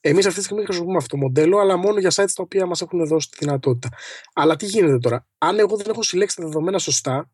Εμείς 0.00 0.26
αυτή 0.26 0.38
τη 0.38 0.44
στιγμή 0.44 0.64
χρησιμοποιούμε 0.64 0.98
αυτό 0.98 1.16
το 1.16 1.22
μοντέλο, 1.22 1.58
αλλά 1.58 1.76
μόνο 1.76 1.98
για 1.98 2.10
sites 2.10 2.32
τα 2.34 2.42
οποία 2.42 2.66
μας 2.66 2.80
έχουν 2.80 3.06
δώσει 3.06 3.28
τη 3.30 3.36
δυνατότητα. 3.40 3.88
Αλλά 4.32 4.56
τι 4.56 4.66
γίνεται 4.66 4.98
τώρα; 4.98 5.26
Αν 5.38 5.58
εγώ 5.58 5.76
δεν 5.76 5.86
έχω 5.88 6.02
συλλέξει 6.02 6.36
τα 6.36 6.42
δεδομένα 6.42 6.78
σωστά, 6.78 7.30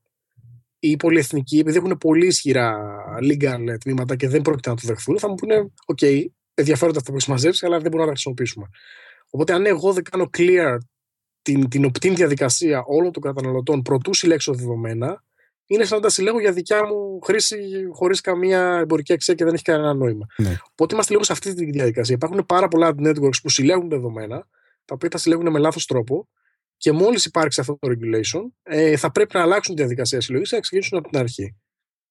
οι 0.78 0.96
πολυεθνικοί, 0.96 1.58
επειδή 1.58 1.76
έχουν 1.76 1.98
πολύ 1.98 2.26
ισχυρά 2.26 2.76
legal 3.22 3.78
τμήματα 3.80 4.16
και 4.16 4.28
δεν 4.28 4.42
πρόκειται 4.42 4.68
να 4.68 4.76
το 4.76 4.82
δεχθούν, 4.84 5.18
θα 5.18 5.28
μου 5.28 5.34
πούνε: 5.34 5.72
OK, 5.94 6.24
ενδιαφέροντα 6.54 6.98
αυτό 6.98 7.10
που 7.10 7.16
έχεις 7.16 7.28
μαζέψει, 7.28 7.66
αλλά 7.66 7.78
δεν 7.78 7.90
μπορούμε 7.90 8.00
να 8.00 8.06
τα 8.06 8.12
χρησιμοποιήσουμε. 8.12 8.66
Οπότε, 9.30 9.52
αν 9.52 9.66
εγώ 9.66 9.92
δεν 9.92 10.02
κάνω 10.02 10.30
clear 10.36 10.76
την, 11.42 11.68
την 11.68 11.86
opt-in 11.86 12.14
διαδικασία 12.14 12.82
όλων 12.86 13.12
των 13.12 13.22
καταναλωτών 13.22 13.82
προτού 13.82 14.14
συλλέξω 14.14 14.54
δεδομένα, 14.54 15.24
είναι 15.66 15.84
σαν 15.84 15.96
να 15.96 16.02
τα 16.02 16.10
συλλέγω 16.10 16.40
για 16.40 16.52
δικιά 16.52 16.86
μου 16.86 17.20
χρήση 17.20 17.58
χωρίς 17.92 18.20
καμία 18.20 18.78
εμπορική 18.78 19.12
αξία 19.12 19.34
και 19.34 19.44
δεν 19.44 19.54
έχει 19.54 19.62
κανένα 19.62 19.94
νόημα. 19.94 20.26
Ναι. 20.36 20.56
Οπότε 20.70 20.94
είμαστε 20.94 21.12
λίγο 21.12 21.24
σε 21.24 21.32
αυτή 21.32 21.54
τη 21.54 21.70
διαδικασία. 21.70 22.14
Υπάρχουν 22.14 22.46
πάρα 22.46 22.68
πολλά 22.68 22.94
networks 22.98 23.40
που 23.42 23.48
συλλέγουν 23.48 23.88
δεδομένα, 23.88 24.48
τα 24.84 24.94
οποία 24.94 25.08
τα 25.08 25.18
συλλέγουν 25.18 25.50
με 25.50 25.58
λάθος 25.58 25.86
τρόπο 25.86 26.28
και 26.76 26.92
μόλις 26.92 27.24
υπάρξει 27.24 27.60
αυτό 27.60 27.78
το 27.78 27.88
regulation, 27.88 28.40
ε, 28.62 28.96
θα 28.96 29.12
πρέπει 29.12 29.36
να 29.36 29.42
αλλάξουν 29.42 29.74
τη 29.74 29.80
διαδικασία 29.80 30.20
συλλογής 30.20 30.48
και 30.48 30.54
να 30.54 30.60
ξεκινήσουν 30.60 30.98
από 30.98 31.08
την 31.08 31.18
αρχή. 31.18 31.56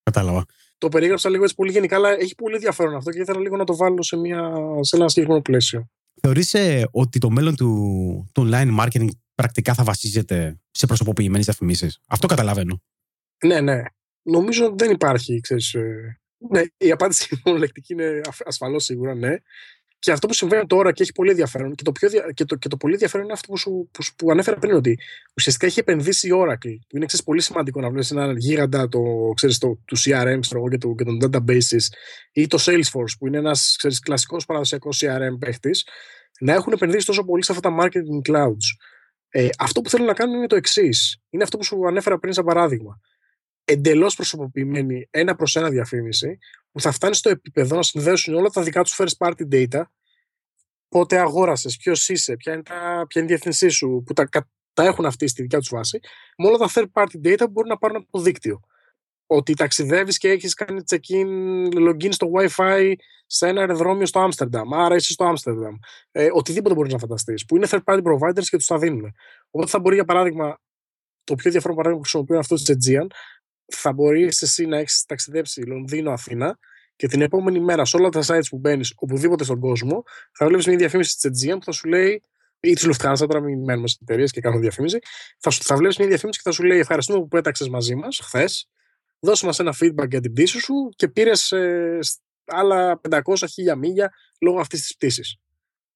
Κατάλαβα. 0.03 0.45
Το 0.77 0.89
περιέγραψα 0.89 1.29
λίγο 1.29 1.43
έτσι 1.43 1.55
πολύ 1.55 1.71
γενικά, 1.71 1.95
αλλά 1.95 2.09
έχει 2.09 2.35
πολύ 2.35 2.53
ενδιαφέρον 2.53 2.95
αυτό 2.95 3.11
και 3.11 3.19
ήθελα 3.19 3.39
λίγο 3.39 3.57
να 3.57 3.63
το 3.63 3.75
βάλω 3.75 4.03
σε, 4.03 4.17
μια, 4.17 4.51
σε 4.81 4.95
ένα 4.95 5.09
συγκεκριμένο 5.09 5.41
πλαίσιο. 5.41 5.89
Θεωρείς 6.21 6.53
ε, 6.53 6.87
ότι 6.91 7.19
το 7.19 7.29
μέλλον 7.29 7.55
του, 7.55 8.29
του 8.33 8.49
online 8.49 8.79
marketing 8.79 9.07
πρακτικά 9.35 9.73
θα 9.73 9.83
βασίζεται 9.83 10.59
σε 10.71 10.85
προσωποποιημένες 10.85 11.45
διαφημίσεις; 11.45 11.99
Αυτό 12.07 12.27
καταλαβαίνω. 12.27 12.81
Ναι, 13.45 13.61
ναι. 13.61 13.81
Νομίζω 14.21 14.73
δεν 14.77 14.91
υπάρχει, 14.91 15.39
ξέρεις, 15.39 15.73
ε, 15.73 16.19
ναι, 16.37 16.61
η 16.77 16.91
απάντηση 16.91 17.35
μονολεκτική 17.45 17.93
είναι 17.93 18.21
ασφαλώς 18.45 18.83
σίγουρα, 18.83 19.15
ναι. 19.15 19.35
Και 19.99 20.11
αυτό 20.11 20.27
που 20.27 20.33
συμβαίνει 20.33 20.65
τώρα 20.65 20.91
και 20.91 21.03
έχει 21.03 21.11
πολύ 21.11 21.29
ενδιαφέρον 21.29 21.75
και 21.75 21.83
το, 21.83 21.91
πιο, 21.91 22.09
και 22.33 22.45
το, 22.45 22.55
και 22.55 22.67
το 22.67 22.77
πολύ 22.77 22.93
ενδιαφέρον 22.93 23.25
είναι 23.25 23.33
αυτό 23.33 23.47
που, 23.47 23.57
σου, 23.57 23.89
που, 23.91 24.03
που 24.15 24.31
ανέφερα 24.31 24.57
πριν 24.57 24.75
ότι 24.75 24.99
ουσιαστικά 25.37 25.65
έχει 25.67 25.79
επενδύσει 25.79 26.27
η 26.27 26.31
Oracle 26.33 26.77
που 26.87 26.95
είναι 26.95 27.05
ξέρεις, 27.05 27.25
πολύ 27.25 27.41
σημαντικό 27.41 27.81
να 27.81 27.89
βλέπεις 27.89 28.11
έναν 28.11 28.37
γίγαντα 28.37 28.89
το, 28.89 29.01
ξέρεις, 29.35 29.57
το, 29.57 29.79
του 29.85 29.97
CRM 29.97 30.39
και, 30.69 30.77
το, 30.77 30.95
και 30.95 31.03
των 31.03 31.19
databases 31.23 31.85
ή 32.31 32.47
το 32.47 32.57
Salesforce 32.61 33.15
που 33.19 33.27
είναι 33.27 33.37
ένας 33.37 33.75
ξέρεις, 33.77 33.99
κλασικός 33.99 34.45
παραδοσιακός 34.45 35.03
CRM 35.03 35.37
παίχτης 35.39 35.87
να 36.39 36.53
έχουν 36.53 36.73
επενδύσει 36.73 37.05
τόσο 37.05 37.23
πολύ 37.23 37.43
σε 37.43 37.51
αυτά 37.51 37.69
τα 37.69 37.77
marketing 37.81 38.31
clouds. 38.31 38.67
Ε, 39.29 39.49
αυτό 39.57 39.81
που 39.81 39.89
θέλουν 39.89 40.05
να 40.05 40.13
κάνουν 40.13 40.35
είναι 40.35 40.47
το 40.47 40.55
εξής. 40.55 41.17
Είναι 41.29 41.43
αυτό 41.43 41.57
που 41.57 41.63
σου 41.63 41.87
ανέφερα 41.87 42.19
πριν 42.19 42.33
σαν 42.33 42.45
παράδειγμα 42.45 42.99
εντελώς 43.65 44.15
προσωποποιημένη 44.15 45.07
ένα 45.09 45.35
προς 45.35 45.55
ένα 45.55 45.69
διαφήμιση 45.69 46.37
που 46.71 46.81
θα 46.81 46.91
φτάνει 46.91 47.15
στο 47.15 47.29
επίπεδο 47.29 47.75
να 47.75 47.83
συνδέσουν 47.83 48.33
όλα 48.33 48.49
τα 48.49 48.61
δικά 48.61 48.83
τους 48.83 48.95
first 48.99 49.27
party 49.27 49.47
data 49.51 49.81
πότε 50.89 51.19
αγόρασες, 51.19 51.77
ποιος 51.77 52.09
είσαι, 52.09 52.35
ποια 52.35 52.53
είναι, 52.53 52.63
τα, 52.63 53.05
ποια 53.07 53.21
είναι 53.21 53.23
η 53.23 53.25
διεύθυνσή 53.25 53.69
σου, 53.69 54.03
που 54.05 54.13
τα, 54.13 54.29
τα 54.73 54.83
έχουν 54.83 55.05
αυτοί 55.05 55.27
στη 55.27 55.41
δικιά 55.41 55.59
τους 55.59 55.69
βάση, 55.69 55.99
με 56.37 56.47
όλα 56.47 56.57
τα 56.57 56.69
third 56.73 56.85
party 56.93 57.27
data 57.27 57.37
που 57.37 57.51
μπορούν 57.51 57.69
να 57.69 57.77
πάρουν 57.77 57.95
από 57.95 58.07
το 58.11 58.19
δίκτυο. 58.19 58.59
Ότι 59.27 59.53
ταξιδεύεις 59.53 60.17
και 60.17 60.29
έχεις 60.29 60.53
κάνει 60.53 60.81
check-in, 60.89 61.27
login 61.89 62.13
στο 62.13 62.31
WiFi 62.35 62.93
σε 63.25 63.47
ένα 63.47 63.59
αεροδρόμιο 63.59 64.05
στο 64.05 64.19
Άμστερνταμ, 64.19 64.73
άρα 64.73 64.95
είσαι 64.95 65.11
στο 65.11 65.25
Άμστερνταμ. 65.25 65.75
Ε, 66.11 66.27
οτιδήποτε 66.31 66.75
μπορείς 66.75 66.93
να 66.93 66.99
φανταστείς, 66.99 67.45
που 67.45 67.55
είναι 67.55 67.67
third 67.69 67.83
party 67.83 68.01
providers 68.03 68.43
και 68.49 68.57
τους 68.57 68.65
τα 68.65 68.77
δίνουν. 68.77 69.13
Οπότε 69.49 69.69
θα 69.69 69.79
μπορεί, 69.79 69.95
για 69.95 70.05
παράδειγμα, 70.05 70.59
το 71.23 71.35
πιο 71.35 71.43
ενδιαφέρον 71.45 71.75
παράδειγμα 71.75 72.03
που 72.03 72.09
χρησιμοποιούν 72.09 72.39
αυτό 72.39 72.55
τη 72.55 72.63
Aegean 72.67 73.07
θα 73.65 73.93
μπορείς 73.93 74.41
εσύ 74.41 74.65
να 74.65 74.77
έχεις 74.77 75.05
ταξιδέψει 75.05 75.61
Λονδίνο-Αθήνα 75.61 76.57
και 76.95 77.07
την 77.07 77.21
επόμενη 77.21 77.59
μέρα 77.59 77.85
σε 77.85 77.97
όλα 77.97 78.09
τα 78.09 78.21
sites 78.25 78.47
που 78.49 78.57
μπαίνεις, 78.57 78.93
οπουδήποτε 78.95 79.43
στον 79.43 79.59
κόσμο, 79.59 80.03
θα 80.31 80.45
βλέπεις 80.45 80.67
μια 80.67 80.77
διαφήμιση 80.77 81.17
της 81.17 81.29
Aegean 81.29 81.57
που 81.57 81.63
θα 81.63 81.71
σου 81.71 81.87
λέει 81.87 82.23
ή 82.59 82.73
της 82.73 82.87
Lufthansa, 82.87 83.27
τώρα 83.27 83.39
μην 83.39 83.63
μένουμε 83.63 83.87
στι 83.87 83.99
εταιρείες 84.01 84.31
και 84.31 84.41
κάνουμε 84.41 84.61
διαφήμιση. 84.61 84.99
Θα, 85.39 85.51
θα 85.51 85.75
βλέπεις 85.75 85.97
μια 85.97 86.07
διαφήμιση 86.07 86.41
και 86.41 86.49
θα 86.49 86.55
σου 86.55 86.63
λέει 86.63 86.79
Ευχαριστούμε 86.79 87.19
που 87.19 87.27
πέταξες 87.27 87.69
μαζί 87.69 87.95
μας 87.95 88.19
χθες. 88.23 88.69
Δώσε 89.19 89.45
μας 89.45 89.59
ένα 89.59 89.75
feedback 89.79 90.09
για 90.09 90.21
την 90.21 90.31
πτήση 90.33 90.59
σου 90.59 90.89
και 90.95 91.07
πήρες 91.07 91.51
ε, 91.51 91.99
άλλα 92.45 93.01
500 93.09 93.21
χίλια 93.49 93.75
μίλια 93.75 94.13
λόγω 94.41 94.59
αυτής 94.59 94.81
της 94.81 94.95
πτήσης. 94.95 95.39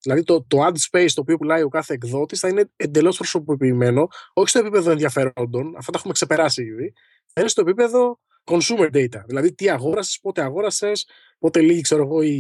Δηλαδή 0.01 0.23
το, 0.23 0.45
το 0.47 0.65
ad 0.65 0.73
space 0.89 1.09
το 1.13 1.21
οποίο 1.21 1.37
πουλάει 1.37 1.61
ο 1.61 1.69
κάθε 1.69 1.93
εκδότης 1.93 2.39
θα 2.39 2.47
είναι 2.47 2.69
εντελώς 2.75 3.17
προσωποποιημένο, 3.17 4.07
όχι 4.33 4.49
στο 4.49 4.59
επίπεδο 4.59 4.91
ενδιαφέροντων, 4.91 5.75
αυτά 5.77 5.91
τα 5.91 5.97
έχουμε 5.97 6.13
ξεπεράσει 6.13 6.63
ήδη, 6.63 6.93
θα 7.18 7.18
είναι 7.35 7.47
στο 7.47 7.61
επίπεδο 7.61 8.19
consumer 8.43 8.89
data. 8.93 9.21
Δηλαδή 9.27 9.53
τι 9.53 9.69
αγόρασες, 9.69 10.19
πότε 10.21 10.41
αγόρασες, 10.41 11.07
πότε 11.39 11.61
λύγει 11.61 11.81
ξέρω 11.81 12.03
εγώ, 12.03 12.21
η, 12.21 12.37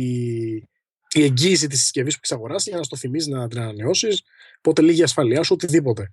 η 1.13 1.23
εγγύηση 1.23 1.67
της 1.67 1.81
συσκευής 1.81 2.13
που 2.13 2.19
έχεις 2.23 2.35
αγοράσει 2.35 2.69
για 2.69 2.77
να 2.77 2.83
στο 2.83 2.95
θυμίζεις 2.95 3.27
να 3.27 3.47
την 3.47 3.59
ανανεώσεις, 3.59 4.23
πότε 4.61 4.81
λύγει 4.81 4.99
η 4.99 5.03
ασφαλεία 5.03 5.43
σου, 5.43 5.53
οτιδήποτε. 5.53 6.09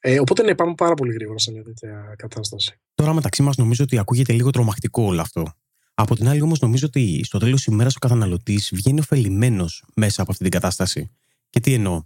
Ε, 0.00 0.20
οπότε 0.20 0.42
ναι, 0.42 0.54
πάμε 0.54 0.74
πάρα 0.74 0.94
πολύ 0.94 1.12
γρήγορα 1.12 1.38
σε 1.38 1.52
μια 1.52 1.62
τέτοια 1.62 2.14
κατάσταση. 2.18 2.80
Τώρα 2.94 3.12
μεταξύ 3.12 3.42
μας 3.42 3.56
νομίζω 3.56 3.84
ότι 3.84 3.98
ακούγεται 3.98 4.32
λίγο 4.32 4.50
τρομακτικό 4.50 5.02
όλο 5.02 5.20
αυτό. 5.20 5.44
Από 5.94 6.14
την 6.14 6.28
άλλη, 6.28 6.40
όμως, 6.40 6.60
νομίζω 6.60 6.86
ότι 6.86 7.20
στο 7.24 7.38
τέλος 7.38 7.56
της 7.62 7.72
ημέρας 7.72 7.96
ο 7.96 7.98
καταναλωτής 7.98 8.70
βγαίνει 8.74 8.98
ωφελημένος 8.98 9.84
μέσα 9.94 10.22
από 10.22 10.30
αυτή 10.30 10.42
την 10.42 10.52
κατάσταση. 10.52 11.10
Και 11.50 11.60
τι 11.60 11.74
εννοώ; 11.74 12.02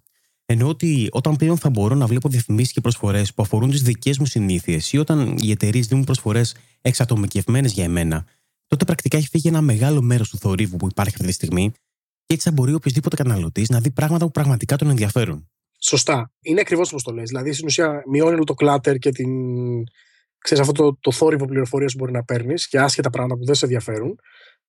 Εννοώ 0.48 0.68
ότι 0.68 1.08
όταν 1.10 1.36
πλέον 1.36 1.58
θα 1.58 1.70
μπορώ 1.70 1.94
να 1.94 2.06
βλέπω 2.06 2.28
διαφημίσεις 2.28 2.72
και 2.72 2.80
προσφορές 2.80 3.34
που 3.34 3.42
αφορούν 3.42 3.70
τις 3.70 3.82
δικές 3.82 4.18
μου 4.18 4.26
συνήθειες 4.26 4.92
ή 4.92 4.98
όταν 4.98 5.36
οι 5.42 5.50
εταιρείες 5.50 5.86
δίνουν 5.86 6.04
προσφορές 6.04 6.56
εξατομικευμένες 6.80 7.72
για 7.72 7.84
εμένα, 7.84 8.26
τότε 8.66 8.84
πρακτικά 8.84 9.16
έχει 9.16 9.28
φύγει 9.28 9.48
ένα 9.48 9.60
μεγάλο 9.60 10.02
μέρος 10.02 10.30
του 10.30 10.38
θορύβου 10.38 10.76
που 10.76 10.86
υπάρχει 10.90 11.14
αυτή 11.14 11.26
τη 11.26 11.32
στιγμή 11.32 11.70
και 12.26 12.34
έτσι 12.34 12.48
θα 12.48 12.54
μπορεί 12.54 12.74
οποιοδήποτε 12.74 13.16
καταναλωτής 13.16 13.68
να 13.68 13.80
δει 13.80 13.90
πράγματα 13.90 14.24
που 14.24 14.30
πραγματικά 14.30 14.76
τον 14.76 14.90
ενδιαφέρουν. 14.90 15.48
Σωστά. 15.78 16.32
Είναι 16.42 16.60
ακριβώς 16.60 16.88
όπως 16.88 17.02
το 17.02 17.12
λες. 17.12 17.28
Δηλαδή, 17.28 17.52
στην 17.52 17.66
ουσία, 17.66 18.02
μειώνει 18.10 18.44
το 18.44 18.54
κλάτερ 18.54 18.96
και 18.96 19.10
την, 19.10 19.28
ξέρεις, 20.38 20.68
αυτό 20.68 20.72
το, 20.72 20.98
το 21.00 21.12
θόρυβο 21.12 21.44
πληροφορίας 21.44 21.92
που 21.92 21.98
μπορεί 21.98 22.12
να 22.12 22.24
παίρνεις 22.24 22.68
και 22.68 22.78
άσχετα 22.78 23.10
πράγματα 23.10 23.36
που 23.38 23.44
δεν 23.44 23.54
σε 23.54 23.64
ενδιαφέρουν. 23.64 24.18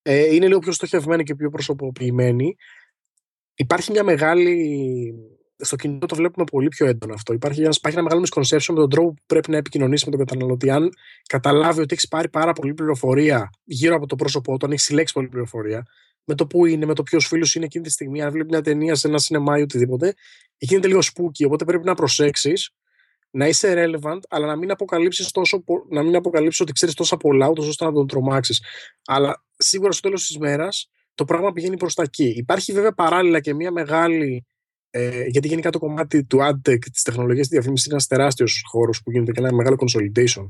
Ε, 0.01 0.35
είναι 0.35 0.47
λίγο 0.47 0.59
πιο 0.59 0.71
στοχευμένη 0.71 1.23
και 1.23 1.35
πιο 1.35 1.49
προσωποποιημένη. 1.49 2.55
Υπάρχει 3.55 3.91
μια 3.91 4.03
μεγάλη. 4.03 5.13
Στο 5.59 5.75
κινητό 5.75 6.05
το 6.05 6.15
βλέπουμε 6.15 6.45
πολύ 6.51 6.67
πιο 6.67 6.85
έντονο 6.85 7.13
αυτό. 7.13 7.33
Υπάρχει, 7.33 7.61
υπάρχει 7.61 7.97
ένα 7.99 8.01
μεγάλο 8.01 8.27
misconception 8.27 8.73
με 8.73 8.75
τον 8.75 8.89
τρόπο 8.89 9.13
που 9.13 9.23
πρέπει 9.25 9.51
να 9.51 9.57
επικοινωνήσει 9.57 10.09
με 10.09 10.17
τον 10.17 10.25
καταναλωτή. 10.25 10.69
Αν 10.69 10.89
καταλάβει 11.27 11.81
ότι 11.81 11.93
έχεις 11.93 12.07
πάρει 12.07 12.29
πάρα 12.29 12.53
πολλή 12.53 12.73
πληροφορία 12.73 13.49
γύρω 13.63 13.95
από 13.95 14.05
το 14.05 14.15
πρόσωπό 14.15 14.57
του, 14.57 14.65
αν 14.65 14.71
έχεις 14.71 14.83
συλλέξει 14.83 15.13
πολλή 15.13 15.27
πληροφορία, 15.27 15.85
με 16.23 16.35
το 16.35 16.47
που 16.47 16.65
είναι, 16.65 16.85
με 16.85 16.93
το 16.93 17.03
ποιος 17.03 17.27
φίλος 17.27 17.55
είναι 17.55 17.65
εκείνη 17.65 17.83
τη 17.83 17.89
στιγμή, 17.89 18.21
αν 18.21 18.31
βλέπει 18.31 18.49
μια 18.49 18.61
ταινία 18.61 18.95
σε 18.95 19.07
ένα 19.07 19.17
σινεμά 19.17 19.59
ή 19.59 19.61
οτιδήποτε, 19.61 20.13
γίνεται 20.57 20.87
λίγο 20.87 20.99
spooky. 20.99 21.45
Οπότε 21.45 21.65
πρέπει 21.65 21.85
να 21.85 21.93
προσέξεις 21.93 22.71
να 23.29 23.47
είσαι 23.47 23.73
relevant, 23.77 24.19
αλλά 24.29 24.45
να 24.45 24.55
μην 24.55 24.71
αποκαλύψεις 24.71 25.31
τόσο, 25.31 25.63
να 25.89 26.03
μην 26.03 26.15
αποκαλύψεις 26.15 26.59
ότι 26.59 26.71
ξέρεις 26.71 26.95
τόσα 26.95 27.17
πολλά, 27.17 27.49
ούτως 27.49 27.67
ώστε 27.67 27.85
να 27.85 27.91
τον 27.91 28.07
τρομάξεις. 28.07 28.63
Αλλά 29.05 29.43
σίγουρα 29.57 29.91
στο 29.91 30.01
τέλος 30.01 30.25
της 30.25 30.37
μέρας 30.37 30.89
το 31.15 31.25
πράγμα 31.25 31.51
πηγαίνει 31.51 31.77
προς 31.77 31.93
τα 31.93 32.03
εκεί. 32.03 32.33
Υπάρχει 32.37 32.73
βέβαια 32.73 32.93
παράλληλα 32.93 33.39
και 33.39 33.53
μια 33.53 33.71
μεγάλη. 33.71 34.45
Ε, 34.89 35.23
γιατί 35.25 35.47
γενικά 35.47 35.69
το 35.69 35.79
κομμάτι 35.79 36.23
του 36.23 36.37
AdTech, 36.41 36.79
της 36.91 37.01
τεχνολογίας 37.01 37.47
της 37.47 37.57
διαφήμισης, 37.57 37.85
είναι 37.85 37.95
ένας 37.95 38.07
τεράστιος 38.07 38.63
χώρος 38.65 39.03
που 39.03 39.11
γίνεται 39.11 39.31
και 39.31 39.39
ένα 39.39 39.53
μεγάλο 39.53 39.75
consolidation, 39.79 40.43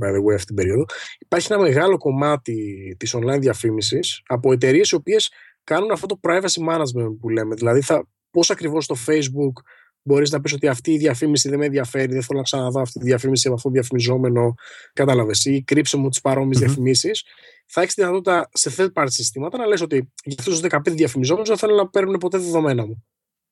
by 0.00 0.14
the 0.14 0.22
way, 0.24 0.34
αυτή 0.34 0.46
την 0.46 0.54
περίοδο. 0.54 0.84
Υπάρχει 1.18 1.52
ένα 1.52 1.62
μεγάλο 1.62 1.96
κομμάτι 1.96 2.56
της 2.98 3.16
online 3.16 3.40
διαφήμισης 3.40 4.22
από 4.26 4.52
εταιρείες 4.52 4.90
οι 4.90 4.94
οποίες 4.94 5.32
κάνουν 5.64 5.90
αυτό 5.90 6.06
το 6.06 6.20
privacy 6.22 6.68
management 6.68 7.16
που 7.20 7.28
λέμε. 7.28 7.54
Δηλαδή, 7.54 7.82
πώς 8.30 8.50
ακριβώς 8.50 8.86
το 8.86 8.96
Facebook 9.06 9.52
Μπορείς 10.02 10.30
να 10.30 10.40
πεις 10.40 10.52
ότι 10.52 10.68
αυτή 10.68 10.92
η 10.92 10.98
διαφήμιση 10.98 11.48
δεν 11.48 11.58
με 11.58 11.64
ενδιαφέρει, 11.64 12.12
δεν 12.12 12.22
θέλω 12.22 12.38
να 12.38 12.44
ξαναδώ 12.44 12.80
αυτή 12.80 12.98
τη 12.98 13.04
διαφήμιση 13.04 13.46
από 13.46 13.56
αυτό 13.56 13.68
το 13.68 13.74
διαφημιζόμενο. 13.74 14.54
Κατάλαβες. 14.92 15.44
Ή 15.44 15.62
κρύψε 15.62 15.96
μου 15.96 16.08
τις 16.08 16.20
παρόμοιες 16.20 16.56
mm-hmm. 16.56 16.64
διαφημίσεις. 16.64 17.24
Θα 17.66 17.80
έχεις 17.80 17.94
τη 17.94 18.00
δυνατότητα 18.00 18.48
σε 18.52 18.74
third 18.76 18.92
party 18.92 19.06
συστήματα 19.08 19.58
να 19.58 19.66
λες 19.66 19.80
ότι 19.80 20.12
για 20.24 20.36
αυτούς 20.38 20.60
τους 20.60 20.70
15 20.70 20.80
διαφημιζόμενους 20.84 21.48
δεν 21.48 21.58
θέλω 21.58 21.74
να 21.74 21.88
παίρνουν 21.88 22.18
ποτέ 22.18 22.38
δεδομένα 22.38 22.86
μου. 22.86 23.04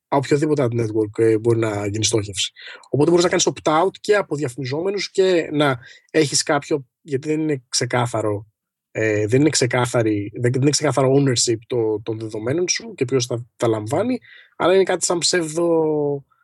Από 0.09 0.23
οποιοδήποτε 0.25 0.69
ad 0.71 0.81
network 0.81 1.19
ε, 1.19 1.39
μπορεί 1.39 1.59
να 1.59 1.87
γίνει 1.87 2.05
στόχευση. 2.05 2.53
Οπότε 2.91 3.11
μπορείς 3.11 3.25
να 3.25 3.31
κάνεις 3.31 3.49
opt-out 3.55 3.97
και 4.01 4.15
από 4.15 4.37
διαφημιζόμενους 4.37 5.11
και 5.11 5.49
να 5.53 5.79
έχεις 6.11 6.43
κάποιο. 6.43 6.87
Γιατί 7.03 7.29
δεν 7.29 7.41
είναι 7.41 7.63
ξεκάθαρο 7.69 8.47
ε, 8.91 9.27
δεν, 9.27 9.41
είναι 9.41 9.51
ξεκάθαρη, 9.51 10.33
δεν, 10.41 10.53
είναι 10.55 10.71
ξεκάθαρο 10.71 11.15
ownership 11.15 11.59
το, 11.67 12.01
των 12.03 12.19
δεδομένων 12.19 12.69
σου 12.69 12.95
και 12.95 13.05
ποιος 13.05 13.27
θα 13.27 13.47
τα 13.57 13.69
λαμβάνει, 13.69 14.19
αλλά 14.57 14.75
είναι 14.75 14.83
κάτι 14.83 15.05
σαν 15.05 15.19
ψεύδο 15.19 15.69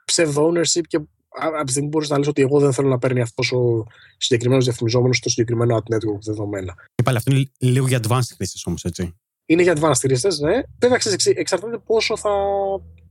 ψεύδο 0.04 0.50
ownership 0.50 0.82
και 0.88 1.00
από 1.28 1.64
τη 1.64 1.70
στιγμή 1.70 1.88
μπορείς 1.88 2.08
να 2.08 2.18
λες 2.18 2.26
ότι 2.26 2.42
εγώ 2.42 2.60
δεν 2.60 2.72
θέλω 2.72 2.88
να 2.88 2.98
παίρνει 2.98 3.20
αυτός 3.20 3.52
ο 3.52 3.86
συγκεκριμένος 4.16 4.64
διαφημιζόμενος 4.64 5.16
στο 5.16 5.28
συγκεκριμένο 5.28 5.76
ad 5.76 5.94
network 5.94 6.20
δεδομένα. 6.20 6.74
Και 6.94 7.02
πάλι 7.02 7.16
αυτό 7.16 7.32
είναι 7.32 7.50
λίγο 7.58 7.86
για 7.86 8.00
advanced 8.02 8.34
χρήστες 8.36 8.64
όμως, 8.66 8.84
έτσι. 8.84 9.14
Είναι 9.46 9.62
για 9.62 9.76
advanced 9.76 9.98
χρήστες, 9.98 10.38
ναι. 10.38 10.62
Βέβαια, 10.78 10.98
εξαρτάται 11.34 11.78
πόσο 11.78 12.16
θα 12.16 12.30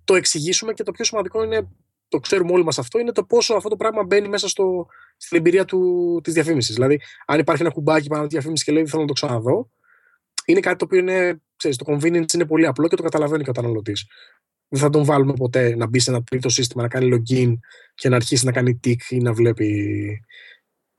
το 0.04 0.16
εξηγήσουμε 0.16 0.74
και 0.74 0.84
το 0.84 0.92
πιο 0.92 1.06
σημαντικό 1.06 1.44
είναι, 1.44 1.68
το 2.08 2.20
ξέρουμε 2.20 2.52
όλοι 2.52 2.64
μας 2.64 2.80
αυτό, 2.80 3.00
είναι 3.00 3.12
το 3.12 3.24
πόσο 3.24 3.54
αυτό 3.54 3.70
το 3.70 3.76
πράγμα 3.76 4.04
μπαίνει 4.04 4.28
μέσα 4.28 4.48
στο, 4.48 4.88
στην 5.18 5.38
εμπειρία 5.38 5.66
της 6.22 6.34
διαφήμισης. 6.34 6.74
Δηλαδή, 6.74 7.00
αν 7.26 7.40
υπάρχει 7.40 7.62
ένα 7.62 7.72
κουμπάκι 7.72 8.08
πάνω 8.08 8.20
από 8.20 8.30
τη 8.30 8.36
διαφήμιση 8.36 8.64
και 8.64 8.72
λέει 8.72 8.86
θέλω 8.86 9.02
να 9.02 9.08
το 9.08 9.14
ξαναδώ, 9.14 9.70
είναι 10.46 10.60
κάτι 10.60 10.76
το 10.76 10.86
οποίο 10.86 11.00
είναι, 11.00 11.42
ξέρεις, 11.56 11.78
το 11.78 11.86
convenience 11.94 12.34
είναι 12.34 12.46
πολύ 12.46 12.66
απλό 12.66 12.88
και 12.88 12.96
το 12.96 13.04
καταλαβαίνει 13.04 13.42
ο 13.42 13.46
καταναλωτής 13.46 14.06
δεν 14.74 14.82
θα 14.82 14.90
τον 14.90 15.04
βάλουμε 15.04 15.34
ποτέ 15.34 15.76
να 15.76 15.88
μπει 15.88 16.00
σε 16.00 16.12
ένα 16.12 16.24
τρίτο 16.24 16.50
σύστημα, 16.50 16.82
να 16.82 16.90
κάνει 16.90 17.10
login 17.14 17.54
και 17.96 18.10
να 18.10 18.16
αρχίσει 18.16 18.46
να 18.46 18.52
κάνει 18.52 18.80
tick 18.84 19.02
ή 19.10 19.18
να 19.18 19.34
βλέπει. 19.34 20.22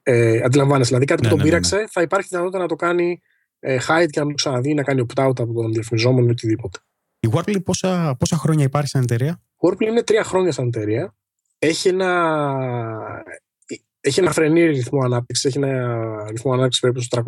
Ε, 0.02 0.40
αντιλαμβάνεσαι. 0.42 0.88
Δηλαδή 0.88 1.04
κάτι 1.04 1.20
που 1.20 1.28
ναι, 1.28 1.34
τον 1.34 1.38
ναι, 1.38 1.44
ναι, 1.44 1.50
πείραξε, 1.50 1.76
ναι. 1.76 1.88
θα 1.88 2.02
υπάρχει 2.02 2.28
δυνατότητα 2.28 2.58
να 2.62 2.68
το 2.68 2.76
κάνει 2.76 3.20
ε, 3.58 3.78
hide 3.88 4.06
και 4.10 4.20
να 4.20 4.26
το 4.26 4.34
ξαναδεί, 4.34 4.74
να 4.74 4.82
κάνει 4.82 5.06
opt-out 5.08 5.40
από 5.40 5.52
τον 5.52 5.72
διαφημιζόμενο 5.72 6.26
ή 6.26 6.30
οτιδήποτε. 6.30 6.78
Η 7.24 7.28
Warply 7.32 7.64
πόσα, 7.64 8.16
πόσα 8.18 8.36
χρόνια 8.36 8.64
υπάρχει 8.64 8.88
σαν 8.88 9.02
εταιρεία; 9.02 9.42
Η 9.50 9.56
Warply 9.68 9.80
είναι 9.80 10.02
τρία 10.02 10.24
χρόνια 10.24 10.52
σαν 10.52 10.66
εταιρεία. 10.66 11.14
Έχει 11.58 11.88
ένα, 11.88 12.34
έχει 14.00 14.20
ένα 14.20 14.32
φρενή 14.32 14.66
ρυθμό 14.66 15.00
ανάπτυξης. 15.04 15.44
Έχει 15.44 15.58
ένα 15.58 16.26
ρυθμό 16.30 16.52
ανάπτυξης 16.52 16.80
περίπου 16.80 17.00
στο 17.00 17.22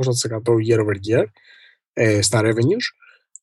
300% 0.48 0.74
year 0.74 0.78
over 0.84 0.94
year 1.08 1.24
ε, 1.92 2.22
στα 2.22 2.40
revenues. 2.42 2.86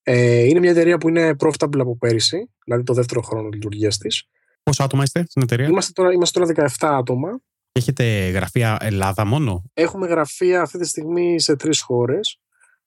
Ε, 0.03 0.43
είναι 0.43 0.59
μια 0.59 0.69
εταιρεία 0.71 0.97
που 0.97 1.09
είναι 1.09 1.35
profitable 1.39 1.79
από 1.79 1.97
πέρυσι, 1.97 2.49
δηλαδή 2.65 2.83
το 2.83 2.93
δεύτερο 2.93 3.21
χρόνο 3.21 3.49
λειτουργίας 3.49 3.97
της. 3.97 4.27
Πόσα 4.63 4.83
άτομα 4.83 5.03
είστε 5.03 5.25
στην 5.27 5.41
εταιρεία, 5.41 5.67
Είμαστε 5.67 5.91
τώρα, 5.91 6.11
είμαστε 6.11 6.39
τώρα 6.39 6.69
17 6.79 6.87
άτομα. 6.87 7.39
Έχετε 7.71 8.29
γραφεία 8.29 8.77
Ελλάδα 8.81 9.25
μόνο, 9.25 9.63
Έχουμε 9.73 10.07
γραφεία 10.07 10.61
αυτή 10.61 10.77
τη 10.77 10.87
στιγμή 10.87 11.39
σε 11.39 11.55
τρεις 11.55 11.81
χώρες. 11.81 12.39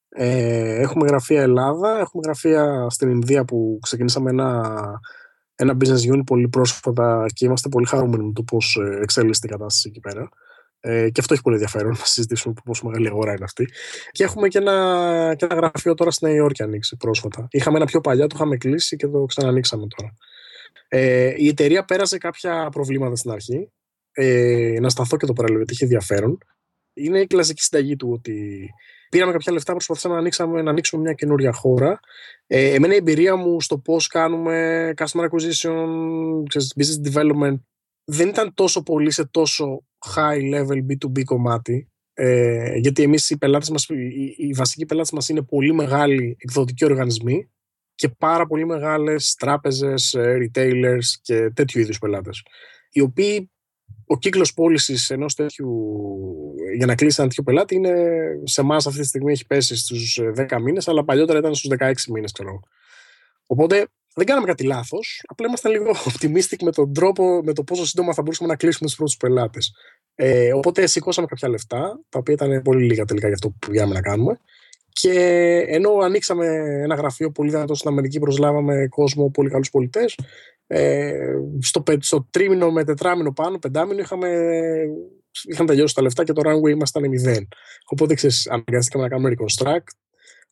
Ε, 0.08 0.80
έχουμε 0.80 1.06
γραφεία 1.06 1.42
Ελλάδα, 1.42 1.98
έχουμε 1.98 2.22
γραφεία 2.24 2.86
στην 2.90 3.10
Ινδία 3.10 3.44
που 3.44 3.78
ξεκινήσαμε 3.82 4.30
ένα, 4.30 4.72
ένα 5.54 5.76
business 5.80 6.14
unit 6.14 6.24
πολύ 6.26 6.48
πρόσφατα 6.48 7.26
και 7.32 7.44
είμαστε 7.44 7.68
πολύ 7.68 7.86
χαρούμενοι 7.86 8.24
με 8.24 8.32
το 8.32 8.42
πώς 8.42 8.78
ε, 8.80 8.98
εξέλιξε 9.02 9.40
η 9.44 9.48
κατάσταση 9.48 9.88
εκεί 9.88 10.00
πέρα. 10.00 10.28
Ε, 10.80 11.10
και 11.10 11.20
αυτό 11.20 11.34
έχει 11.34 11.42
πολύ 11.42 11.56
ενδιαφέρον 11.56 11.90
να 11.90 12.04
συζητήσουμε 12.04 12.54
πόσο 12.64 12.86
μεγάλη 12.86 13.06
αγορά 13.08 13.32
είναι 13.32 13.44
αυτή. 13.44 13.68
Και 14.10 14.24
έχουμε 14.24 14.48
και 14.48 14.58
ένα, 14.58 15.34
και 15.36 15.44
ένα 15.44 15.54
γραφείο 15.54 15.94
τώρα 15.94 16.10
στη 16.10 16.24
Νέα 16.24 16.34
Υόρκη 16.34 16.62
ανοίξει 16.62 16.96
πρόσφατα. 16.96 17.46
Είχαμε 17.50 17.76
ένα 17.76 17.86
πιο 17.86 18.00
παλιά, 18.00 18.26
το 18.26 18.34
είχαμε 18.38 18.56
κλείσει 18.56 18.96
και 18.96 19.06
το 19.06 19.24
ξανανοίξαμε 19.24 19.86
τώρα. 19.96 20.12
Ε, 20.88 21.34
η 21.36 21.48
εταιρεία 21.48 21.84
πέρασε 21.84 22.18
κάποια 22.18 22.68
προβλήματα 22.72 23.16
στην 23.16 23.30
αρχή. 23.30 23.70
Ε, 24.12 24.78
να 24.80 24.88
σταθώ 24.88 25.16
και 25.16 25.26
το 25.26 25.32
παραλίγο, 25.32 25.58
γιατί 25.58 25.72
είχε 25.72 25.84
ενδιαφέρον. 25.84 26.38
Είναι 26.92 27.20
η 27.20 27.26
κλασική 27.26 27.62
συνταγή 27.62 27.96
του 27.96 28.10
ότι 28.12 28.68
πήραμε 29.10 29.32
κάποια 29.32 29.52
λεφτά, 29.52 29.72
προσπαθήσαμε 29.72 30.14
να 30.14 30.20
ανοίξουμε, 30.20 30.62
να 30.62 30.70
ανοίξουμε 30.70 31.02
μια 31.02 31.12
καινούρια 31.12 31.52
χώρα. 31.52 32.00
Ε, 32.46 32.74
εμένα 32.74 32.92
η 32.92 32.96
εμπειρία 32.96 33.36
μου 33.36 33.60
στο 33.60 33.78
πώς 33.78 34.06
κάνουμε 34.06 34.92
customer 34.96 35.24
acquisition, 35.24 35.86
business 36.54 37.12
development, 37.12 37.56
δεν 38.04 38.28
ήταν 38.28 38.54
τόσο 38.54 38.82
πολύ 38.82 39.10
σε 39.10 39.24
τόσο 39.24 39.84
high 40.14 40.54
level 40.54 40.78
B2B 40.90 41.24
κομμάτι. 41.24 41.90
Ε, 42.14 42.76
γιατί 42.76 43.02
εμείς 43.02 43.30
οι, 43.30 43.38
πελάτες 43.38 43.70
μας, 43.70 43.88
οι, 43.88 44.34
οι 44.36 44.52
βασικοί 44.52 44.86
πελάτες 44.86 45.10
μας 45.12 45.28
είναι 45.28 45.42
πολύ 45.42 45.74
μεγάλοι 45.74 46.36
εκδοτικοί 46.38 46.84
οργανισμοί 46.84 47.50
και 47.94 48.08
πάρα 48.08 48.46
πολύ 48.46 48.66
μεγάλες 48.66 49.34
τράπεζες, 49.34 50.14
ε, 50.14 50.36
retailers 50.40 51.04
και 51.22 51.50
τέτοιου 51.54 51.80
είδους 51.80 51.98
πελάτες. 51.98 52.42
Οι 52.90 53.00
οποίοι 53.00 53.50
ο 54.06 54.18
κύκλος 54.18 54.54
πώλησης 54.54 55.10
ενός 55.10 55.34
τέτοιου, 55.34 55.68
για 56.76 56.86
να 56.86 56.94
κλείσει 56.94 57.16
ένα 57.18 57.28
τέτοιο 57.28 57.42
πελάτη, 57.42 57.74
είναι 57.74 57.94
σε 58.44 58.60
εμάς 58.60 58.86
αυτή 58.86 59.00
τη 59.00 59.06
στιγμή 59.06 59.32
έχει 59.32 59.46
πέσει 59.46 59.76
στους 59.76 60.20
10 60.36 60.60
μήνες, 60.60 60.88
αλλά 60.88 61.04
παλιότερα 61.04 61.38
ήταν 61.38 61.54
στους 61.54 61.70
16 61.78 61.92
μήνες, 62.12 62.32
ξέρω. 62.32 62.60
Οπότε 63.46 63.86
δεν 64.14 64.26
κάναμε 64.26 64.46
κάτι 64.46 64.64
λάθος. 64.64 65.22
Απλά 65.26 65.46
ήμασταν 65.46 65.72
λίγο 65.72 65.90
optimistic 66.10 66.62
με 66.62 66.72
τον 66.72 66.92
τρόπο, 66.92 67.40
με 67.44 67.52
το 67.52 67.64
πόσο 67.64 67.86
σύντομα 67.86 68.12
θα 68.12 68.22
μπορούσαμε 68.22 68.50
να 68.50 68.56
κλείσουμε 68.56 68.88
τους 68.88 68.96
πρώτους 68.96 69.16
πελάτες. 69.16 69.74
Ε, 70.14 70.52
οπότε 70.52 70.86
σηκώσαμε 70.86 71.26
κάποια 71.26 71.48
λεφτά, 71.48 72.00
τα 72.08 72.18
οποία 72.18 72.34
ήταν 72.34 72.62
πολύ 72.62 72.84
λίγα 72.84 73.04
τελικά 73.04 73.26
για 73.26 73.34
αυτό 73.34 73.48
που 73.48 73.70
πήγαμε 73.70 73.94
να 73.94 74.00
κάνουμε. 74.00 74.40
Και 75.00 75.12
ενώ 75.68 75.90
ανοίξαμε 75.90 76.46
ένα 76.82 76.94
γραφείο 76.94 77.30
πολύ 77.30 77.50
δυνατό 77.50 77.74
στην 77.74 77.90
Αμερική, 77.90 78.18
προσλάβαμε 78.18 78.86
κόσμο, 78.88 79.30
πολύ 79.30 79.50
καλούς 79.50 79.70
πολιτές. 79.70 80.18
Ε, 80.66 81.12
στο, 81.60 81.82
στο 81.98 82.28
τρίμηνο 82.30 82.70
με 82.70 82.84
τετράμινο 82.84 83.32
πάνω, 83.32 83.58
πεντάμινο, 83.58 84.00
είχαμε, 84.00 84.28
είχαν 85.48 85.66
τελειώσει 85.66 85.94
τα 85.94 86.02
λεφτά 86.02 86.24
και 86.24 86.32
το 86.32 86.42
runway 86.44 86.70
ήμασταν 86.70 87.08
μηδέν. 87.08 87.48
Οπότε 87.86 88.14
ξέρεις, 88.14 88.48
αναγκαστήκαμε 88.48 89.04
να 89.04 89.10
κάνουμε 89.10 89.34
reconstruct 89.34 89.94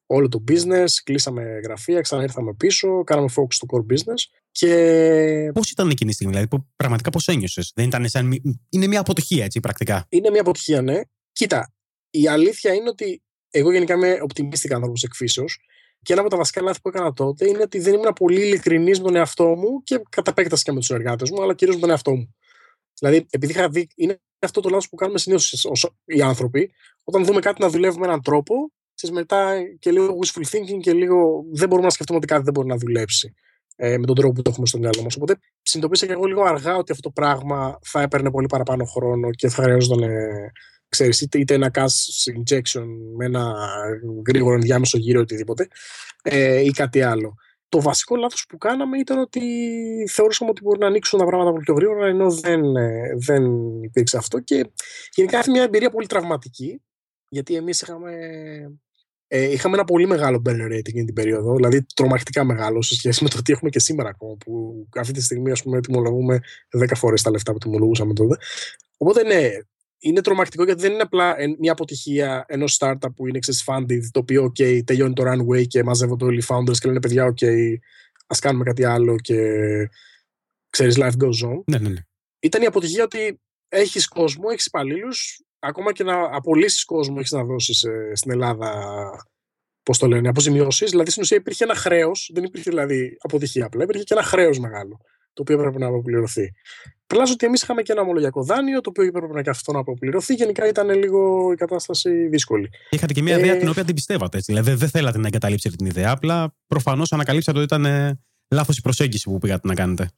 όλο 0.07 0.29
το 0.29 0.45
business, 0.49 0.87
κλείσαμε 1.05 1.61
γραφεία, 1.65 2.01
ξαναήρθαμε 2.01 2.55
πίσω, 2.55 3.05
κάναμε 3.05 3.29
focus 3.37 3.53
στο 3.53 3.67
core 3.71 3.93
business. 3.93 4.39
Και... 4.51 5.51
Πώς 5.55 5.71
ήταν 5.71 5.91
εκείνη 5.91 6.11
τη 6.11 6.15
στιγμή, 6.15 6.35
δηλαδή, 6.35 6.65
πραγματικά 6.77 7.11
πώς 7.11 7.29
ένιωσες, 7.29 7.73
Δεν 7.75 7.87
ήταν 7.87 8.09
σαν. 8.09 8.33
Είναι 8.69 8.87
μια 8.87 9.01
αποτυχία, 9.01 9.45
έτσι, 9.45 9.61
πρακτικά; 9.61 10.07
Είναι 10.09 10.31
μια 10.31 10.41
αποτυχία, 10.41 10.83
ναι. 10.83 11.01
Κοίτα, 11.33 11.73
η 12.11 12.29
αλήθεια 12.29 12.75
είναι 12.75 12.89
ότι 12.89 13.23
εγώ 13.59 13.73
γενικά 13.73 13.95
είμαι 13.95 14.19
optimistic 14.29 14.73
άνθρωπος 14.75 15.03
εκφύσεως. 15.03 15.59
Και 16.03 16.13
ένα 16.13 16.23
από 16.23 16.31
τα 16.31 16.37
βασικά 16.37 16.63
λάθη 16.63 16.81
που 16.81 16.89
έκανα 16.89 17.13
τότε 17.13 17.49
είναι 17.49 17.63
ότι 17.63 17.79
δεν 17.79 17.95
ήμουν 17.95 18.13
πολύ 18.13 18.41
ειλικρινής 18.41 18.99
με 18.99 19.05
τον 19.05 19.17
εαυτό 19.17 19.45
μου 19.45 19.83
και 19.83 20.03
κατά 20.09 20.31
επέκταση 20.31 20.63
και 20.63 20.73
με 20.73 20.79
τους 20.79 20.87
συνεργάτε 20.87 21.25
μου, 21.33 21.43
αλλά 21.43 21.55
κυρίως 21.55 21.77
με 21.77 21.81
τον 21.81 21.91
εαυτό 21.91 22.15
μου. 22.15 22.35
Δηλαδή, 22.99 23.27
επειδή 23.31 23.53
είχα 23.53 23.69
δει, 23.69 23.89
είναι 23.97 24.21
αυτό 24.39 24.61
το 24.61 24.69
λάθος 24.69 24.89
που 24.89 24.97
κάνουμε 24.97 25.19
συνήθως 25.19 25.67
οι 26.05 26.21
άνθρωποι, 26.21 26.73
όταν 27.05 27.25
δούμε 27.25 27.41
κάτι 27.41 27.63
να 27.63 27.69
δουλεύει 27.69 27.99
με 27.99 28.07
έναν 28.07 28.23
τρόπο, 28.23 28.73
ξέρεις, 28.95 29.17
μετά 29.17 29.55
και 29.79 29.91
λίγο 29.91 30.19
wishful 30.23 30.57
thinking 30.57 30.81
και 30.81 30.93
λίγο 30.93 31.45
δεν 31.53 31.69
μπορούμε 31.69 31.87
να 31.87 31.93
σκεφτούμε 31.93 32.19
ότι 32.19 32.27
κάτι 32.27 32.43
δεν 32.43 32.53
μπορεί 32.53 32.69
να 32.69 32.77
δουλέψει 32.77 33.35
ε, 33.77 33.99
με 33.99 34.07
τον 34.07 34.15
τρόπο 34.15 34.33
που 34.33 34.43
το 34.43 34.51
έχουμε 34.51 34.67
στο 34.67 34.79
μυαλό 34.79 35.03
μας. 35.03 35.17
Οπότε 35.17 35.39
συνειδητοποίησα 35.63 36.07
και 36.07 36.13
εγώ 36.13 36.25
λίγο 36.25 36.43
αργά 36.43 36.77
ότι 36.77 36.93
αυτό 36.93 37.03
το 37.03 37.11
πράγμα 37.11 37.79
θα 37.83 38.01
έπαιρνε 38.01 38.31
πολύ 38.31 38.47
παραπάνω 38.47 38.85
χρόνο 38.85 39.31
και 39.31 39.49
θα 39.49 39.63
χρειαζόταν 39.63 40.03
ε, 40.03 40.53
ξέρεις, 40.95 41.21
είτε, 41.21 41.39
είτε 41.39 41.55
ένα 41.55 41.71
cash 41.75 42.33
injection 42.39 42.87
με 43.17 43.25
ένα 43.25 43.55
γρήγορο 44.27 44.55
ενδιάμεσο 44.55 44.99
γύρο 44.99 45.21
οτιδήποτε 45.21 45.69
ε, 46.23 46.61
ή 46.61 46.71
κάτι 46.71 47.03
άλλο. 47.03 47.35
Το 47.69 47.81
βασικό 47.81 48.17
λάθος 48.17 48.47
που 48.49 48.59
κάναμε 48.59 48.99
ήταν 48.99 49.19
ότι 49.19 49.41
θεωρούσαμε 50.11 50.51
ότι 50.51 50.63
μπορεί 50.63 50.79
να 50.79 50.87
ανοίξουν 50.87 51.19
τα 51.19 51.27
πράγματα 51.27 51.51
πολύ 51.51 51.63
πιο 51.65 51.75
γρήγορα 51.75 52.07
ενώ 52.07 52.31
δεν, 52.31 52.77
ε, 52.77 53.15
δεν 53.17 53.45
υπήρξε 53.83 54.17
αυτό 54.17 54.41
και 54.41 54.71
γενικά 55.15 55.39
είχε 55.39 55.51
μια 55.51 55.63
εμπειρία 55.63 55.91
πολύ 55.91 56.07
τραυματική 56.07 56.83
γιατί 57.29 57.55
εμείς 57.55 57.81
είχαμε 57.81 58.13
ε, 59.37 59.51
είχαμε 59.51 59.75
ένα 59.75 59.85
πολύ 59.85 60.07
μεγάλο 60.07 60.43
burn 60.47 60.73
rating 60.73 60.93
την 60.93 61.13
περίοδο, 61.13 61.55
δηλαδή 61.55 61.87
τρομακτικά 61.95 62.45
μεγάλο 62.45 62.83
σε 62.83 62.95
σχέση 62.95 63.23
με 63.23 63.29
το 63.29 63.43
τι 63.43 63.53
έχουμε 63.53 63.71
και 63.71 63.79
σήμερα 63.79 64.09
ακόμα, 64.09 64.37
που 64.37 64.87
αυτή 64.97 65.13
τη 65.13 65.23
στιγμή 65.23 65.51
ας 65.51 65.63
πούμε 65.63 65.81
τιμολογούμε 65.81 66.41
10 66.79 66.87
φορές 66.95 67.23
τα 67.23 67.31
λεφτά 67.31 67.53
που 67.53 67.59
τιμολογούσαμε 67.59 68.15
τότε. 68.15 68.37
Οπότε 68.97 69.23
ναι, 69.23 69.51
είναι 70.05 70.21
τρομακτικό 70.21 70.65
γιατί 70.65 70.81
δεν 70.81 70.93
είναι 70.93 71.03
απλά 71.03 71.37
μια 71.59 71.73
αποτυχία 71.73 72.45
ενός 72.49 72.79
startup 72.81 73.15
που 73.17 73.27
είναι 73.27 73.39
funded, 73.65 74.01
το 74.11 74.19
οποίο 74.19 74.45
OK, 74.45 74.85
τελειώνει 74.85 75.13
το 75.13 75.23
runway 75.27 75.67
και 75.67 75.83
μαζεύονται 75.83 76.25
όλοι 76.25 76.39
οι 76.39 76.45
founders 76.49 76.77
και 76.79 76.87
λένε 76.87 77.01
παιδιά, 77.01 77.35
OK, 77.35 77.45
ας 78.27 78.39
κάνουμε 78.39 78.65
κάτι 78.65 78.85
άλλο 78.85 79.17
και 79.17 79.37
ξέρεις, 80.71 80.97
life 80.99 81.17
goes 81.23 81.49
on. 81.49 81.63
Ναι, 81.67 81.79
ναι, 81.79 81.89
ναι. 81.89 82.01
Ήταν 82.41 82.63
η 82.63 82.67
αποτυχία 82.67 83.05
ότι 83.05 83.41
έχεις 83.69 84.09
κόσμο, 84.09 84.45
έχεις 84.51 84.67
υπαλλήλους, 84.67 85.43
ακόμα 85.59 85.93
και 85.93 86.05
να 86.05 86.37
απολύσεις 86.37 86.85
κόσμο 86.85 87.15
έχεις 87.19 87.31
να 87.31 87.45
δώσεις 87.45 87.83
ε, 87.83 88.13
στην 88.15 88.31
Ελλάδα. 88.31 88.71
Πώς 89.83 89.99
το 89.99 90.07
λένε, 90.07 90.29
αποζημιώσεις. 90.29 90.91
Δηλαδή 90.91 91.11
στην 91.11 91.23
ουσία 91.23 91.37
υπήρχε 91.37 91.65
ένα 91.65 91.75
χρέος, 91.75 92.31
δεν 92.35 92.45
υπήρχε 92.45 92.71
δηλαδή 92.71 93.17
αποτυχία 93.21 93.67
απλά, 93.67 93.83
υπήρχε 93.83 94.03
και 94.03 94.15
ένα 94.15 94.23
χρέος 94.23 94.59
μεγάλο 94.59 95.01
το 95.35 95.43
οποίο 95.43 95.59
έπρεπε 95.59 95.79
να 95.79 95.87
αποπληρωθεί. 95.87 96.53
Πλάζω 97.07 97.33
ότι 97.33 97.47
εμείς 97.47 97.63
είχαμε 97.63 97.83
και 97.83 97.93
ένα 97.93 98.01
ομολογιακό 98.01 98.43
δάνειο, 98.43 98.81
το 98.81 98.91
οποίο 98.91 99.05
έπρεπε 99.05 99.33
να 99.33 99.43
και 99.43 99.51
αυτό 99.51 99.73
να 99.73 99.79
αποπληρωθεί. 99.79 100.35
Γενικά 100.35 100.69
ήταν 100.69 100.91
λίγο 100.91 101.53
η 101.53 101.55
κατάσταση 101.55 102.27
δύσκολη. 102.29 102.71
Είχατε 102.91 103.13
και 103.13 103.23
μια 103.23 103.35
ε... 103.35 103.39
ιδέα 103.39 103.57
την 103.57 103.69
οποία 103.69 103.85
την 103.85 103.95
πιστεύατε. 103.95 104.37
Έτσι. 104.37 104.53
Δηλαδή 104.53 104.75
δεν 104.75 104.89
θέλατε 104.89 105.19
να 105.19 105.27
εγκαταλείψετε 105.27 105.77
την 105.77 105.87
ιδέα, 105.87 106.11
απλά 106.11 106.55
προφανώς 106.67 107.13
ανακαλύψατε 107.13 107.59
ότι 107.59 107.67
ήταν 107.67 107.85
ε, 107.85 108.21
λάθος 108.49 108.77
η 108.79 108.81
προσέγγιση 108.81 109.31
που 109.31 109.39
πήγατε 109.39 109.69
να 109.69 109.75
κάνετε. 109.75 110.09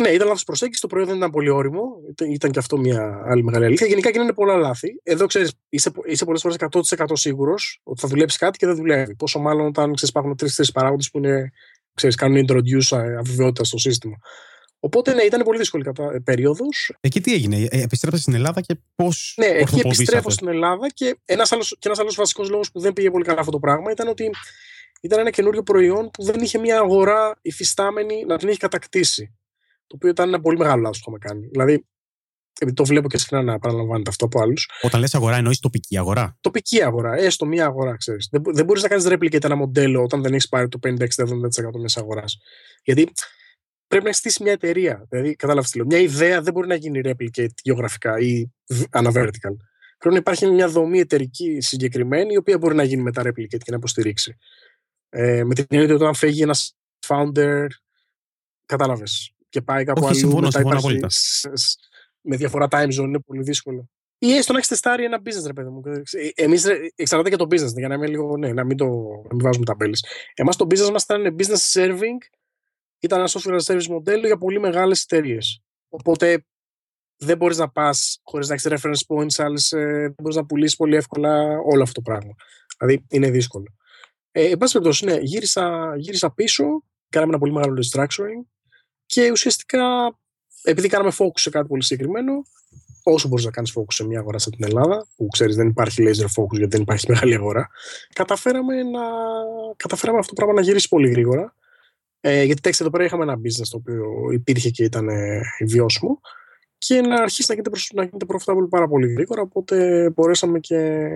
Ναι, 0.00 0.08
ήταν 0.08 0.26
λάθος 0.26 0.44
προσέγγιση. 0.44 0.80
Το 0.80 0.86
προϊόν 0.86 1.08
δεν 1.08 1.16
ήταν 1.16 1.30
πολύ 1.30 1.48
όριμο. 1.48 1.82
Ήταν 2.28 2.50
και 2.50 2.58
αυτό 2.58 2.78
μια 2.78 3.22
άλλη 3.24 3.44
μεγάλη 3.44 3.64
αλήθεια. 3.64 3.86
Γενικά 3.86 4.10
γίνανε 4.10 4.32
πολλά 4.32 4.56
λάθη. 4.56 5.00
Εδώ 5.02 5.26
ξέρεις, 5.26 5.52
είσαι, 5.68 5.90
είσαι 6.04 6.24
πολλές 6.24 6.40
φορές 6.40 6.56
100% 6.96 7.04
σίγουρος 7.12 7.80
ότι 7.82 8.00
θα 8.00 8.08
δουλέψεις 8.08 8.38
κάτι 8.38 8.58
και 8.58 8.66
δεν 8.66 8.76
δουλεύει. 8.76 9.14
Πόσο 9.14 9.38
μάλλον 9.38 9.66
όταν 9.66 9.94
ξέρεις, 9.94 10.08
υπάρχουν 10.08 10.36
τρει-τρει 10.36 10.72
παράγοντες 10.72 11.10
που 11.10 11.18
είναι, 11.18 11.52
ξέρεις, 11.98 12.16
κάνουν 12.16 12.44
introduce 12.48 12.96
ε, 12.96 13.16
αβεβαιότητα 13.16 13.64
στο 13.64 13.78
σύστημα. 13.78 14.16
Οπότε 14.80 15.14
ναι, 15.14 15.22
ήταν 15.22 15.42
πολύ 15.42 15.58
δύσκολη 15.58 15.84
κατά 15.84 16.12
ε, 16.14 16.18
περίοδος. 16.18 16.92
Εκεί 17.00 17.20
τι 17.20 17.32
έγινε, 17.32 17.56
ε, 17.56 17.82
επιστρέψατε 17.82 18.16
στην 18.16 18.34
Ελλάδα 18.34 18.60
και 18.60 18.76
πώς. 18.94 19.34
Ναι, 19.36 19.46
εκεί 19.46 19.80
επιστρέφω 19.84 20.30
στην 20.30 20.48
Ελλάδα 20.48 20.88
και 20.88 21.18
ένας 21.24 21.52
άλλο 21.52 21.62
ένας 21.84 21.98
άλλος 21.98 22.14
βασικός 22.14 22.48
λόγος 22.48 22.70
που 22.70 22.80
δεν 22.80 22.92
πήγε 22.92 23.10
πολύ 23.10 23.24
καλά 23.24 23.38
αυτό 23.38 23.52
το 23.52 23.58
πράγμα 23.58 23.90
ήταν 23.90 24.08
ότι 24.08 24.30
ήταν 25.00 25.18
ένα 25.18 25.30
καινούριο 25.30 25.62
προϊόν 25.62 26.10
που 26.10 26.22
δεν 26.22 26.40
είχε 26.40 26.58
μια 26.58 26.78
αγορά 26.78 27.38
υφιστάμενη 27.42 28.24
να 28.24 28.38
την 28.38 28.48
έχει 28.48 28.58
κατακτήσει. 28.58 29.34
Το 29.86 29.94
οποίο 29.96 30.08
ήταν 30.08 30.28
ένα 30.28 30.40
πολύ 30.40 30.58
μεγάλο 30.58 30.82
λάθος 30.82 31.00
που 31.00 31.10
είχαμε 31.10 31.18
κάνει. 31.18 31.48
Δηλαδή, 31.52 31.86
επειδή 32.58 32.76
το 32.76 32.84
βλέπω 32.84 33.08
και 33.08 33.18
συχνά 33.18 33.42
να 33.42 33.52
επαναλαμβάνεται 33.52 34.10
αυτό 34.10 34.24
από 34.24 34.40
άλλους. 34.40 34.70
Όταν 34.82 35.00
λες 35.00 35.14
αγορά, 35.14 35.36
εννοείς 35.36 35.58
τοπική 35.58 35.98
αγορά. 35.98 36.36
Τοπική 36.40 36.82
αγορά, 36.82 37.14
έστω 37.14 37.46
μία 37.46 37.66
αγορά, 37.66 37.96
ξέρεις. 37.96 38.28
Δεν, 38.30 38.42
δεν 38.44 38.64
μπορείς 38.64 38.82
να 38.82 38.88
κάνεις 38.88 39.06
replicate 39.08 39.44
ένα 39.44 39.56
μοντέλο 39.56 40.02
όταν 40.02 40.22
δεν 40.22 40.32
έχεις 40.32 40.48
πάρει 40.48 40.68
το 40.68 40.78
50-60-70% 40.82 40.96
μέσα 41.80 42.00
αγοράς. 42.00 42.38
Γιατί 42.82 43.12
πρέπει 43.86 44.04
να 44.04 44.12
στήσεις 44.12 44.38
μια 44.38 44.52
εταιρεία. 44.52 45.06
Δηλαδή, 45.08 45.34
κατάλαβες 45.34 45.70
τι 45.70 45.76
λέω. 45.76 45.86
Μια 45.86 45.98
ιδέα 45.98 46.42
δεν 46.42 46.52
μπορεί 46.52 46.66
να 46.66 46.74
γίνει 46.74 47.00
replicate 47.04 47.54
γεωγραφικά 47.62 48.18
ή 48.18 48.50
αναvertical. 48.90 49.56
Πρέπει 49.98 50.14
να 50.14 50.16
υπάρχει 50.16 50.46
μια 50.46 50.68
δομή 50.68 50.98
εταιρική 50.98 51.60
συγκεκριμένη, 51.60 52.32
η 52.32 52.36
οποία 52.36 52.58
μπορεί 52.58 52.74
να 52.74 52.82
γίνει 52.82 53.02
μετά 53.02 53.22
replicate 53.22 53.58
και 53.58 53.70
να 53.70 53.76
υποστηρίξει. 53.76 54.36
Ε, 55.08 55.44
με 55.44 55.54
την 55.54 55.64
έννοια 55.68 55.94
ότι 55.94 56.02
όταν 56.02 56.14
φεύγει 56.14 56.42
ένας 56.42 56.76
founder, 57.06 57.66
κατάλαβες, 58.66 59.34
και 59.48 59.62
πάει 59.62 59.84
κάπου 59.84 60.06
αλλού. 60.06 60.16
Συμφωνώ, 60.16 60.50
συμφωνώ 60.50 60.78
απόλυτα. 60.78 61.08
Με 62.20 62.36
διαφορά 62.36 62.66
time 62.70 62.88
zone 62.88 63.06
είναι 63.06 63.20
πολύ 63.20 63.42
δύσκολο. 63.42 63.90
Ή 64.18 64.32
έστω 64.32 64.52
να 64.52 64.58
έχεις 64.58 64.70
τεστάρει 64.70 65.04
ένα 65.04 65.20
business, 65.24 65.46
ρε 65.46 65.52
παιδί 65.52 65.68
μου. 65.68 65.82
Εμείς 66.34 66.66
εξαρτάται 66.94 67.30
και 67.30 67.36
το 67.36 67.44
business, 67.50 67.76
για 67.76 67.88
να 67.88 67.98
μην, 67.98 68.10
λίγο, 68.10 68.36
ναι, 68.36 68.52
να 68.52 68.64
μην, 68.64 68.76
το, 68.76 68.86
να 69.28 69.34
μην 69.34 69.44
βάζουμε 69.44 69.64
ταμπέλες. 69.64 70.04
Εμάς 70.34 70.56
το 70.56 70.66
business 70.70 70.90
μας 70.90 71.02
ήταν 71.02 71.36
business 71.38 71.72
serving 71.72 72.18
ήταν 73.00 73.18
ένα 73.18 73.28
software 73.28 73.58
as 73.58 73.74
a 73.74 73.74
service 73.74 73.86
μοντέλο 73.86 74.26
για 74.26 74.38
πολύ 74.38 74.60
μεγάλες 74.60 75.02
εταιρείες. 75.02 75.62
Οπότε 75.88 76.44
δεν 77.16 77.36
μπορείς 77.36 77.56
να 77.56 77.70
πας 77.70 78.20
χωρίς 78.22 78.48
να 78.48 78.54
έχεις 78.54 78.66
reference 78.70 79.16
points, 79.16 79.44
άλλες, 79.44 79.72
ε, 79.72 79.86
δεν 79.86 80.14
μπορείς 80.18 80.36
να 80.36 80.46
πουλήσεις 80.46 80.76
πολύ 80.76 80.96
εύκολα 80.96 81.58
όλο 81.58 81.82
αυτό 81.82 81.94
το 81.94 82.10
πράγμα. 82.10 82.34
Δηλαδή 82.78 83.04
είναι 83.08 83.30
δύσκολο. 83.30 83.76
Ε, 84.30 84.50
εν 84.50 84.58
πάση 84.58 84.72
περιπτώσει, 84.72 85.04
ναι, 85.04 85.18
γύρισα, 85.20 85.94
γύρισα 85.96 86.32
πίσω, 86.32 86.64
κάναμε 87.08 87.30
ένα 87.32 87.40
πολύ 87.40 87.52
μεγάλο 87.52 87.82
restructuring 87.82 88.46
και 89.06 89.30
ουσιαστικά 89.30 90.18
επειδή 90.62 90.88
κάναμε 90.88 91.12
focus 91.18 91.38
σε 91.40 91.50
κάτι 91.50 91.68
πολύ 91.68 91.82
συγκεκριμένο, 91.82 92.32
όσο 93.02 93.28
μπορείς 93.28 93.44
να 93.44 93.50
κάνεις 93.50 93.74
focus 93.78 93.92
σε 93.92 94.06
μια 94.06 94.18
αγορά 94.18 94.38
σαν 94.38 94.52
την 94.52 94.64
Ελλάδα, 94.64 95.06
που 95.16 95.26
ξέρεις 95.26 95.56
δεν 95.56 95.68
υπάρχει 95.68 96.02
laser 96.06 96.42
focus 96.42 96.50
γιατί 96.50 96.68
δεν 96.68 96.80
υπάρχει 96.80 97.06
μεγάλη 97.12 97.34
αγορά, 97.34 97.68
καταφέραμε, 98.12 98.82
να, 98.82 99.00
καταφέραμε 99.76 100.18
αυτό 100.18 100.34
το 100.34 100.42
πράγμα 100.42 100.60
να 100.60 100.66
γυρίσει 100.66 100.88
πολύ 100.88 101.10
γρήγορα 101.10 101.54
ε, 102.20 102.42
γιατί 102.42 102.60
τέξτε 102.60 102.82
εδώ 102.82 102.92
πέρα 102.92 103.04
είχαμε 103.04 103.22
ένα 103.22 103.34
business 103.34 103.68
το 103.70 103.76
οποίο 103.76 104.04
υπήρχε 104.32 104.70
και 104.70 104.84
ήταν 104.84 105.08
ε, 105.08 105.40
βιώσιμο 105.66 106.20
και 106.78 107.00
να 107.00 107.14
αρχίσει 107.14 107.44
να 107.48 107.54
γίνεται, 107.54 107.70
να 107.92 108.02
γίνεται 108.02 108.26
profitable 108.28 108.68
πάρα 108.68 108.88
πολύ 108.88 109.12
γρήγορα. 109.12 109.42
Οπότε 109.42 110.10
μπορέσαμε 110.14 110.58
και 110.58 111.08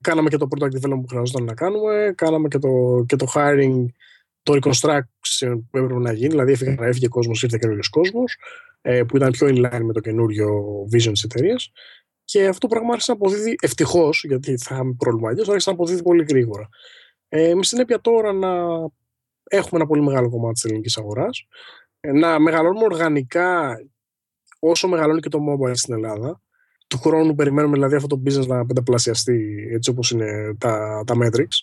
κάναμε 0.00 0.28
και 0.28 0.36
το 0.36 0.48
product 0.50 0.70
development 0.80 1.00
που 1.00 1.06
χρειαζόταν 1.08 1.44
να 1.44 1.54
κάνουμε, 1.54 2.12
κάναμε 2.16 2.48
και 2.48 2.58
το, 2.58 3.04
και 3.06 3.16
το 3.16 3.26
hiring, 3.34 3.84
το 4.48 4.58
reconstruction 4.62 5.58
που 5.70 5.78
έπρεπε 5.78 6.00
να 6.00 6.12
γίνει, 6.12 6.28
δηλαδή 6.28 6.52
έφυγε, 6.52 6.76
έφυγε 6.78 7.08
κόσμος, 7.08 7.42
ήρθε 7.42 7.58
καινούριο 7.60 7.82
κόσμος, 7.90 8.36
ε, 8.80 9.02
που 9.02 9.16
ήταν 9.16 9.30
πιο 9.30 9.46
in 9.46 9.66
line 9.66 9.80
με 9.82 9.92
το 9.92 10.00
καινούριο 10.00 10.48
vision 10.92 11.10
της 11.12 11.22
εταιρείας. 11.22 11.72
Και 12.24 12.46
αυτό 12.46 12.58
το 12.58 12.66
πράγμα 12.66 12.92
άρχισε 12.92 13.12
να 13.12 13.16
αποδίδει 13.16 13.56
ευτυχώς, 13.60 14.24
γιατί 14.26 14.56
θα 14.56 14.74
είχαμε 14.74 14.94
πρόβλημα 14.98 15.28
αλλιώ, 15.28 15.44
άρχισε 15.48 15.70
να 15.70 15.76
αποδίδει 15.76 16.02
πολύ 16.02 16.24
γρήγορα. 16.28 16.68
Ε, 17.28 17.54
με 17.54 17.64
συνέπεια 17.64 18.00
τώρα 18.00 18.32
να 18.32 18.48
έχουμε 19.44 19.80
ένα 19.80 19.86
πολύ 19.86 20.02
μεγάλο 20.02 20.30
κομμάτι 20.30 20.52
της 20.52 20.64
ελληνικής 20.64 20.98
αγοράς. 20.98 21.46
Ε, 22.00 22.12
να 22.12 22.38
μεγαλώνουμε 22.38 22.84
οργανικά 22.84 23.78
όσο 24.58 24.88
μεγαλώνει 24.88 25.20
και 25.20 25.28
το 25.28 25.38
mobile 25.38 25.76
στην 25.76 25.94
Ελλάδα. 25.94 26.42
Του 26.86 26.98
χρόνου 26.98 27.34
περιμένουμε 27.34 27.74
δηλαδή 27.74 27.94
αυτό 27.94 28.06
το 28.06 28.22
business 28.24 28.46
να 28.46 28.66
πενταπλασιαστεί 28.66 29.68
έτσι 29.72 29.90
όπως 29.90 30.10
είναι 30.10 30.56
τα, 30.58 31.02
τα 31.06 31.14
metrics. 31.22 31.58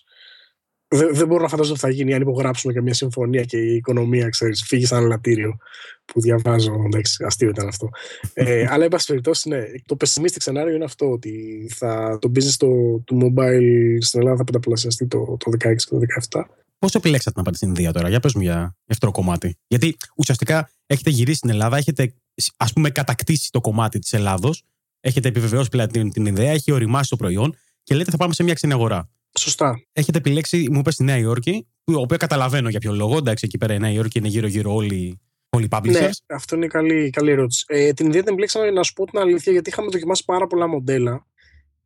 Δεν, 0.96 1.14
δεν 1.14 1.26
μπορώ 1.26 1.42
να 1.42 1.48
φανταστώ 1.48 1.72
ότι 1.72 1.80
θα 1.80 1.90
γίνει 1.90 2.14
αν 2.14 2.20
υπογράψουμε 2.20 2.72
και 2.72 2.80
μια 2.80 2.94
συμφωνία 2.94 3.42
και 3.42 3.56
η 3.56 3.74
οικονομία 3.74 4.28
ξέρεις, 4.28 4.64
φύγει 4.66 4.86
σαν 4.86 5.06
λατήριο 5.06 5.56
που 6.04 6.20
διαβάζω. 6.20 6.82
Εντάξει, 6.86 7.24
αστείο 7.24 7.48
ήταν 7.48 7.68
αυτό. 7.68 7.88
ε, 8.32 8.66
αλλά, 8.70 8.84
εν 8.84 8.90
πάση 8.90 9.06
περιπτώσει, 9.06 9.48
ναι, 9.48 9.60
το 9.86 9.96
pessimistic 10.00 10.36
σενάριο 10.36 10.74
είναι 10.74 10.84
αυτό 10.84 11.10
ότι 11.10 11.66
θα, 11.74 12.18
το 12.20 12.30
business 12.34 12.54
το, 12.56 12.68
του 13.04 13.18
mobile 13.22 13.96
στην 14.00 14.20
Ελλάδα 14.20 14.36
θα 14.36 14.44
πενταπλασιαστεί 14.44 15.06
το, 15.06 15.36
το 15.38 15.50
16 15.50 15.58
και 15.58 15.84
το 15.90 15.98
17 16.38 16.42
Πώ 16.78 16.88
Πώ 16.88 16.98
επιλέξατε 16.98 17.38
να 17.38 17.44
πάτε 17.44 17.56
στην 17.56 17.68
Ινδία 17.68 17.92
τώρα, 17.92 18.08
για 18.08 18.20
πες 18.20 18.34
μου 18.34 18.40
για 18.40 18.76
αυτό 18.90 19.06
το 19.06 19.12
κομμάτι. 19.12 19.56
Γιατί 19.66 19.96
ουσιαστικά 20.16 20.70
έχετε 20.86 21.10
γυρίσει 21.10 21.36
στην 21.36 21.50
Ελλάδα, 21.50 21.76
έχετε 21.76 22.14
ας 22.56 22.72
πούμε 22.72 22.90
κατακτήσει 22.90 23.50
το 23.50 23.60
κομμάτι 23.60 23.98
της 23.98 24.12
Ελλάδος, 24.12 24.64
έχετε 25.00 25.28
επιβεβαιώσει 25.28 25.68
πλέον 25.68 25.88
την, 25.88 26.12
την 26.12 26.26
ιδέα, 26.26 26.50
έχει 26.50 26.72
οριμάσει 26.72 27.10
το 27.10 27.16
προϊόν 27.16 27.56
και 27.82 27.94
λέτε 27.94 28.10
θα 28.10 28.16
πάμε 28.16 28.34
σε 28.34 28.42
μια 28.42 28.54
ξένη 28.54 28.72
αγορά. 28.72 29.10
Σωστά. 29.38 29.80
Έχετε 29.92 30.18
επιλέξει, 30.18 30.68
μου 30.70 30.78
είπες 30.78 30.94
στη 30.94 31.04
Νέα 31.04 31.16
Υόρκη, 31.16 31.66
που 31.84 31.92
οποίος 31.92 32.16
καταλαβαίνω 32.16 32.68
για 32.68 32.80
ποιο 32.80 32.92
λόγο. 32.92 33.16
Εντάξει, 33.16 33.44
εκεί 33.46 33.58
πέρα 33.58 33.74
η 33.74 33.78
Νέα 33.78 33.90
Υόρκη 33.90 34.18
είναι 34.18 34.28
γύρω-γύρω 34.28 34.74
όλοι, 34.74 35.20
όλοι 35.48 35.64
οι 35.64 35.68
publishers. 35.70 35.90
Ναι, 35.90 36.10
αυτό 36.26 36.56
είναι 36.56 36.66
καλή, 36.66 37.10
καλή 37.10 37.30
ερώτηση. 37.30 37.64
Ε, 37.68 37.92
την 37.92 38.06
ιδέα 38.06 38.22
την 38.22 38.32
επιλέξαμε 38.32 38.70
να 38.70 38.82
σου 38.82 38.92
πω 38.92 39.04
την 39.06 39.18
αλήθεια, 39.18 39.52
γιατί 39.52 39.70
είχαμε 39.70 39.88
δοκιμάσει 39.90 40.24
πάρα 40.24 40.46
πολλά 40.46 40.66
μοντέλα. 40.66 41.26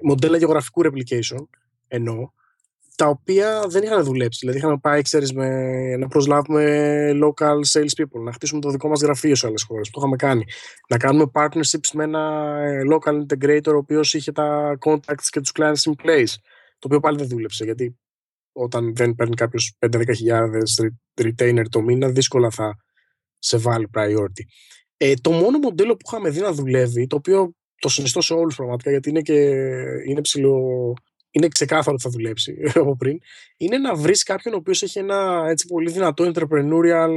Μοντέλα 0.02 0.36
γεωγραφικού 0.36 0.82
replication, 0.84 1.46
εννοώ, 1.88 2.30
τα 2.96 3.06
οποία 3.06 3.64
δεν 3.68 3.82
είχαν 3.82 4.04
δουλέψει. 4.04 4.38
Δηλαδή, 4.40 4.58
είχαμε 4.58 4.78
πάει, 4.78 5.02
ξέρεις, 5.02 5.32
με, 5.32 5.48
να 5.96 6.08
προσλάβουμε 6.08 7.10
local 7.24 7.58
sales 7.72 8.02
people, 8.02 8.22
να 8.24 8.32
χτίσουμε 8.32 8.60
το 8.60 8.70
δικό 8.70 8.88
μας 8.88 9.00
γραφείο 9.00 9.34
σε 9.34 9.46
άλλες 9.46 9.62
χώρες. 9.62 9.90
Το 9.90 9.94
είχαμε 9.98 10.16
κάνει. 10.16 10.44
Να 10.88 10.96
κάνουμε 10.96 11.30
partnerships 11.34 11.90
με 11.92 12.04
ένα 12.04 12.54
ε, 12.60 12.82
local 12.92 13.12
integrator, 13.12 13.72
ο 13.74 13.76
οποίος 13.76 14.14
είχε 14.14 14.32
τα 14.32 14.78
contacts 14.84 15.26
και 15.30 15.40
τους 15.40 15.52
clients 15.58 15.90
in 15.90 16.06
place. 16.06 16.34
Το 16.80 16.86
οποίο 16.86 17.00
πάλι 17.00 17.16
δεν 17.18 17.28
δούλεψε, 17.28 17.64
γιατί 17.64 17.98
όταν 18.52 18.94
δεν 18.94 19.14
παίρνει 19.14 19.34
κάποιος 19.34 19.76
5-10 19.78 20.02
retainer 21.22 21.64
το 21.70 21.82
μήνα, 21.82 22.08
δύσκολα 22.08 22.50
θα 22.50 22.76
σε 23.38 23.56
βάλει 23.56 23.88
priority. 23.94 24.44
Ε, 24.96 25.14
το 25.14 25.30
μόνο 25.30 25.58
μοντέλο 25.58 25.92
που 25.92 26.04
είχαμε 26.06 26.30
δει 26.30 26.40
να 26.40 26.52
δουλεύει, 26.52 27.06
το 27.06 27.16
οποίο 27.16 27.54
το 27.76 27.88
συνιστώ 27.88 28.20
σε 28.20 28.34
όλους 28.34 28.56
πραγματικά, 28.56 28.90
γιατί 28.90 29.08
είναι, 29.08 29.20
και, 29.20 29.34
είναι 30.06 30.20
ψηλό 30.20 30.94
είναι 31.30 31.48
ξεκάθαρο 31.48 31.92
ότι 31.92 32.02
θα 32.02 32.10
δουλέψει 32.10 32.56
από 32.74 32.96
πριν, 32.96 33.18
είναι 33.56 33.78
να 33.78 33.94
βρεις 33.94 34.22
κάποιον 34.22 34.54
ο 34.54 34.56
οποίος 34.56 34.82
έχει 34.82 34.98
ένα 34.98 35.44
έτσι 35.48 35.66
πολύ 35.66 35.90
δυνατό 35.90 36.32
entrepreneurial, 36.34 37.10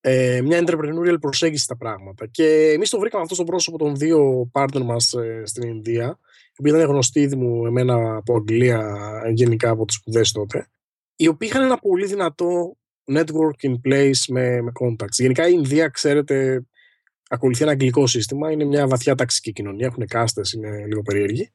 ε, 0.00 0.40
μια 0.42 0.64
entrepreneurial 0.66 1.16
προσέγγιση 1.20 1.64
στα 1.64 1.76
πράγματα. 1.76 2.26
Και 2.26 2.70
εμείς 2.70 2.90
το 2.90 2.98
βρήκαμε 2.98 3.22
αυτό 3.22 3.34
στο 3.34 3.44
πρόσωπο 3.44 3.78
των 3.78 3.96
δύο 3.96 4.50
partner 4.52 4.82
μας 4.82 5.12
ε, 5.12 5.42
στην 5.44 5.68
Ινδία, 5.68 6.18
οι 6.56 6.58
οποίοι 6.58 6.72
ήταν 6.74 6.88
γνωστοί 6.88 7.20
ήδη 7.20 7.36
μου 7.36 7.66
εμένα 7.66 8.16
από 8.16 8.36
Αγγλία, 8.36 8.98
γενικά 9.32 9.70
από 9.70 9.84
τις 9.84 9.96
σπουδές 9.96 10.32
τότε, 10.32 10.66
οι 11.16 11.28
οποίοι 11.28 11.48
είχαν 11.52 11.64
ένα 11.64 11.78
πολύ 11.78 12.06
δυνατό 12.06 12.76
network 13.12 13.68
in 13.68 13.74
place 13.88 14.24
με, 14.28 14.62
με 14.62 14.72
contacts. 14.80 15.18
Γενικά 15.18 15.48
η 15.48 15.52
Ινδία, 15.54 15.88
ξέρετε, 15.88 16.66
ακολουθεί 17.28 17.62
ένα 17.62 17.72
αγγλικό 17.72 18.06
σύστημα, 18.06 18.50
είναι 18.50 18.64
μια 18.64 18.86
βαθιά 18.86 19.14
ταξική 19.14 19.52
κοινωνία, 19.52 19.86
έχουν 19.86 20.06
κάστες, 20.06 20.52
είναι 20.52 20.86
λίγο 20.86 21.02
περίεργοι. 21.02 21.50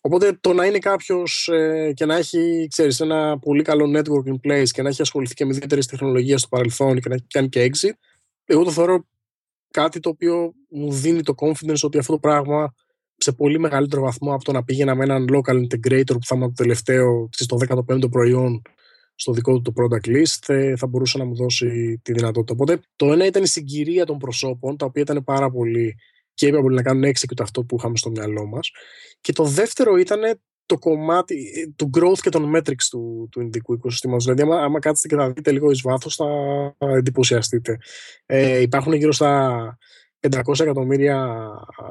Οπότε 0.00 0.38
το 0.40 0.52
να 0.52 0.66
είναι 0.66 0.78
κάποιος 0.78 1.48
ε, 1.52 1.92
και 1.94 2.04
να 2.04 2.16
έχει 2.16 2.66
ξέρεις, 2.70 3.00
ένα 3.00 3.38
πολύ 3.38 3.62
καλό 3.62 3.98
network 3.98 4.32
in 4.32 4.48
place 4.48 4.68
και 4.68 4.82
να 4.82 4.88
έχει 4.88 5.02
ασχοληθεί 5.02 5.34
και 5.34 5.44
με 5.44 5.54
ιδιαίτερες 5.54 5.86
τεχνολογίες 5.86 6.40
στο 6.40 6.48
παρελθόν 6.48 7.00
και 7.00 7.08
να 7.08 7.14
έχει 7.14 7.26
κάνει 7.28 7.48
και 7.48 7.70
exit, 7.72 7.92
εγώ 8.44 8.64
το 8.64 8.70
θεωρώ 8.70 9.06
κάτι 9.70 10.00
το 10.00 10.08
οποίο 10.08 10.54
μου 10.68 10.92
δίνει 10.92 11.22
το 11.22 11.34
confidence 11.36 11.80
ότι 11.82 11.98
αυτό 11.98 12.12
το 12.12 12.18
πράγμα 12.18 12.74
σε 13.22 13.32
πολύ 13.32 13.58
μεγαλύτερο 13.58 14.02
βαθμό 14.02 14.34
από 14.34 14.44
το 14.44 14.52
να 14.52 14.64
πήγαινα 14.64 14.94
με 14.94 15.04
έναν 15.04 15.26
local 15.30 15.54
integrator 15.54 16.12
που 16.12 16.24
θα 16.24 16.36
είμαι 16.36 16.46
το 16.46 16.52
τελευταίο, 16.56 17.28
στο 17.32 17.56
15ο 17.68 18.10
προϊόν 18.10 18.62
στο 19.14 19.32
δικό 19.32 19.60
του 19.60 19.72
το 19.72 19.82
product 19.82 20.08
list, 20.08 20.74
θα 20.76 20.86
μπορούσε 20.86 21.18
να 21.18 21.24
μου 21.24 21.34
δώσει 21.34 22.00
τη 22.02 22.12
δυνατότητα. 22.12 22.52
Οπότε 22.52 22.80
το 22.96 23.12
ένα 23.12 23.26
ήταν 23.26 23.42
η 23.42 23.46
συγκυρία 23.46 24.06
των 24.06 24.18
προσώπων, 24.18 24.76
τα 24.76 24.86
οποία 24.86 25.02
ήταν 25.02 25.24
πάρα 25.24 25.50
πολύ 25.50 25.96
capable 26.40 26.70
να 26.70 26.82
κάνουν 26.82 27.04
execute 27.04 27.40
αυτό 27.42 27.64
που 27.64 27.76
είχαμε 27.78 27.96
στο 27.96 28.10
μυαλό 28.10 28.46
μας. 28.46 28.70
Και 29.20 29.32
το 29.32 29.44
δεύτερο 29.44 29.96
ήταν 29.96 30.20
το 30.66 30.78
κομμάτι 30.78 31.52
ε, 31.54 31.72
του 31.76 31.90
growth 31.98 32.18
και 32.20 32.30
των 32.30 32.52
metrics 32.56 32.84
του, 32.90 33.28
του 33.30 33.40
ειδικού 33.40 33.72
οικοσυστήματος. 33.72 34.24
Δηλαδή, 34.24 34.42
άμα, 34.42 34.62
άμα 34.62 34.78
κάτσετε 34.78 35.14
και 35.14 35.22
θα 35.22 35.30
δείτε 35.30 35.52
λίγο 35.52 35.70
εις 35.70 35.80
βάθος, 35.82 36.16
θα 36.16 36.74
εντυπωσιαστείτε. 36.78 37.78
Ε, 38.26 38.60
υπάρχουν 38.60 38.92
γύρω 38.92 39.12
στα 39.12 39.78
500 40.30 40.60
εκατομμύρια 40.60 41.48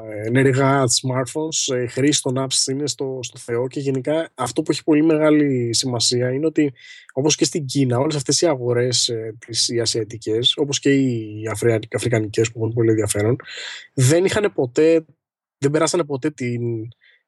ε, 0.10 0.28
ενεργά 0.28 0.84
smartphones, 0.84 1.76
ε, 1.76 1.88
χρήση 1.88 2.22
των 2.22 2.46
apps 2.46 2.72
είναι 2.72 2.88
στο, 2.88 3.20
στο 3.22 3.38
Θεό 3.38 3.68
και 3.68 3.80
γενικά 3.80 4.30
αυτό 4.36 4.62
που 4.62 4.72
έχει 4.72 4.84
πολύ 4.84 5.04
μεγάλη 5.04 5.74
σημασία 5.74 6.32
είναι 6.32 6.46
ότι 6.46 6.74
όπως 7.14 7.36
και 7.36 7.46
στην 7.46 7.66
Κίνα 7.66 7.98
όλες 7.98 8.16
αυτές 8.16 8.42
οι 8.42 8.48
αγορές 8.48 9.08
ε, 9.08 9.36
τις, 9.46 9.70
οι 9.70 9.80
ασιατικές 9.80 10.58
όπως 10.58 10.80
και 10.80 10.94
οι 10.94 11.44
αφρικανικές 11.96 12.52
που 12.52 12.60
έχουν 12.60 12.74
πολύ 12.74 12.90
ενδιαφέρον 12.90 13.36
δεν 13.94 14.26
είχαν 14.26 14.54
ποτέ, 14.54 15.06
δεν 15.58 15.72
περάσανε 15.72 16.04
ποτέ 16.04 16.30
την, 16.30 16.62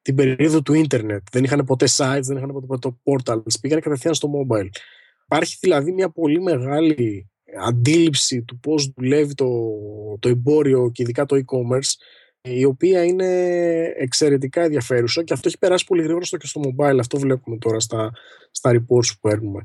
την 0.02 0.14
περίοδο 0.14 0.62
του 0.62 0.74
ίντερνετ, 0.74 1.22
δεν 1.32 1.44
είχαν 1.44 1.64
ποτέ 1.64 1.86
sites, 1.96 2.22
δεν 2.22 2.36
είχαν 2.36 2.52
ποτέ 2.52 2.78
το 2.78 3.00
portals, 3.04 3.60
πήγανε 3.60 3.80
κατευθείαν 3.80 4.14
στο 4.14 4.30
mobile. 4.32 4.68
Υπάρχει 5.24 5.56
δηλαδή 5.60 5.92
μια 5.92 6.10
πολύ 6.10 6.40
μεγάλη 6.40 7.28
αντίληψη 7.66 8.42
του 8.42 8.58
πώς 8.58 8.92
δουλεύει 8.96 9.34
το, 9.34 9.48
το 10.18 10.28
εμπόριο 10.28 10.90
και 10.90 11.02
ειδικά 11.02 11.24
το 11.26 11.36
e-commerce 11.36 11.90
η 12.48 12.64
οποία 12.64 13.04
είναι 13.04 13.26
εξαιρετικά 13.96 14.62
ενδιαφέρουσα 14.62 15.22
και 15.22 15.32
αυτό 15.32 15.48
έχει 15.48 15.58
περάσει 15.58 15.84
πολύ 15.84 16.02
γρήγορα 16.02 16.24
στο 16.24 16.36
και 16.36 16.46
στο 16.46 16.60
mobile. 16.64 16.98
Αυτό 17.00 17.18
βλέπουμε 17.18 17.56
τώρα 17.58 17.80
στα, 17.80 18.12
στα 18.50 18.70
reports 18.74 19.06
που 19.06 19.28
παίρνουμε. 19.28 19.64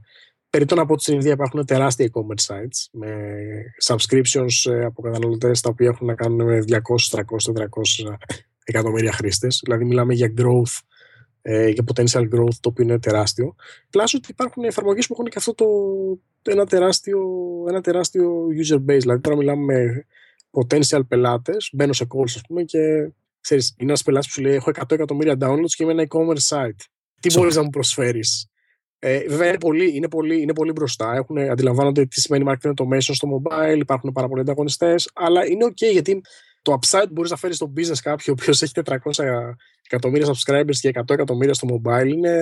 Περίτω 0.50 0.76
να 0.76 0.86
πω 0.86 0.94
ότι 0.94 1.02
στην 1.02 1.13
Ινδία 1.13 1.32
υπάρχουν 1.32 1.65
τεράστια 1.65 2.10
e-commerce 2.12 2.54
sites 2.54 2.88
με 2.92 3.32
subscriptions 3.86 4.72
ε, 4.72 4.86
από 4.86 5.02
καταναλωτέ 5.02 5.52
τα 5.52 5.70
οποία 5.70 5.88
έχουν 5.88 6.08
να 6.08 6.15
κάνουν 6.15 6.46
με 6.46 6.63
200, 6.68 6.78
300, 7.12 7.22
400 8.08 8.13
εκατομμύρια 8.63 9.12
χρήστες. 9.12 9.62
Δηλαδή, 9.63 9.86
μιλάμε 9.86 10.13
για 10.13 10.34
growth 10.38 10.80
ε, 11.52 11.68
για 11.70 11.84
potential 11.94 12.22
growth 12.22 12.56
το 12.60 12.70
οποίο 12.70 12.84
είναι 12.84 13.00
τεράστιο. 13.00 13.56
Πλάσω 13.90 14.18
ότι 14.18 14.32
υπάρχουν 14.32 14.64
εφαρμογές 14.64 15.08
που 15.08 15.14
έχουν 15.14 15.26
και 15.26 15.36
αυτό 15.38 15.54
το, 15.54 15.66
ένα, 16.52 16.66
τεράστιο, 16.66 17.22
ένα 17.68 17.82
τεράστιο 17.82 18.46
user 18.64 18.76
base. 18.76 19.00
Δηλαδή 19.00 19.22
τώρα 19.22 19.36
μιλάμε 19.38 19.74
με 19.74 20.06
potential 20.52 21.02
πελάτες, 21.08 21.70
μπαίνω 21.74 21.94
σε 21.94 22.08
calls 22.10 22.24
ας 22.36 22.42
πούμε 22.48 22.64
και 22.64 23.12
ξέρεις, 23.42 23.76
είναι 23.78 23.90
ένας 23.90 24.04
πελάτης 24.04 24.28
που 24.28 24.34
σου 24.34 24.42
λέει 24.42 24.54
έχω 24.54 24.72
100 24.80 24.92
εκατομμύρια 24.92 25.38
downloads 25.42 25.70
και 25.76 25.84
είμαι 25.84 25.92
ένα 25.92 26.06
e-commerce 26.10 26.58
site. 26.58 26.86
Τι 27.20 27.34
μπορείς 27.34 27.56
να 27.56 27.64
μου 27.64 27.70
προσφέρεις; 27.70 28.50
Ε, 29.00 29.20
βέβαια 29.28 29.48
είναι 29.48 29.58
πολύ, 29.58 29.96
είναι, 29.96 30.08
πολύ, 30.08 30.42
είναι 30.42 30.54
πολύ 30.54 30.72
μπροστά. 30.72 31.16
Έχουν, 31.16 31.38
αντιλαμβάνονται 31.38 32.06
τι 32.06 32.22
σημαίνει 32.22 32.46
marketing 32.48 32.70
automation 32.70 33.00
στο 33.00 33.28
mobile, 33.28 33.78
υπάρχουν 33.80 34.12
πάρα 34.12 34.28
πολλοί 34.28 34.42
ανταγωνιστές, 34.42 35.10
αλλά 35.14 35.46
είναι 35.46 35.66
OK 35.66 35.92
γιατί 35.92 36.22
το 36.62 36.80
upside 36.82 37.10
μπορείς 37.12 37.32
να 37.32 37.38
φέρεις 37.38 37.56
στο 37.56 37.74
business 37.78 37.98
κάποιο 38.02 38.34
ο 38.34 38.36
οποίος 38.39 38.62
έχει 38.62 38.74
400 38.86 38.98
εκατομμύρια 39.86 40.28
subscribers 40.28 40.76
και 40.80 40.91
100 40.93 41.10
εκατομμύρια 41.10 41.54
στο 41.54 41.67
mobile 41.72 42.08
είναι, 42.08 42.36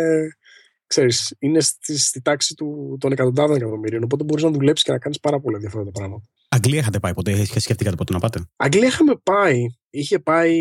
ξέρεις, 0.88 1.36
είναι 1.40 1.60
στη, 1.60 2.00
στη 2.00 2.22
τάξη 2.22 2.54
του, 2.56 2.98
των 3.00 3.12
εκατοντάδων 3.12 3.56
εκατομμύριων. 3.56 4.04
Οπότε 4.04 4.24
μπορείς 4.24 4.44
να 4.44 4.50
δουλέψεις 4.50 4.86
και 4.86 4.92
να 4.92 4.98
κάνεις 4.98 5.20
πάρα 5.20 5.40
πολλά 5.40 5.58
διαφορετικά 5.58 6.00
πράγματα. 6.00 6.26
Αγγλία 6.50 6.80
είχατε 6.80 7.00
πάει 7.00 7.14
ποτέ, 7.14 7.46
σκεφτήκατε 7.46 7.96
ποτέ 7.96 8.14
να 8.14 8.20
πάτε; 8.20 8.40
Αγγλία 8.56 8.88
είχαμε 8.88 9.14
πάει. 9.24 9.66
Είχε 9.90 10.20
πάει, 10.20 10.58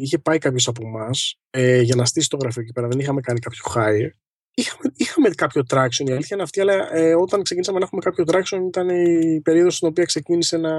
είχε 0.00 0.18
πάει 0.18 0.38
κάποιος 0.38 0.68
από 0.68 0.86
εμάς 0.86 1.38
ε, 1.50 1.80
για 1.80 1.96
να 1.96 2.04
στήσει 2.04 2.28
το 2.28 2.36
γραφείο 2.40 2.62
εκεί 2.62 2.72
πέρα. 2.72 2.88
Δεν 2.88 2.98
είχαμε 2.98 3.20
κάνει 3.20 3.38
κάποιο 3.38 3.62
hire. 3.74 4.10
Είχαμε, 4.54 4.92
είχαμε 4.96 5.28
κάποιο 5.28 5.62
traction, 5.70 6.08
η 6.08 6.12
αλήθεια 6.12 6.28
είναι 6.32 6.42
αυτή, 6.42 6.60
αλλά 6.60 6.94
ε, 6.96 7.14
όταν 7.14 7.42
ξεκίνησαμε 7.42 7.78
να 7.78 7.84
έχουμε 7.84 8.00
κάποιο 8.00 8.24
traction 8.26 8.66
ήταν 8.66 8.88
η 8.88 9.40
περίοδος 9.40 9.76
στην 9.76 9.88
οποία 9.88 10.04
ξεκίνησε 10.04 10.56
να, 10.56 10.70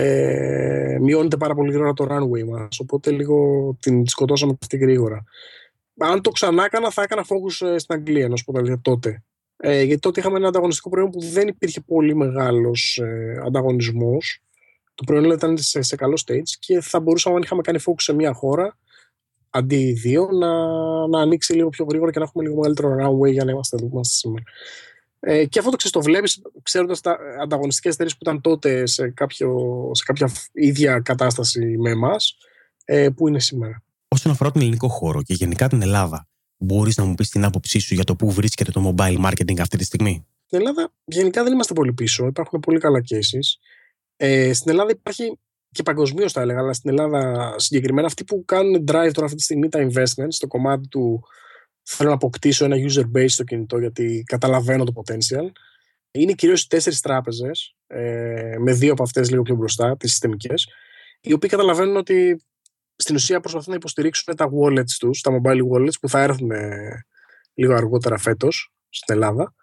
ε, 0.00 0.98
μειώνεται 1.00 1.36
πάρα 1.36 1.54
πολύ 1.54 1.70
γρήγορα 1.70 1.92
το 1.92 2.06
runway 2.10 2.44
μας 2.44 2.78
οπότε 2.78 3.10
λίγο 3.10 3.76
την 3.80 4.06
σκοτώσαμε 4.06 4.56
αυτή 4.62 4.76
γρήγορα. 4.76 5.24
Αν 5.98 6.22
το 6.22 6.30
ξανά 6.30 6.64
έκανα 6.64 6.90
θα 6.90 7.02
έκανα 7.02 7.24
focus 7.24 7.66
ε, 7.66 7.78
στην 7.78 7.94
Αγγλία 7.94 8.28
να 8.28 8.36
σου 8.36 8.44
πω 8.44 8.78
τότε. 8.82 9.22
Ε, 9.56 9.82
γιατί 9.82 10.00
τότε 10.00 10.20
είχαμε 10.20 10.36
ένα 10.36 10.48
ανταγωνιστικό 10.48 10.88
προϊόν 10.88 11.10
που 11.10 11.20
δεν 11.20 11.48
υπήρχε 11.48 11.80
πολύ 11.80 12.14
μεγάλος 12.14 12.98
ε, 13.02 13.40
ανταγωνισμός. 13.46 14.42
Το 14.94 15.04
προϊόν 15.04 15.30
ήταν 15.30 15.58
σε, 15.58 15.82
σε 15.82 15.96
καλό 15.96 16.22
stage 16.26 16.50
και 16.58 16.80
θα 16.80 17.00
μπορούσαμε 17.00 17.36
αν 17.36 17.42
είχαμε 17.42 17.62
κάνει 17.62 17.78
focus 17.86 18.00
σε 18.02 18.12
μια 18.12 18.32
χώρα 18.32 18.78
αντί 19.50 19.92
δύο 19.92 20.28
να, 20.32 20.52
να 21.06 21.20
ανοίξει 21.20 21.52
λίγο 21.52 21.68
πιο 21.68 21.84
γρήγορα 21.88 22.10
και 22.10 22.18
να 22.18 22.24
έχουμε 22.24 22.44
λίγο 22.44 22.56
μεγαλύτερο 22.56 22.88
runway 22.88 23.32
για 23.32 23.44
να 23.44 23.50
είμαστε 23.50 23.76
εδώ 23.76 23.86
που 23.86 23.94
είμαστε 23.94 24.14
σήμερα. 24.14 24.44
Ε, 25.20 25.44
και 25.46 25.58
αυτό 25.58 25.70
το 25.70 25.76
ξέρεις, 25.76 25.96
το 25.96 26.02
βλέπεις 26.02 26.42
ξέροντας 26.62 27.00
τα 27.00 27.18
ανταγωνιστικές 27.42 27.92
εταιρείες 27.94 28.16
που 28.16 28.20
ήταν 28.22 28.40
τότε 28.40 28.86
σε, 28.86 29.10
κάποιο, 29.10 29.56
σε 29.92 30.04
κάποια 30.04 30.30
ίδια 30.52 31.00
κατάσταση 31.00 31.78
με 31.78 31.90
εμάς, 31.90 32.36
ε, 32.84 33.08
που 33.08 33.28
είναι 33.28 33.40
σήμερα. 33.40 33.82
Όσον 34.08 34.32
αφορά 34.32 34.50
τον 34.50 34.62
ελληνικό 34.62 34.88
χώρο 34.88 35.22
και 35.22 35.34
γενικά 35.34 35.68
την 35.68 35.82
Ελλάδα, 35.82 36.28
μπορείς 36.56 36.96
να 36.96 37.04
μου 37.04 37.14
πεις 37.14 37.28
την 37.30 37.44
άποψή 37.44 37.78
σου 37.78 37.94
για 37.94 38.04
το 38.04 38.16
πού 38.16 38.30
βρίσκεται 38.30 38.70
το 38.70 38.94
mobile 38.94 39.24
marketing 39.26 39.58
αυτή 39.60 39.76
τη 39.76 39.84
στιγμή; 39.84 40.26
Στην 40.46 40.58
Ελλάδα 40.58 40.92
γενικά 41.04 41.42
δεν 41.42 41.52
είμαστε 41.52 41.72
πολύ 41.72 41.92
πίσω. 41.92 42.26
Υπάρχουν 42.26 42.60
πολύ 42.60 42.78
καλά 42.78 43.00
cases. 43.10 43.60
Ε, 44.16 44.52
στην 44.52 44.70
Ελλάδα 44.70 44.90
υπάρχει 44.90 45.38
και 45.70 45.82
παγκοσμίως 45.82 46.32
θα 46.32 46.40
έλεγα, 46.40 46.58
αλλά 46.58 46.72
στην 46.72 46.90
Ελλάδα 46.90 47.54
συγκεκριμένα 47.58 48.06
αυτοί 48.06 48.24
που 48.24 48.44
κάνουν 48.44 48.74
drive 48.80 49.10
τώρα 49.12 49.24
αυτή 49.24 49.36
τη 49.36 49.42
στιγμή 49.42 49.68
τα 49.68 49.88
investments 49.88 50.28
στο 50.28 50.46
κομμάτι 50.46 50.88
του 50.88 51.22
θέλω 51.90 52.08
να 52.08 52.14
αποκτήσω 52.14 52.64
ένα 52.64 52.76
user 52.76 53.16
base 53.16 53.28
στο 53.28 53.44
κινητό 53.44 53.78
γιατί 53.78 54.24
καταλαβαίνω 54.26 54.84
το 54.84 54.92
potential. 54.96 55.50
Είναι 56.10 56.32
κυρίως 56.32 56.62
οι 56.62 56.68
τέσσερις 56.68 57.00
τράπεζες, 57.00 57.76
ε, 57.86 58.56
με 58.58 58.72
δύο 58.72 58.92
από 58.92 59.02
αυτές 59.02 59.30
λίγο 59.30 59.42
πιο 59.42 59.54
μπροστά, 59.54 59.96
τις 59.96 60.10
συστημικές, 60.10 60.68
οι 61.20 61.32
οποίοι 61.32 61.50
καταλαβαίνουν 61.50 61.96
ότι 61.96 62.44
στην 62.96 63.14
ουσία 63.14 63.40
προσπαθούν 63.40 63.70
να 63.70 63.76
υποστηρίξουν 63.76 64.36
τα 64.36 64.48
wallets 64.52 64.92
τους, 64.98 65.20
τα 65.20 65.40
mobile 65.40 65.60
wallets 65.72 65.98
που 66.00 66.08
θα 66.08 66.20
έρθουν 66.22 66.50
λίγο 67.54 67.74
αργότερα 67.74 68.18
φέτος 68.18 68.72
στην 68.88 69.14
Ελλάδα, 69.14 69.54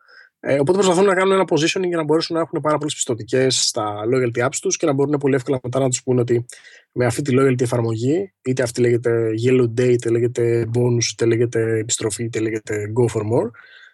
Ε, 0.47 0.59
οπότε 0.59 0.77
προσπαθούν 0.77 1.05
να 1.05 1.13
κάνουν 1.13 1.33
ένα 1.33 1.43
positioning 1.43 1.87
για 1.87 1.97
να 1.97 2.03
μπορέσουν 2.03 2.35
να 2.35 2.41
έχουν 2.41 2.61
πάρα 2.61 2.77
πολλές 2.77 2.93
πιστοτικές 2.93 3.67
στα 3.67 3.95
loyalty 4.13 4.45
apps 4.45 4.55
τους 4.61 4.77
και 4.77 4.85
να 4.85 4.93
μπορούν 4.93 5.17
πολύ 5.17 5.35
εύκολα 5.35 5.59
μετά 5.63 5.79
να 5.79 5.89
τους 5.89 6.03
πούνε 6.03 6.21
ότι 6.21 6.45
με 6.91 7.05
αυτή 7.05 7.21
τη 7.21 7.35
loyalty 7.39 7.61
εφαρμογή, 7.61 8.33
είτε 8.41 8.63
αυτή 8.63 8.81
λέγεται 8.81 9.29
yellow 9.45 9.81
day, 9.81 9.89
είτε 9.89 10.09
λέγεται 10.09 10.69
bonus, 10.73 11.11
είτε 11.11 11.25
λέγεται 11.25 11.77
επιστροφή, 11.77 12.23
είτε 12.23 12.39
λέγεται 12.39 12.91
go 12.99 13.17
for 13.17 13.21
more, 13.21 13.49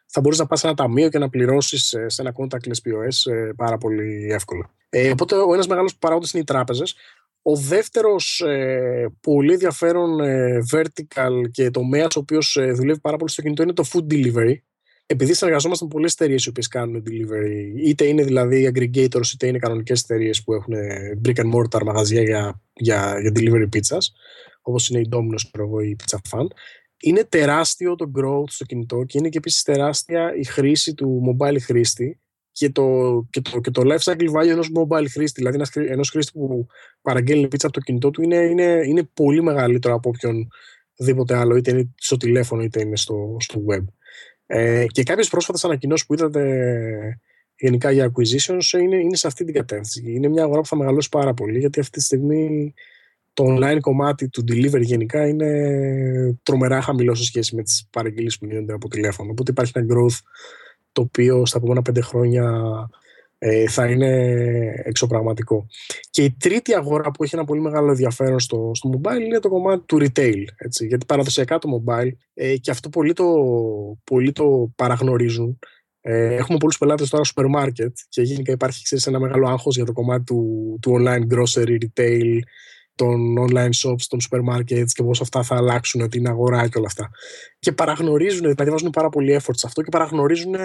θα 0.05 0.21
μπορείς 0.21 0.39
να 0.39 0.45
πας 0.45 0.59
σε 0.59 0.67
ένα 0.67 0.75
ταμείο 0.75 1.09
και 1.09 1.17
να 1.17 1.29
πληρώσεις 1.29 1.95
σε 2.05 2.21
ένα 2.21 2.33
contactless 2.37 2.89
POS 2.89 3.31
ε, 3.31 3.51
πάρα 3.55 3.77
πολύ 3.77 4.27
εύκολα. 4.31 4.69
Ε, 4.89 5.09
οπότε 5.09 5.35
ο 5.35 5.53
ένας 5.53 5.67
μεγάλος 5.67 5.95
παράγοντας 5.97 6.31
είναι 6.31 6.41
οι 6.41 6.45
τράπεζες. 6.45 6.95
Ο 7.41 7.55
δεύτερος 7.55 8.39
ε, 8.39 9.11
πολύ 9.21 9.53
ενδιαφέρον 9.53 10.19
ε, 10.19 10.59
vertical 10.71 11.31
και 11.51 11.69
τομέας 11.69 12.15
ο 12.15 12.19
οποίος 12.19 12.55
ε, 12.55 12.71
δουλεύει 12.71 12.99
πάρα 12.99 13.17
πολύ 13.17 13.31
στο 13.31 13.41
κινητό 13.41 13.63
είναι 13.63 13.73
το 13.73 13.83
food 13.93 14.13
delivery. 14.13 14.55
Επειδή 15.11 15.33
συνεργαζόμαστε 15.33 15.85
με 15.85 15.91
πολλές 15.93 16.13
εταιρείες 16.13 16.45
οι 16.45 16.49
οποίες 16.49 16.67
κάνουν 16.67 17.03
delivery, 17.07 17.79
είτε 17.85 18.05
είναι 18.05 18.23
δηλαδή 18.23 18.71
aggregators, 18.73 19.31
είτε 19.33 19.47
είναι 19.47 19.57
κανονικές 19.57 20.01
εταιρείες 20.01 20.43
που 20.43 20.53
έχουν 20.53 20.73
brick 21.25 21.35
and 21.35 21.53
mortar 21.53 21.83
μαγαζιά 21.83 22.21
για, 22.21 22.61
για, 22.73 23.19
για 23.21 23.31
delivery 23.35 23.67
pizza, 23.73 23.97
όπως 24.61 24.89
είναι 24.89 24.99
η 24.99 25.09
Domino's 25.11 25.83
ή 25.83 25.89
η 25.89 25.95
Pizza 26.03 26.17
Fan. 26.29 26.45
Είναι 27.01 27.23
τεράστιο 27.23 27.95
το 27.95 28.11
growth 28.15 28.49
στο 28.49 28.65
κινητό 28.65 29.03
και 29.03 29.17
είναι 29.17 29.29
και 29.29 29.37
επίσης 29.37 29.63
τεράστια 29.63 30.35
η 30.35 30.43
χρήση 30.43 30.93
του 30.93 31.21
mobile 31.27 31.57
χρήστη 31.61 32.19
και 32.51 32.69
το, 32.69 33.27
και 33.29 33.41
το, 33.41 33.59
και 33.59 33.71
το 33.71 33.81
life 33.85 34.11
cycle 34.11 34.31
value 34.31 34.47
ενός 34.47 34.69
mobile 34.75 35.05
χρήστη, 35.09 35.41
δηλαδή 35.41 35.59
ενός 35.73 36.09
χρήστη 36.09 36.31
που 36.31 36.67
παραγγέλνει 37.01 37.47
πίτσα 37.47 37.67
από 37.67 37.75
το 37.75 37.81
κινητό 37.81 38.09
του 38.09 38.21
είναι, 38.21 38.35
είναι, 38.35 38.81
είναι 38.85 39.03
πολύ 39.13 39.43
μεγαλύτερο 39.43 39.93
από 39.93 40.09
οποιονδήποτε 40.09 41.35
άλλο, 41.35 41.55
είτε 41.55 41.71
είναι 41.71 41.93
στο 41.95 42.17
τηλέφωνο 42.17 42.63
είτε 42.63 42.81
είναι 42.81 42.95
στο, 42.95 43.35
στο 43.39 43.63
web. 43.69 43.83
Ε, 44.53 44.85
και 44.87 45.03
κάποιες 45.03 45.29
πρόσφατες 45.29 45.63
ανακοινώσεις 45.65 46.05
που 46.05 46.13
είδατε 46.13 47.19
γενικά 47.55 47.91
για 47.91 48.11
acquisitions 48.11 48.79
είναι, 48.79 48.95
είναι 48.95 49.15
σε 49.15 49.27
αυτή 49.27 49.43
την 49.45 49.53
κατεύθυνση. 49.53 50.11
Είναι 50.13 50.27
μια 50.27 50.43
αγορά 50.43 50.61
που 50.61 50.67
θα 50.67 50.75
μεγαλώσει 50.75 51.09
πάρα 51.09 51.33
πολύ 51.33 51.59
γιατί 51.59 51.79
αυτή 51.79 51.97
τη 51.97 52.03
στιγμή 52.03 52.73
το 53.33 53.45
online 53.47 53.77
κομμάτι 53.81 54.29
του 54.29 54.43
delivery 54.47 54.81
γενικά 54.81 55.27
είναι 55.27 56.39
τρομερά 56.43 56.81
χαμηλό 56.81 57.15
σε 57.15 57.23
σχέση 57.23 57.55
με 57.55 57.63
τις 57.63 57.87
παραγγελίες 57.89 58.37
που 58.37 58.45
γίνονται 58.45 58.73
από 58.73 58.89
τηλέφωνο. 58.89 59.31
Οπότε 59.31 59.51
υπάρχει 59.51 59.71
ένα 59.75 59.85
growth 59.93 60.19
το 60.91 61.01
οποίο 61.01 61.45
στα 61.45 61.57
επόμενα 61.57 61.81
πέντε 61.81 62.01
χρόνια 62.01 62.51
ε, 63.43 63.67
θα 63.67 63.85
είναι 63.85 64.07
εξωπραγματικό. 64.83 65.67
Και 66.09 66.23
η 66.23 66.35
τρίτη 66.39 66.75
αγορά 66.75 67.11
που 67.11 67.23
έχει 67.23 67.35
ένα 67.35 67.45
πολύ 67.45 67.61
μεγάλο 67.61 67.89
ενδιαφέρον 67.89 68.39
στο, 68.39 68.71
στο 68.73 68.89
mobile 68.93 69.21
είναι 69.25 69.39
το 69.39 69.49
κομμάτι 69.49 69.83
του 69.85 69.97
retail. 69.99 70.43
Έτσι, 70.57 70.85
γιατί 70.85 71.05
παραδοσιακά 71.05 71.57
το 71.57 71.69
mobile 71.75 72.11
ε, 72.33 72.57
και 72.57 72.71
αυτό 72.71 72.89
πολλοί 72.89 73.13
το, 73.13 73.25
πολλοί 74.03 74.31
το 74.31 74.71
παραγνωρίζουν. 74.75 75.59
Ε, 76.01 76.35
έχουμε 76.35 76.57
πολλούς 76.57 76.77
πελάτες 76.77 77.09
τώρα 77.09 77.23
στο 77.23 77.33
σούπερ 77.33 77.51
μάρκετ 77.51 77.97
και 78.09 78.21
γενικά 78.21 78.51
υπάρχει 78.51 78.83
ξέρεις, 78.83 79.07
ένα 79.07 79.19
μεγάλο 79.19 79.47
άγχος 79.47 79.75
για 79.75 79.85
το 79.85 79.91
κομμάτι 79.91 80.23
του, 80.23 80.77
του 80.81 80.91
online 80.99 81.33
grocery 81.33 81.77
retail 81.77 82.39
των 82.95 83.35
online 83.39 83.71
shops, 83.83 84.03
των 84.07 84.19
supermarkets 84.29 84.91
και 84.93 85.03
πώς 85.03 85.21
αυτά 85.21 85.43
θα 85.43 85.55
αλλάξουν 85.55 86.09
την 86.09 86.27
αγορά 86.27 86.67
και 86.67 86.77
όλα 86.77 86.87
αυτά. 86.87 87.09
Και 87.59 87.71
παραγνωρίζουν, 87.71 88.41
δηλαδή 88.41 88.71
βάζουν 88.71 88.89
πάρα 88.89 89.09
πολύ 89.09 89.39
effort 89.39 89.55
σε 89.55 89.67
αυτό 89.67 89.81
και 89.81 89.89
παραγνωρίζουν 89.91 90.55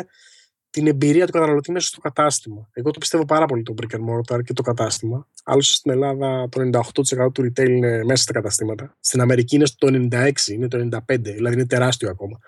την 0.76 0.86
εμπειρία 0.86 1.26
του 1.26 1.32
καταναλωτή 1.32 1.72
μέσα 1.72 1.86
στο 1.86 2.00
κατάστημα. 2.00 2.68
Εγώ 2.72 2.90
το 2.90 2.98
πιστεύω 2.98 3.24
πάρα 3.24 3.46
πολύ 3.46 3.62
το 3.62 3.74
brick 3.80 3.94
and 3.94 4.00
mortar 4.00 4.42
και 4.44 4.52
το 4.52 4.62
κατάστημα. 4.62 5.28
Άλλωστε 5.44 5.74
στην 5.74 5.90
Ελλάδα 5.90 6.48
το 6.48 6.80
98% 7.16 7.32
του 7.32 7.42
retail 7.42 7.68
είναι 7.68 8.04
μέσα 8.04 8.22
στα 8.22 8.32
καταστήματα. 8.32 8.96
Στην 9.00 9.20
Αμερική 9.20 9.56
είναι 9.56 9.66
στο 9.66 9.88
96, 10.12 10.30
είναι 10.46 10.68
το 10.68 10.88
95, 11.08 11.18
δηλαδή 11.20 11.54
είναι 11.54 11.66
τεράστιο 11.66 12.08
ακόμα. 12.08 12.38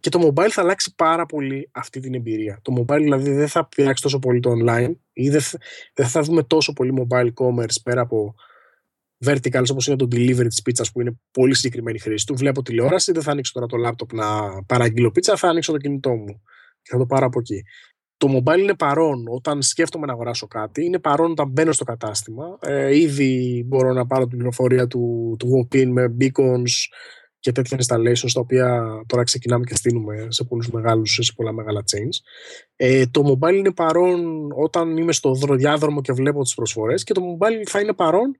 Και 0.00 0.08
το 0.08 0.26
mobile 0.26 0.48
θα 0.50 0.62
αλλάξει 0.62 0.94
πάρα 0.96 1.26
πολύ 1.26 1.68
αυτή 1.72 2.00
την 2.00 2.14
εμπειρία. 2.14 2.58
Το 2.62 2.74
mobile 2.78 3.00
δηλαδή 3.00 3.32
δεν 3.32 3.48
θα 3.48 3.68
πειράξει 3.68 4.02
τόσο 4.02 4.18
πολύ 4.18 4.40
το 4.40 4.52
online 4.60 4.94
ή 5.12 5.30
δεν 5.30 5.40
θα, 5.40 5.58
δεν 5.94 6.06
θα 6.06 6.22
δούμε 6.22 6.42
τόσο 6.42 6.72
πολύ 6.72 6.92
mobile 6.98 7.30
commerce 7.34 7.76
πέρα 7.82 8.00
από 8.00 8.34
verticals 9.26 9.70
όπως 9.70 9.86
είναι 9.86 9.96
το 9.96 10.08
delivery 10.12 10.46
της 10.48 10.62
πίτσας 10.62 10.92
που 10.92 11.00
είναι 11.00 11.18
πολύ 11.30 11.54
συγκεκριμένη 11.54 11.98
χρήση 11.98 12.26
του. 12.26 12.34
Βλέπω 12.36 12.62
τηλεόραση, 12.62 13.12
δεν 13.12 13.22
θα 13.22 13.30
ανοίξω 13.30 13.52
τώρα 13.52 13.66
το 13.66 13.76
laptop 13.88 14.14
να 14.14 14.26
παραγγείλω 14.64 15.10
πίτσα, 15.10 15.36
θα 15.36 15.48
ανοίξω 15.48 15.72
το 15.72 15.78
κινητό 15.78 16.10
μου 16.10 16.42
και 16.63 16.63
θα 16.84 16.98
το 16.98 17.06
πάρω 17.06 17.26
από 17.26 17.38
εκεί. 17.38 17.62
Το 18.16 18.28
mobile 18.36 18.58
είναι 18.58 18.74
παρόν 18.74 19.24
όταν 19.28 19.62
σκέφτομαι 19.62 20.06
να 20.06 20.12
αγοράσω 20.12 20.46
κάτι, 20.46 20.84
είναι 20.84 20.98
παρόν 20.98 21.30
όταν 21.30 21.48
μπαίνω 21.48 21.72
στο 21.72 21.84
κατάστημα. 21.84 22.58
Ε, 22.60 22.96
ήδη 22.96 23.64
μπορώ 23.66 23.92
να 23.92 24.06
πάρω 24.06 24.26
την 24.26 24.36
πληροφορία 24.36 24.86
του, 24.86 25.36
του 25.38 25.68
walk-in 25.70 25.86
με 25.86 26.16
beacons 26.20 26.70
και 27.38 27.52
τέτοια 27.52 27.78
installations 27.78 28.30
τα 28.32 28.40
οποία 28.40 28.82
τώρα 29.06 29.22
ξεκινάμε 29.22 29.64
και 29.64 29.74
στείλουμε 29.74 30.26
σε, 30.28 30.44
πολλούς 30.44 30.70
μεγάλους, 30.70 31.18
σε 31.22 31.32
πολλά 31.36 31.52
μεγάλα 31.52 31.84
chains. 31.90 32.16
Ε, 32.76 33.06
το 33.06 33.22
mobile 33.32 33.54
είναι 33.54 33.72
παρόν 33.72 34.48
όταν 34.56 34.96
είμαι 34.96 35.12
στο 35.12 35.34
διάδρομο 35.34 36.00
και 36.00 36.12
βλέπω 36.12 36.42
τις 36.42 36.54
προσφορές 36.54 37.04
και 37.04 37.14
το 37.14 37.22
mobile 37.22 37.62
θα 37.66 37.80
είναι 37.80 37.92
παρόν 37.92 38.38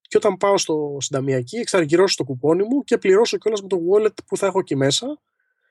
και 0.00 0.16
όταν 0.16 0.36
πάω 0.36 0.58
στο 0.58 0.96
συνταμιακή 1.00 1.56
εξαργυρώσω 1.56 2.14
το 2.16 2.24
κουπόνι 2.24 2.62
μου 2.62 2.84
και 2.84 2.98
πληρώσω 2.98 3.36
κιόλας 3.36 3.62
με 3.62 3.68
το 3.68 3.78
wallet 3.92 4.14
που 4.26 4.36
θα 4.36 4.46
έχω 4.46 4.58
εκεί 4.58 4.76
μέσα 4.76 5.20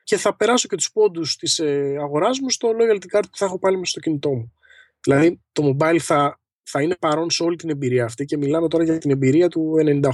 και 0.06 0.18
θα 0.18 0.36
περάσω 0.36 0.68
και 0.68 0.76
τους 0.76 0.92
πόντους 0.92 1.36
της 1.36 1.60
ε, 1.60 1.98
αγοράς 2.00 2.40
μου 2.40 2.50
στο 2.50 2.72
loyalty 2.80 3.16
card 3.16 3.24
που 3.32 3.38
θα 3.38 3.46
έχω 3.46 3.60
πάλι 3.60 3.78
μέσα 3.78 3.92
στο 3.92 4.00
κινητό 4.00 4.34
μου. 4.34 4.54
Δηλαδή 5.00 5.42
το 5.52 5.76
mobile 5.80 5.98
θα, 6.00 6.40
θα 6.64 6.82
είναι 6.82 6.96
παρόν 6.96 7.30
σε 7.30 7.44
όλη 7.44 7.56
την 7.56 7.70
εμπειρία 7.70 8.06
αυτή 8.06 8.26
και 8.26 8.38
μιλάμε 8.38 8.68
τώρα 8.68 8.84
για 8.84 8.98
την 8.98 9.12
εμπειρία 9.12 9.50
του 9.50 9.74
98% 10.02 10.12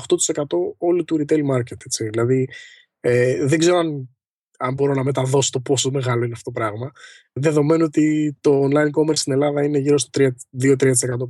όλου 0.78 1.04
του 1.04 1.18
retail 1.20 1.42
market. 1.52 1.86
Έτσι. 1.86 2.10
Δηλαδή 2.10 2.50
ε, 3.00 3.46
δεν 3.46 3.60
ξέρω 3.60 3.78
αν, 3.78 4.10
αν 4.58 4.74
μπορώ 4.74 4.94
να 4.94 5.04
μεταδώσω 5.04 5.50
το 5.52 5.60
πόσο 5.60 5.92
μεγάλο 5.92 6.24
είναι 6.24 6.34
αυτό 6.34 6.52
το 6.52 6.60
πράγμα. 6.60 6.92
Δεδομένου 7.34 7.84
ότι 7.84 8.38
το 8.42 8.64
online 8.64 8.90
commerce 9.00 9.18
στην 9.18 9.34
Ελλάδα 9.34 9.64
είναι 9.64 9.78
γύρω 9.78 9.98
στο 9.98 10.32
2-3% 10.62 10.74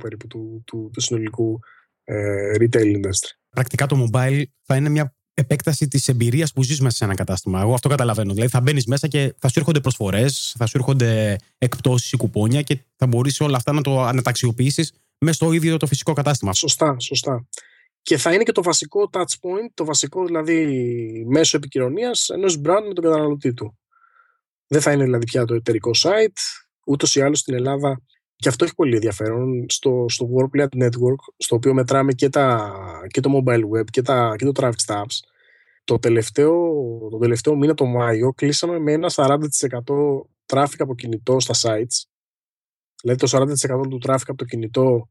περίπου 0.02 0.26
του, 0.26 0.62
του, 0.66 0.90
του 0.92 1.00
συνολικού 1.00 1.60
ε, 2.04 2.52
retail 2.58 2.96
industry. 2.96 3.30
Πρακτικά 3.48 3.86
το 3.86 4.08
mobile 4.08 4.42
θα 4.62 4.76
είναι 4.76 4.88
μια 4.88 5.14
επέκταση 5.42 5.88
της 5.88 6.08
εμπειρίας 6.08 6.52
που 6.52 6.62
ζεις 6.62 6.80
μέσα 6.80 6.96
σε 6.96 7.04
ένα 7.04 7.14
κατάστημα. 7.14 7.60
Εγώ 7.60 7.74
αυτό 7.74 7.88
καταλαβαίνω. 7.88 8.32
Δηλαδή 8.32 8.50
θα 8.50 8.60
μπαίνεις 8.60 8.86
μέσα 8.86 9.08
και 9.08 9.34
θα 9.38 9.48
σου 9.48 9.58
έρχονται 9.58 9.80
προσφορές, 9.80 10.54
θα 10.58 10.66
σου 10.66 10.76
έρχονται 10.76 11.36
εκπτώσεις 11.58 12.12
ή 12.12 12.16
κουπόνια 12.16 12.62
και 12.62 12.78
θα 12.96 13.06
μπορείς 13.06 13.40
όλα 13.40 13.56
αυτά 13.56 13.72
να, 13.72 13.80
το, 13.80 13.90
να 14.12 14.22
τα 14.22 14.30
αξιοποιήσει 14.30 14.90
μέσα 15.18 15.36
στο 15.36 15.52
ίδιο 15.52 15.76
το 15.76 15.86
φυσικό 15.86 16.12
κατάστημα. 16.12 16.54
Σωστά, 16.54 16.96
σωστά. 17.00 17.46
Και 18.02 18.16
θα 18.16 18.32
είναι 18.32 18.42
και 18.42 18.52
το 18.52 18.62
βασικό 18.62 19.10
touch 19.12 19.20
point, 19.20 19.70
το 19.74 19.84
βασικό 19.84 20.24
δηλαδή 20.24 20.66
μέσο 21.28 21.56
επικοινωνίας 21.56 22.28
ενός 22.28 22.56
brand 22.56 22.84
με 22.88 22.94
τον 22.94 23.04
καταναλωτή 23.04 23.54
του. 23.54 23.78
Δεν 24.66 24.80
θα 24.80 24.92
είναι 24.92 25.04
δηλαδή 25.04 25.24
πια 25.24 25.44
το 25.44 25.54
εταιρικό 25.54 25.90
site. 26.02 26.38
Ούτως 26.86 27.14
ή 27.14 27.20
άλλως 27.22 27.38
στην 27.38 27.54
Ελλάδα 27.54 28.00
και 28.42 28.48
αυτό 28.48 28.64
έχει 28.64 28.74
πολύ 28.74 28.94
ενδιαφέρον 28.94 29.66
στο, 29.68 30.06
στο 30.08 30.28
WorkPlay 30.36 30.66
Network, 30.82 31.22
στο 31.36 31.56
οποίο 31.56 31.74
μετράμε 31.74 32.12
και, 32.12 32.28
τα, 32.28 32.72
και 33.06 33.20
το 33.20 33.30
mobile 33.36 33.78
web 33.78 33.84
και, 33.90 34.02
τα, 34.02 34.34
και 34.38 34.44
το 34.44 34.52
traffic 34.56 34.86
stats. 34.86 35.18
Το 35.84 35.98
τελευταίο, 35.98 36.52
το 37.10 37.18
τελευταίο 37.18 37.56
μήνα, 37.56 37.74
το 37.74 37.84
Μάιο, 37.84 38.32
κλείσαμε 38.32 38.78
με 38.78 38.92
ένα 38.92 39.10
40% 39.14 39.38
traffic 40.46 40.78
από 40.78 40.94
κινητό 40.94 41.40
στα 41.40 41.54
sites. 41.54 42.04
Δηλαδή 43.02 43.20
το 43.20 43.28
40% 43.30 43.88
του 43.88 44.00
traffic 44.06 44.26
από 44.26 44.36
το 44.36 44.44
κινητό 44.44 45.10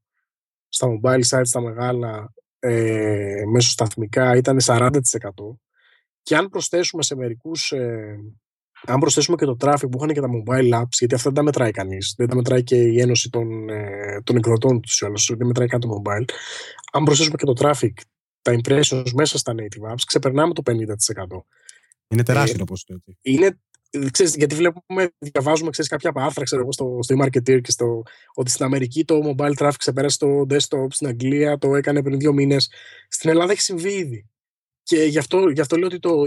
στα 0.70 0.88
mobile 0.88 1.24
sites, 1.30 1.42
στα 1.44 1.62
μεγάλα, 1.62 2.34
ε, 2.60 3.44
μέσω 3.52 3.70
σταθμικά 3.70 4.36
ήταν 4.36 4.58
40%. 4.62 5.60
Και 6.22 6.36
αν 6.36 6.50
προσθέσουμε 6.50 7.04
σε 7.04 7.16
μερικούς 7.16 7.72
ε, 7.72 8.18
αν 8.86 9.00
προσθέσουμε 9.00 9.38
και 9.38 9.46
το 9.46 9.56
traffic 9.60 9.90
που 9.92 9.98
είχαν 9.98 10.14
και 10.14 10.22
τα 10.22 10.28
mobile 10.28 10.82
apps, 10.82 10.98
γιατί 11.00 11.16
αυτά 11.16 11.30
δεν 11.30 11.34
τα 11.34 11.44
μετράει 11.44 11.72
κανείς, 11.72 12.14
δεν 12.18 12.28
τα 12.28 12.36
μετράει 12.36 12.64
και 12.64 12.76
η 12.76 13.00
ένωση 13.00 13.30
των, 13.30 13.70
ε, 13.70 14.22
των 14.24 14.36
εκδοτών 14.36 14.82
τους 14.82 15.02
ή 15.30 15.34
δεν 15.36 15.48
μετράει 15.48 15.68
καν 15.68 15.80
το 15.80 15.90
mobile. 15.90 16.26
Αν 16.92 17.04
προσθέσουμε 17.04 17.36
και 17.38 17.46
το 17.46 17.54
traffic, 17.60 17.94
τα 18.42 18.56
impressions 18.62 19.12
μέσα 19.14 19.38
στα 19.38 19.54
native 19.58 19.92
apps, 19.92 20.02
ξεπερνάμε 20.06 20.54
το 20.54 20.62
50%. 20.66 20.74
Είναι 22.08 22.24
τεράστιο 22.24 22.58
το 22.58 22.66
ποσοστό. 22.66 22.96
Είναι 23.22 23.58
Ξέρεις, 24.12 24.36
γιατί 24.36 24.56
βλέπουμε, 24.56 25.10
διαβάζουμε 25.18 25.70
ξέρεις, 25.70 25.90
κάποια 25.92 26.12
άρθρα 26.16 26.44
ξέρω, 26.44 26.72
στο, 26.72 27.00
στο 27.02 27.16
e-marketer 27.18 27.62
και 27.62 27.72
στο, 27.72 28.04
ότι 28.34 28.52
στην 28.52 28.66
Αμερική 28.66 29.06
το 29.06 29.20
mobile 29.26 29.54
traffic 29.58 29.74
ξεπέρασε 29.78 30.18
το 30.18 30.46
desktop, 30.50 30.88
στην 30.90 31.08
Αγγλία 31.08 31.58
το 31.58 31.76
έκανε 31.76 32.04
πριν 32.04 32.20
δύο 32.20 32.34
μήνες. 32.34 32.70
Στην 33.08 33.30
Ελλάδα 33.30 33.52
έχει 33.52 33.62
συμβεί 33.62 33.92
ήδη. 33.94 34.26
Και 34.84 35.04
γι' 35.04 35.18
αυτό, 35.18 35.50
γι 35.50 35.62
αυτό 35.62 35.78
λέω 35.78 35.88
ότι 35.88 36.00
το, 36.00 36.24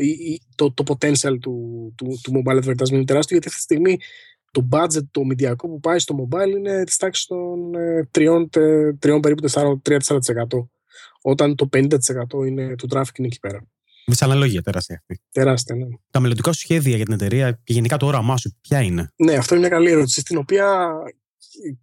το, 0.55 0.73
το 0.73 0.85
potential 0.87 1.39
του, 1.41 1.93
του, 1.97 2.21
του 2.23 2.33
mobile 2.33 2.65
advertising 2.65 2.91
είναι 2.91 3.05
τεράστιο, 3.05 3.39
γιατί 3.39 3.49
αυτή 3.49 3.59
τη 3.59 3.61
στιγμή 3.61 3.99
το 4.51 4.69
budget, 4.71 5.07
το 5.11 5.25
μηντιακό 5.25 5.69
που 5.69 5.81
πάει 5.81 5.99
στο 5.99 6.15
mobile 6.23 6.51
είναι 6.57 6.85
της 6.85 6.97
τάξης 6.97 7.27
των 7.27 7.71
3, 8.11 8.45
3 8.51 9.23
περίπου 9.23 9.51
4-4%. 9.51 10.69
Όταν 11.27 11.55
το 11.55 11.69
50% 11.73 11.87
είναι, 12.47 12.75
του 12.75 12.89
traffic 12.91 13.19
είναι 13.19 13.27
εκεί 13.27 13.39
πέρα. 13.41 13.67
Δυσαναλογία, 14.07 14.63
τεράστια 14.63 14.97
αυτή. 14.97 15.23
Τεράστια, 15.31 15.75
ναι. 15.75 15.87
Τα 16.11 16.21
μελλοντικά 16.21 16.53
σου 16.53 16.59
σχέδια 16.59 16.97
για 16.97 17.05
την 17.05 17.15
εταιρεία 17.15 17.53
και 17.53 17.73
γενικά 17.73 17.97
το 17.97 18.07
όραμά 18.07 18.37
σου, 18.37 18.57
ποια 18.61 18.81
είναι; 18.81 19.13
Ναι, 19.17 19.35
αυτό 19.35 19.55
είναι 19.55 19.67
μια 19.67 19.77
καλή 19.77 19.91
ερώτηση, 19.91 20.21
στην 20.21 20.37
οποία 20.37 20.67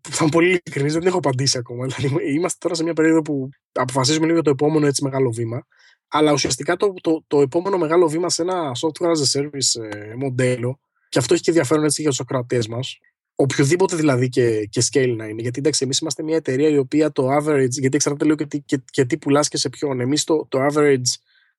θα 0.09 0.17
είμαι 0.21 0.29
πολύ 0.31 0.47
ειλικρινής, 0.47 0.93
δεν 0.93 1.05
έχω 1.05 1.17
απαντήσει 1.17 1.57
ακόμα. 1.57 1.85
Δηλαδή, 1.85 2.33
είμαστε 2.33 2.57
τώρα 2.59 2.75
σε 2.75 2.83
μια 2.83 2.93
περίοδο 2.93 3.21
που 3.21 3.49
αποφασίζουμε 3.71 4.25
λίγο 4.25 4.35
για 4.35 4.43
το 4.43 4.49
επόμενο 4.49 4.85
έτσι 4.85 5.03
μεγάλο 5.03 5.31
βήμα. 5.31 5.65
Αλλά 6.07 6.31
ουσιαστικά 6.31 6.75
το, 6.75 6.93
το, 7.01 7.23
το 7.27 7.41
επόμενο 7.41 7.77
μεγάλο 7.77 8.07
βήμα 8.07 8.29
σε 8.29 8.41
ένα 8.41 8.71
software 8.79 9.07
as 9.07 9.39
a 9.39 9.41
service 9.41 9.83
ε, 9.83 10.15
μοντέλο, 10.15 10.79
και 11.09 11.19
αυτό 11.19 11.33
έχει 11.33 11.43
και 11.43 11.49
ενδιαφέρον 11.49 11.83
έτσι 11.83 12.01
για 12.01 12.09
τους 12.09 12.19
ακροατές 12.19 12.67
μας, 12.67 12.99
οποιοδήποτε 13.35 13.95
δηλαδή 13.95 14.29
και, 14.29 14.65
και 14.65 14.81
scale 14.91 15.13
να 15.15 15.25
είναι. 15.25 15.41
Γιατί 15.41 15.59
εντάξει, 15.59 15.83
εμείς 15.83 15.99
είμαστε 15.99 16.23
μια 16.23 16.35
εταιρεία 16.35 16.69
η 16.69 16.77
οποία 16.77 17.11
το 17.11 17.27
average, 17.37 17.69
γιατί 17.69 17.95
εξαρτάται 17.95 18.25
λίγο 18.25 18.37
και, 18.37 18.45
τι, 18.45 18.61
και, 18.61 18.81
και 18.85 19.05
τι 19.05 19.17
πουλάς 19.17 19.47
και 19.47 19.57
σε 19.57 19.69
ποιον. 19.69 19.99
Εμείς 19.99 20.23
το, 20.23 20.45
το 20.49 20.65
average 20.65 21.11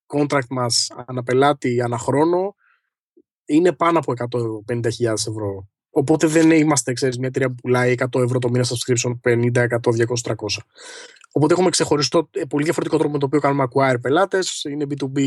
contract 0.06 0.48
μας 0.48 0.90
αναπελάτη 1.06 1.82
αναχρόνο 1.82 2.54
είναι 3.44 3.72
πάνω 3.72 3.98
από 3.98 4.12
150.000 4.66 5.12
ευρώ. 5.12 5.68
Οπότε 5.90 6.26
δεν 6.26 6.50
είμαστε, 6.50 6.92
ξέρεις, 6.92 7.18
μια 7.18 7.28
εταιρεία 7.28 7.48
που 7.48 7.54
πουλάει 7.54 7.94
100 7.98 8.22
ευρώ 8.22 8.38
το 8.38 8.50
μήνα 8.50 8.64
subscription, 8.64 9.12
50, 9.22 9.52
100, 9.52 9.78
200, 9.78 10.04
300. 10.22 10.34
Οπότε 11.32 11.52
έχουμε 11.52 11.70
ξεχωριστό 11.70 12.28
ε, 12.30 12.44
πολύ 12.44 12.64
διαφορετικό 12.64 12.98
τρόπο 12.98 13.12
με 13.12 13.18
το 13.18 13.26
οποίο 13.26 13.40
κάνουμε 13.40 13.64
acquire 13.70 13.96
πελάτες. 14.00 14.64
Είναι 14.64 14.86
B2B, 14.88 15.20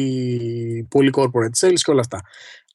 πολύ 0.90 1.12
corporate 1.16 1.58
sales 1.60 1.80
και 1.84 1.92
όλα 1.92 2.00
αυτά. 2.00 2.22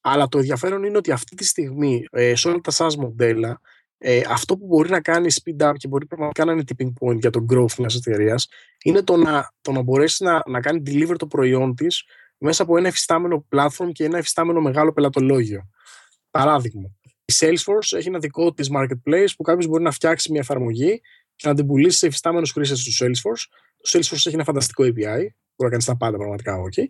Αλλά 0.01 0.28
το 0.28 0.38
ενδιαφέρον 0.38 0.84
είναι 0.84 0.96
ότι 0.96 1.11
αυτή 1.11 1.36
τη 1.36 1.44
στιγμή 1.44 2.05
ε, 2.11 2.34
σε 2.34 2.48
όλα 2.48 2.61
τα 2.61 2.72
SaaS 2.72 2.94
μοντέλα 2.94 3.61
ε, 4.03 4.22
αυτό 4.28 4.57
που 4.57 4.66
μπορεί 4.66 4.90
να 4.90 5.01
κάνει 5.01 5.32
speed 5.32 5.68
up 5.68 5.72
και 5.76 5.88
μπορεί 5.88 6.07
πραγματικά 6.07 6.44
να 6.44 6.53
είναι 6.53 6.62
tipping 6.66 6.92
point 7.01 7.18
για 7.18 7.30
το 7.30 7.44
growth 7.53 7.74
μιας 7.78 7.94
εταιρείας 7.94 8.48
είναι 8.84 9.03
το 9.03 9.16
να, 9.16 9.53
το 9.61 9.72
να 9.72 9.82
μπορέσει 9.82 10.24
να, 10.24 10.42
να 10.46 10.61
κάνει 10.61 10.82
deliver 10.86 11.14
το 11.18 11.26
προϊόν 11.26 11.74
της 11.74 12.05
μέσα 12.38 12.62
από 12.62 12.76
ένα 12.76 12.88
εφιστάμενο 12.88 13.46
platform 13.57 13.90
και 13.92 14.05
ένα 14.05 14.18
εφιστάμενο 14.18 14.61
μεγάλο 14.61 14.92
πελατολόγιο. 14.92 15.68
Παράδειγμα, 16.30 16.90
η 17.24 17.32
Salesforce 17.38 17.96
έχει 17.96 18.09
ένα 18.09 18.18
δικό 18.18 18.53
της 18.53 18.70
marketplace 18.74 19.28
που 19.36 19.42
κάποιος 19.42 19.66
μπορεί 19.66 19.82
να 19.82 19.90
φτιάξει 19.90 20.30
μια 20.30 20.40
εφαρμογή 20.40 21.01
και 21.36 21.48
να 21.48 21.55
την 21.55 21.66
πουλήσει 21.66 21.98
σε 21.98 22.07
εφιστάμενους 22.07 22.53
χρήστες 22.53 22.82
του 22.82 23.05
Salesforce. 23.05 23.44
Το 23.76 23.90
Salesforce 23.92 24.26
έχει 24.26 24.34
ένα 24.34 24.44
φανταστικό 24.44 24.84
API, 24.84 24.92
μπορεί 24.94 25.32
να 25.57 25.68
κάνεις 25.68 25.84
τα 25.84 25.96
πάντα 25.96 26.16
πραγματικά, 26.16 26.57
ok. 26.57 26.82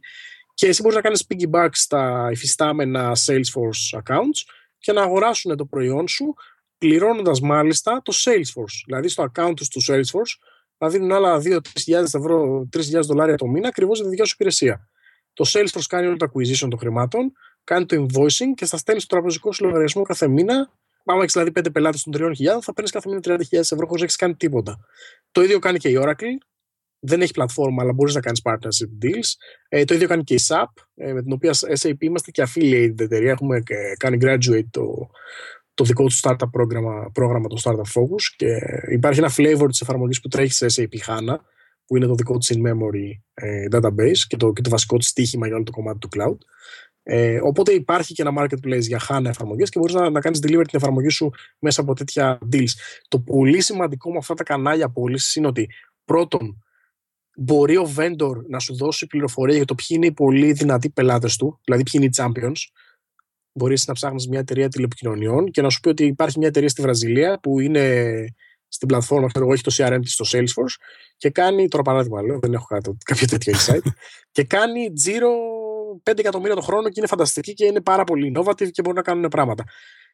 Και 0.55 0.67
εσύ 0.67 0.83
μπορείς 0.83 0.97
να 0.97 1.03
κάνεις 1.03 1.27
piggyback 1.29 1.69
στα 1.73 2.29
εφιστάμενα 2.31 3.13
Salesforce 3.27 3.99
accounts 3.99 4.51
και 4.79 4.93
να 4.93 5.03
αγοράσουν 5.03 5.57
το 5.57 5.65
προϊόν 5.65 6.09
σου, 6.09 6.35
πληρώνοντας 6.79 7.41
μάλιστα 7.41 8.03
το 8.05 8.13
Salesforce. 8.25 8.83
Δηλαδή 8.87 9.09
στο 9.09 9.31
account 9.33 9.53
τους 9.57 9.69
του 9.69 9.81
Salesforce 9.89 10.49
να 10.79 10.89
δίνουν 10.89 11.13
άλλα 11.13 11.39
2-3 11.39 11.61
ευρώ, 11.87 12.69
3.000 12.77 13.01
δολάρια 13.03 13.37
το 13.37 13.47
μήνα 13.47 13.69
ακριβώς 13.69 13.95
για 13.97 14.05
τη 14.05 14.11
δικιά 14.11 14.25
σου 14.25 14.35
υπηρεσία. 14.35 14.89
Το 15.33 15.51
Salesforce 15.53 15.87
κάνει 15.89 16.07
όλο 16.07 16.17
το 16.17 16.27
acquisition 16.27 16.69
των 16.71 16.79
χρημάτων, 16.79 17.33
κάνει 17.65 17.87
το 17.87 18.07
invoicing 18.07 18.55
και 18.55 18.65
στα 18.65 18.77
στέλνεις 18.77 19.05
στο 19.05 19.15
τραπεζικό 19.15 19.53
σου 19.53 19.65
λογαριασμό 19.65 20.03
κάθε 20.03 20.29
μήνα. 20.29 20.71
Άμα 21.05 21.21
έχεις 21.21 21.33
δηλαδή 21.33 21.53
5 21.55 21.73
πελάτες 21.73 22.03
των 22.03 22.13
3.000, 22.17 22.61
θα 22.61 22.73
παίρνεις 22.73 22.93
κάθε 22.93 23.09
μήνα 23.09 23.21
30.000 23.25 23.59
ευρώ 23.59 23.87
χωρίς 23.87 23.99
να 23.99 24.05
έχεις 24.05 24.17
κάνει 24.17 24.35
τίποτα. 24.35 24.79
Το 25.33 25.43
ίδιο 25.43 25.59
κάνει 25.59 25.79
και 25.79 25.89
η 25.89 25.99
Oracle. 26.03 26.37
Δεν 27.01 27.21
έχει 27.21 27.33
πλατφόρμα, 27.33 27.83
αλλά 27.83 27.93
μπορείς 27.93 28.15
να 28.15 28.21
κάνεις 28.21 28.41
partnership 28.45 29.05
deals. 29.05 29.33
Ε, 29.69 29.85
το 29.85 29.95
ίδιο 29.95 30.09
κάνει 30.09 30.25
και 30.25 30.35
η 30.35 30.41
SAP, 30.47 30.65
ε, 30.95 31.13
με 31.13 31.23
την 31.23 31.33
οποία 31.33 31.55
SAP 31.81 31.97
είμαστε 31.99 32.31
και 32.31 32.47
affiliated 32.47 33.01
εταιρεία. 33.01 33.31
Έχουμε 33.31 33.63
ε, 33.67 33.93
κάνει 33.97 34.19
graduate 34.21 34.67
το, 34.71 35.11
το 35.75 35.85
δικό 35.85 36.05
του 36.05 36.15
startup 36.23 36.51
πρόγραμμα, 36.51 37.11
πρόγραμμα 37.13 37.49
το 37.49 37.61
Startup 37.65 38.01
Focus 38.01 38.23
και 38.37 38.59
υπάρχει 38.91 39.19
ένα 39.19 39.33
flavor 39.37 39.67
της 39.69 39.81
εφαρμογής 39.81 40.21
που 40.21 40.29
τρέχει 40.29 40.53
σε 40.53 40.67
SAP 40.77 41.11
HANA 41.11 41.37
που 41.87 41.97
είναι 41.97 42.07
το 42.07 42.15
δικό 42.15 42.39
της 42.39 42.53
in-memory 42.55 43.11
ε, 43.35 43.65
database 43.71 44.19
και 44.27 44.37
το, 44.37 44.53
και 44.53 44.63
το 44.63 44.71
βασικό 44.71 44.97
της 44.97 45.09
στοίχημα 45.09 45.47
για 45.47 45.55
όλο 45.55 45.65
το 45.65 45.73
κομμάτι 45.73 45.99
του 45.99 46.09
cloud. 46.17 46.37
Ε, 47.03 47.41
οπότε 47.43 47.73
υπάρχει 47.73 48.15
και 48.15 48.23
ένα 48.23 48.33
marketplace 48.43 48.81
για 48.81 49.01
HANA 49.09 49.25
εφαρμογές 49.27 49.69
και 49.69 49.79
μπορείς 49.79 49.95
να, 49.95 50.11
να 50.11 50.21
κάνεις 50.21 50.39
deliver 50.43 50.65
την 50.67 50.79
εφαρμογή 50.79 51.09
σου 51.09 51.31
μέσα 51.59 51.81
από 51.81 51.95
τέτοια 51.95 52.39
deals. 52.53 52.73
Το 53.09 53.19
πολύ 53.19 53.61
σημαντικό 53.61 54.11
με 54.11 54.19
αυτά 54.19 54.35
τα 54.35 54.43
κανάλια 54.43 54.89
πώλησης 54.89 55.35
είναι 55.35 55.47
ότι 55.47 55.69
πρώτον, 56.05 56.65
μπορεί 57.37 57.77
ο 57.77 57.93
vendor 57.97 58.37
να 58.49 58.59
σου 58.59 58.77
δώσει 58.77 59.07
πληροφορία 59.07 59.57
για 59.57 59.65
το 59.65 59.75
ποιοι 59.75 59.87
είναι 59.89 60.07
οι 60.07 60.13
πολύ 60.13 60.53
δυνατοί 60.53 60.91
πελάτες 60.91 61.37
του, 61.37 61.61
δηλαδή 61.65 61.83
ποιοι 61.83 61.93
είναι 61.95 62.05
οι 62.05 62.11
champions. 62.17 62.57
Μπορείς 63.53 63.87
να 63.87 63.95
ψάχνεις 63.95 64.29
μια 64.29 64.39
εταιρεία 64.39 64.69
τηλεπικοινωνιών 64.69 65.51
και 65.51 65.63
να 65.63 65.71
σου 65.71 65.81
πει 65.81 65.89
ότι 65.89 66.05
υπάρχει 66.05 66.39
μια 66.39 66.49
εταιρεία 66.49 66.69
στη 66.69 66.83
Βραζιλία 66.83 67.39
που 67.43 67.61
είναι 67.61 68.25
στην 68.69 68.89
πλατφόρμα, 68.89 69.27
ξέρω 69.27 69.45
εγώ, 69.45 69.55
έχει 69.55 69.63
το 69.63 69.75
CRM 69.77 69.99
της 70.03 70.13
στο 70.13 70.25
Salesforce 70.29 70.75
και 71.17 71.31
κάνει, 71.31 71.69
τώρα 71.69 71.83
παράδειγμα 71.83 72.23
λέω, 72.23 72.39
δεν 72.39 72.53
έχω 72.53 72.67
κάποιο 73.05 73.27
τέτοιο 73.27 73.55
insight, 73.57 73.91
και 74.33 74.45
κάνει 74.45 74.93
τζίρο 74.93 75.31
5 76.11 76.19
εκατομμύρια 76.19 76.55
το 76.55 76.61
χρόνο 76.61 76.89
και 76.89 76.95
είναι 76.97 77.07
φανταστική 77.07 77.55
και 77.55 77.65
είναι 77.65 77.81
πάρα 77.81 78.05
πολύ 78.05 78.33
innovative 78.35 78.71
και 78.71 78.83
μπορούν 78.83 78.97
να 78.97 79.03
κάνουν 79.03 79.29
πράγματα. 79.29 79.65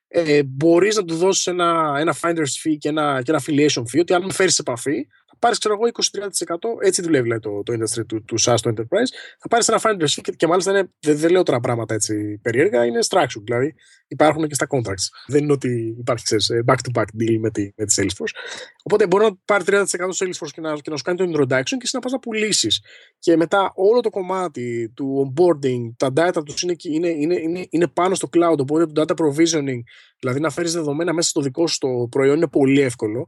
Ε, 0.08 0.42
Μπορείς 0.42 0.96
να 0.96 1.04
του 1.04 1.16
δώσεις 1.16 1.46
ένα, 1.46 1.94
ένα 1.98 2.14
finder's 2.20 2.64
fee 2.64 2.76
και 2.78 2.88
ένα, 2.88 3.22
και 3.22 3.30
ένα 3.30 3.40
affiliation 3.40 3.82
fee, 3.82 4.00
ότι 4.00 4.14
αν 4.14 4.24
με 4.24 4.32
φέρεις 4.32 4.54
σε 4.54 4.62
επαφή, 4.66 5.06
πάρεις, 5.38 5.58
ξέρω 5.58 5.74
εγώ, 5.74 5.90
20-30%. 5.92 6.86
Έτσι 6.86 7.02
δουλεύει 7.02 7.28
λέει, 7.28 7.38
το, 7.38 7.62
το 7.62 7.72
industry 7.72 8.06
του, 8.06 8.24
του 8.24 8.40
SaaS, 8.40 8.56
το 8.62 8.72
enterprise. 8.76 9.10
Θα 9.38 9.48
πάρεις 9.48 9.68
ένα 9.68 9.80
finder's 9.82 10.14
fee 10.16 10.20
και, 10.22 10.32
και 10.32 10.46
μάλιστα 10.46 10.70
είναι, 10.70 10.90
δεν, 11.00 11.16
δεν 11.18 11.30
λέω 11.30 11.42
τώρα 11.42 11.60
πράγματα 11.60 11.94
έτσι 11.94 12.38
περίεργα, 12.42 12.84
είναι 12.84 12.98
structured. 13.08 13.42
Δηλαδή 13.44 13.74
υπάρχουν 14.08 14.48
και 14.48 14.54
στα 14.54 14.66
contracts. 14.70 15.06
Δεν 15.26 15.42
είναι 15.42 15.52
ότι 15.52 15.96
υπάρχει 15.98 16.24
back-to-back 16.66 17.02
deal 17.02 17.36
με 17.40 17.50
τη, 17.50 17.72
με 17.76 17.84
τη 17.84 17.94
Salesforce. 17.96 18.34
Οπότε 18.82 19.06
μπορεί 19.06 19.24
να 19.24 19.36
πάρει 19.44 19.64
30% 19.66 19.84
Salesforce 20.16 20.50
και 20.52 20.60
να, 20.60 20.74
και 20.74 20.90
να 20.90 20.96
σου 20.96 21.02
κάνει 21.02 21.18
το 21.18 21.24
introduction 21.24 21.62
και 21.62 21.82
εσύ 21.82 21.94
να 21.94 22.00
πας 22.00 22.12
να 22.12 22.18
πουλήσεις. 22.18 22.80
Και 23.18 23.36
μετά 23.36 23.72
όλο 23.74 24.00
το 24.00 24.10
κομμάτι 24.10 24.92
του 24.94 25.32
onboarding, 25.34 25.92
τα 25.96 26.12
data 26.16 26.44
τους 26.44 26.62
είναι, 26.62 26.74
είναι, 26.82 27.08
είναι, 27.08 27.34
είναι, 27.34 27.66
είναι 27.70 27.86
πάνω 27.86 28.14
στο 28.14 28.28
cloud. 28.32 28.58
Οπότε 28.58 28.86
το 28.86 29.04
data 29.06 29.24
provisioning, 29.24 29.80
δηλαδή 30.18 30.40
να 30.40 30.50
φέρεις 30.50 30.72
δεδομένα 30.72 31.12
μέσα 31.12 31.28
στο 31.28 31.40
δικό 31.40 31.66
σου 31.66 31.78
το 31.78 31.88
προϊόν, 32.10 32.36
είναι 32.36 32.48
πολύ 32.48 32.80
εύκολο 32.80 33.26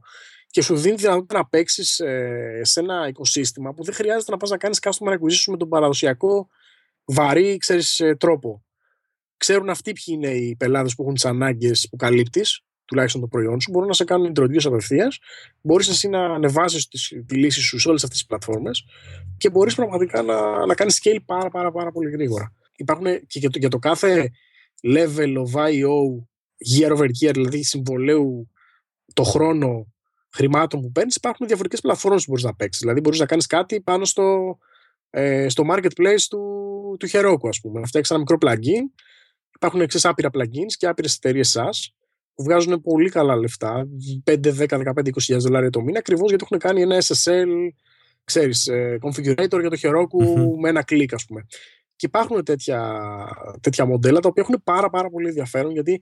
και 0.51 0.61
σου 0.61 0.75
δίνει 0.75 0.95
τη 0.95 1.01
δυνατότητα 1.01 1.37
να 1.37 1.47
παίξεις 1.47 1.99
ε, 1.99 2.61
σε 2.63 2.79
ένα 2.79 3.07
οικοσύστημα 3.07 3.73
που 3.73 3.83
δεν 3.83 3.93
χρειάζεται 3.93 4.31
να 4.31 4.37
πας 4.37 4.49
να 4.49 4.57
κάνεις 4.57 4.79
customer 4.81 5.13
acquisition 5.13 5.47
με 5.47 5.57
τον 5.57 5.69
παραδοσιακό 5.69 6.49
βαρύ 7.05 7.57
ξέρεις, 7.57 7.99
ε, 7.99 8.15
τρόπο. 8.15 8.63
Ξέρουν 9.37 9.69
αυτοί 9.69 9.93
ποιοι 9.93 10.15
είναι 10.17 10.29
οι 10.29 10.55
πελάτες 10.55 10.95
που 10.95 11.01
έχουν 11.01 11.13
τις 11.13 11.25
ανάγκες 11.25 11.87
που 11.89 11.95
καλύπτεις, 11.95 12.63
τουλάχιστον 12.85 13.21
το 13.21 13.27
προϊόν 13.27 13.61
σου, 13.61 13.71
μπορούν 13.71 13.87
να 13.87 13.93
σε 13.93 14.03
κάνουν 14.03 14.31
introduce 14.35 14.65
απευθείας. 14.65 15.19
Μπορείς 15.61 15.87
εσύ 15.87 16.07
να 16.07 16.25
ανεβάσεις 16.25 16.87
τη 17.25 17.35
λύση 17.35 17.61
σου 17.61 17.79
σε 17.79 17.89
όλες 17.89 18.03
αυτές 18.03 18.17
τις 18.17 18.27
πλατφόρμες 18.27 18.85
και 19.37 19.49
μπορείς 19.49 19.75
πραγματικά 19.75 20.21
να, 20.21 20.65
να 20.65 20.75
κάνεις 20.75 21.01
scale 21.03 21.19
πάρα, 21.25 21.49
πάρα, 21.49 21.71
πάρα 21.71 21.91
πολύ 21.91 22.09
γρήγορα. 22.09 22.53
Υπάρχουν 22.75 23.05
και 23.27 23.39
για 23.39 23.49
το, 23.49 23.59
για 23.59 23.69
το 23.69 23.77
κάθε 23.77 24.31
level 24.83 25.35
of 25.37 25.53
IO 25.53 26.25
year 26.79 26.91
over 26.91 27.07
year, 27.21 27.31
δηλαδή 27.33 27.63
συμβολέου 27.63 28.49
το 29.13 29.23
χρόνο 29.23 29.93
χρημάτων 30.31 30.81
που 30.81 30.91
παίρνεις, 30.91 31.15
υπάρχουν 31.15 31.47
διαφορετικές 31.47 31.81
πλατφόρμες 31.81 32.23
που 32.23 32.29
μπορείς 32.29 32.45
να 32.45 32.55
παίξεις. 32.55 32.81
Δηλαδή, 32.81 32.99
μπορείς 32.99 33.19
να 33.19 33.25
κάνεις 33.25 33.47
κάτι 33.47 33.81
πάνω 33.81 34.05
στο, 34.05 34.57
ε, 35.09 35.49
στο 35.49 35.63
marketplace 35.71 36.25
του, 36.29 36.95
του 36.99 37.07
Heroku, 37.11 37.47
ας 37.47 37.59
πούμε. 37.61 37.79
Να 37.79 37.85
φτιάξει 37.85 38.13
ένα 38.13 38.23
μικρό 38.27 38.37
plugin. 38.41 39.01
Υπάρχουν 39.55 39.81
εξής 39.81 40.05
άπειρα 40.05 40.29
plugins 40.33 40.73
και 40.77 40.87
άπειρες 40.87 41.15
εταιρείες 41.15 41.57
SaaS 41.57 41.93
που 42.39 42.43
βγάζουν 42.43 42.81
πολύ 42.81 43.09
καλά 43.09 43.35
λεφτά, 43.35 43.87
5, 44.23 44.51
10, 44.51 44.77
15, 44.77 45.09
20 45.09 45.37
δολάρια 45.37 45.69
το 45.69 45.81
μήνα, 45.81 45.99
ακριβώς 45.99 46.29
γιατί 46.29 46.43
έχουν 46.43 46.57
κάνει 46.57 46.81
ένα 46.81 47.01
SSL, 47.01 47.47
ξέρεις, 48.23 48.67
ε, 48.67 48.97
configurator 49.01 49.59
για 49.59 49.69
το 49.69 49.77
Heroku 49.81 50.25
mm-hmm. 50.25 50.59
με 50.59 50.69
ένα 50.69 50.83
κλικ, 50.83 51.13
ας 51.13 51.25
πούμε. 51.25 51.45
Και 51.95 52.05
υπάρχουν 52.05 52.43
τέτοια, 52.43 53.01
τέτοια 53.61 53.85
μοντέλα 53.85 54.19
τα 54.19 54.27
οποία 54.29 54.43
έχουν 54.43 54.61
πάρα, 54.63 54.89
πάρα 54.89 55.09
πολύ 55.09 55.27
ενδιαφέρον 55.27 55.71
γιατί 55.71 56.01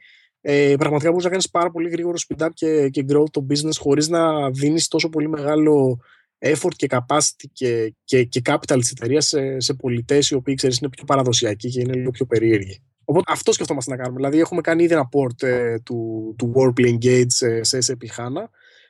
ε, 0.49 0.75
πραγματικά 0.77 1.09
μπορείς 1.09 1.23
να 1.23 1.29
κάνεις 1.29 1.49
πάρα 1.49 1.71
πολύ 1.71 1.89
γρήγορο 1.89 2.15
speed 2.27 2.45
up 2.45 2.49
και, 2.53 2.89
και 2.89 3.05
growth 3.09 3.29
το 3.31 3.45
business 3.49 3.75
χωρίς 3.79 4.07
να 4.07 4.49
δίνεις 4.51 4.87
τόσο 4.87 5.09
πολύ 5.09 5.29
μεγάλο 5.29 5.99
effort 6.39 6.73
και 6.75 6.87
capacity 6.89 7.45
και, 7.53 7.93
και, 8.03 8.23
και 8.23 8.41
capital 8.45 8.77
της 8.79 8.91
εταιρείας 8.91 9.27
σε, 9.27 9.59
σε 9.59 9.73
πολιτές 9.73 10.29
οι 10.29 10.35
οποίοι 10.35 10.55
ξέρεις 10.55 10.77
είναι 10.77 10.89
πιο 10.89 11.03
παραδοσιακοί 11.03 11.69
και 11.69 11.79
είναι 11.79 11.93
λίγο 11.93 12.11
πιο 12.11 12.25
περίεργοι. 12.25 12.83
Οπότε 13.03 13.31
αυτό 13.31 13.51
σκεφτόμαστε 13.51 13.91
να 13.91 13.97
κάνουμε. 13.97 14.15
Δηλαδή, 14.15 14.39
έχουμε 14.39 14.61
κάνει 14.61 14.83
ήδη 14.83 14.93
ένα 14.93 15.09
port 15.11 15.47
ε, 15.47 15.79
του, 15.79 16.33
του 16.37 16.53
Warplay 16.55 16.93
Engage 16.93 17.25
σε, 17.27 17.63
σε 17.63 17.77
SAP 17.85 18.21
HANA 18.21 18.43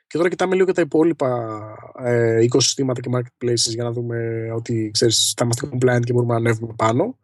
και 0.06 0.16
τώρα 0.16 0.28
κοιτάμε 0.28 0.54
λίγο 0.54 0.66
και 0.66 0.72
τα 0.72 0.80
υπόλοιπα 0.80 1.60
ε, 2.04 2.42
οικοσυστήματα 2.42 3.00
και 3.00 3.10
marketplaces 3.12 3.72
για 3.74 3.84
να 3.84 3.92
δούμε 3.92 4.48
ότι 4.54 4.90
ξέρεις, 4.92 5.34
θα 5.36 5.44
είμαστε 5.44 5.68
compliant 5.72 6.02
και 6.04 6.12
μπορούμε 6.12 6.32
να 6.32 6.38
ανέβουμε 6.38 6.72
πάνω. 6.76 7.18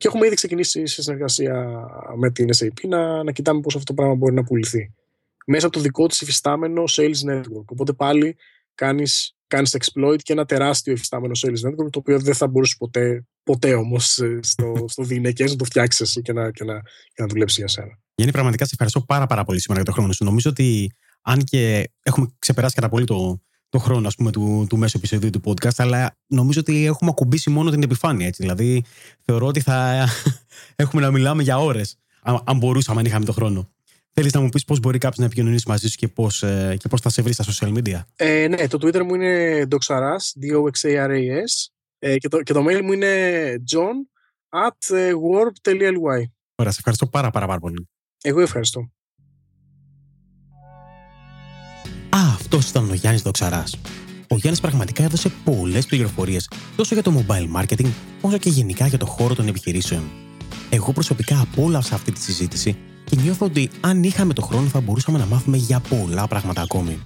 Και 0.00 0.08
έχουμε 0.08 0.26
ήδη 0.26 0.34
ξεκινήσει 0.34 0.86
σε 0.86 1.02
συνεργασία 1.02 1.86
με 2.16 2.30
την 2.30 2.48
SAP 2.56 2.88
να, 2.88 3.22
να 3.22 3.32
κοιτάμε 3.32 3.60
πώς 3.60 3.74
αυτό 3.74 3.86
το 3.86 3.94
πράγμα 3.94 4.14
μπορεί 4.14 4.34
να 4.34 4.42
πουληθεί. 4.42 4.94
Μέσα 5.46 5.66
από 5.66 5.76
το 5.76 5.82
δικό 5.82 6.06
της 6.06 6.20
υφιστάμενο 6.20 6.82
sales 6.86 7.30
network. 7.30 7.64
Οπότε 7.66 7.92
πάλι 7.92 8.36
κάνεις, 8.74 9.36
κάνεις 9.46 9.76
exploit 9.78 10.16
και 10.22 10.32
ένα 10.32 10.44
τεράστιο 10.44 10.92
υφιστάμενο 10.92 11.32
sales 11.38 11.68
network 11.68 11.90
το 11.90 11.98
οποίο 11.98 12.20
δεν 12.20 12.34
θα 12.34 12.48
μπορούσε 12.48 12.74
ποτέ, 12.78 13.26
ποτέ 13.42 13.74
όμως 13.74 14.18
ε, 14.18 14.38
στο, 14.42 14.84
στο 14.88 15.04
να 15.38 15.56
το 15.56 15.64
φτιάξεις 15.64 16.00
εσύ 16.00 16.22
και 16.22 16.32
να, 16.32 16.50
και, 16.50 16.64
να, 16.64 16.80
και 17.14 17.22
να 17.22 17.26
δουλέψεις 17.26 17.58
για 17.58 17.68
σένα. 17.68 17.98
Γιάννη, 18.14 18.32
πραγματικά 18.32 18.64
σε 18.64 18.70
ευχαριστώ 18.72 19.00
πάρα, 19.00 19.26
πάρα 19.26 19.44
πολύ 19.44 19.60
σήμερα 19.60 19.82
για 19.82 19.92
το 19.92 19.96
χρόνο 19.98 20.12
σου. 20.12 20.24
Νομίζω 20.24 20.50
ότι 20.50 20.92
αν 21.22 21.44
και 21.44 21.90
έχουμε 22.02 22.34
ξεπεράσει 22.38 22.74
κατά 22.74 22.88
πολύ 22.88 23.04
το, 23.04 23.40
το 23.70 23.78
χρόνο 23.78 24.06
ας 24.06 24.14
πούμε, 24.14 24.30
του, 24.30 24.66
του 24.68 24.76
μέσου 24.76 24.96
επεισοδίου 24.96 25.30
του 25.30 25.40
podcast, 25.44 25.76
αλλά 25.76 26.16
νομίζω 26.26 26.60
ότι 26.60 26.86
έχουμε 26.86 27.10
ακουμπήσει 27.10 27.50
μόνο 27.50 27.70
την 27.70 27.82
επιφάνεια. 27.82 28.26
Έτσι. 28.26 28.42
Δηλαδή, 28.42 28.84
θεωρώ 29.20 29.46
ότι 29.46 29.60
θα 29.60 30.08
έχουμε 30.76 31.02
να 31.02 31.10
μιλάμε 31.10 31.42
για 31.42 31.58
ώρες, 31.58 31.98
αν, 32.22 32.42
αν 32.46 32.56
μπορούσαμε, 32.56 33.00
αν 33.00 33.06
είχαμε 33.06 33.24
το 33.24 33.32
χρόνο. 33.32 33.70
Θέλεις 34.12 34.32
να 34.32 34.40
μου 34.40 34.48
πεις 34.48 34.64
πώς 34.64 34.80
μπορεί 34.80 34.98
κάποιος 34.98 35.18
να 35.18 35.24
επικοινωνήσει 35.24 35.68
μαζί 35.68 35.88
σου 35.88 35.96
και 35.96 36.08
πώς 36.08 36.42
ε, 36.42 36.76
και 36.78 36.88
πώς 36.88 37.00
θα 37.00 37.08
σε 37.08 37.22
βρει 37.22 37.32
στα 37.32 37.44
social 37.44 37.78
media; 37.78 38.00
Ε, 38.16 38.48
ναι, 38.48 38.66
το 38.66 38.78
Twitter 38.80 39.02
μου 39.02 39.14
είναι 39.14 39.62
doxaras, 39.70 40.42
D-O-X-A-R-A-S, 40.42 41.70
ε, 41.98 42.16
και, 42.16 42.28
το, 42.28 42.42
και 42.42 42.52
το 42.52 42.64
mail 42.68 42.80
μου 42.82 42.92
είναι 42.92 43.54
john 43.72 43.94
at 44.66 44.96
ε, 44.96 45.12
warp.ly. 45.12 46.22
Ωραία, 46.54 46.72
σε 46.72 46.78
ευχαριστώ 46.78 47.06
πάρα, 47.06 47.30
πάρα, 47.30 47.46
πάρα 47.46 47.58
πολύ. 47.58 47.88
Εγώ 48.22 48.40
ευχαριστώ. 48.40 48.90
Αυτός 52.34 52.68
ήταν 52.68 52.90
ο 52.90 52.94
Γιάννης 52.94 53.22
Δοξαράς. 53.22 53.76
Ο 54.28 54.36
Γιάννης 54.36 54.60
πραγματικά 54.60 55.02
έδωσε 55.02 55.32
πολλές 55.44 55.86
πληροφορίες 55.86 56.48
τόσο 56.76 56.94
για 56.94 57.02
το 57.02 57.12
mobile 57.18 57.60
marketing 57.60 57.88
όσο 58.20 58.38
και 58.38 58.48
γενικά 58.48 58.86
για 58.86 58.98
το 58.98 59.06
χώρο 59.06 59.34
των 59.34 59.48
επιχειρήσεων. 59.48 60.02
Εγώ 60.70 60.92
προσωπικά 60.92 61.40
απόλαυσα 61.40 61.94
αυτή 61.94 62.12
τη 62.12 62.20
συζήτηση 62.20 62.76
και 63.04 63.16
νιώθω 63.22 63.46
ότι 63.46 63.70
αν 63.80 64.02
είχαμε 64.02 64.32
το 64.32 64.42
χρόνο 64.42 64.66
θα 64.66 64.80
μπορούσαμε 64.80 65.18
να 65.18 65.26
μάθουμε 65.26 65.56
για 65.56 65.80
πολλά 65.80 66.26
πράγματα 66.28 66.62
ακόμη. 66.62 66.98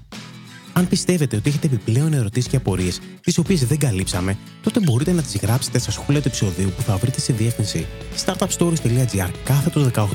Αν 0.73 0.89
πιστεύετε 0.89 1.37
ότι 1.37 1.49
έχετε 1.49 1.67
επιπλέον 1.67 2.13
ερωτήσεις 2.13 2.51
και 2.51 2.57
απορίες, 2.57 3.01
τις 3.21 3.39
οποίες 3.39 3.65
δεν 3.65 3.79
καλύψαμε, 3.79 4.39
τότε 4.63 4.81
μπορείτε 4.81 5.13
να 5.13 5.23
τις 5.23 5.37
γράψετε 5.37 5.79
στα 5.79 5.91
σχόλια 5.91 6.21
του 6.21 6.29
επεισοδίου 6.29 6.73
που 6.77 6.83
θα 6.83 6.97
βρείτε 6.97 7.21
στη 7.21 7.33
διεύθυνση 7.33 7.87
startupstories.gr 8.25 9.31
κάθετος 9.45 9.91
18. 9.95 10.07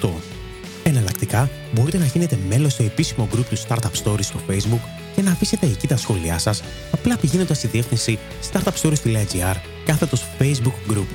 Εναλλακτικά, 0.84 1.50
μπορείτε 1.74 1.98
να 1.98 2.06
γίνετε 2.06 2.38
μέλος 2.48 2.74
στο 2.74 2.84
επίσημο 2.84 3.28
group 3.34 3.46
του 3.50 3.58
Startup 3.68 4.04
Stories 4.04 4.24
στο 4.24 4.40
Facebook 4.50 4.99
και 5.20 5.26
να 5.26 5.32
αφήσετε 5.32 5.66
εκεί 5.66 5.88
τα 5.88 5.98
σχόλιά 5.98 6.38
σας, 6.38 6.64
απλά 6.92 7.18
πηγαίνοντας 7.18 7.58
στη 7.58 7.68
διεύθυνση 7.68 8.20
startupstories.gr 8.52 9.56
κάθετος 9.86 10.26
Facebook 10.40 10.92
group. 10.92 11.08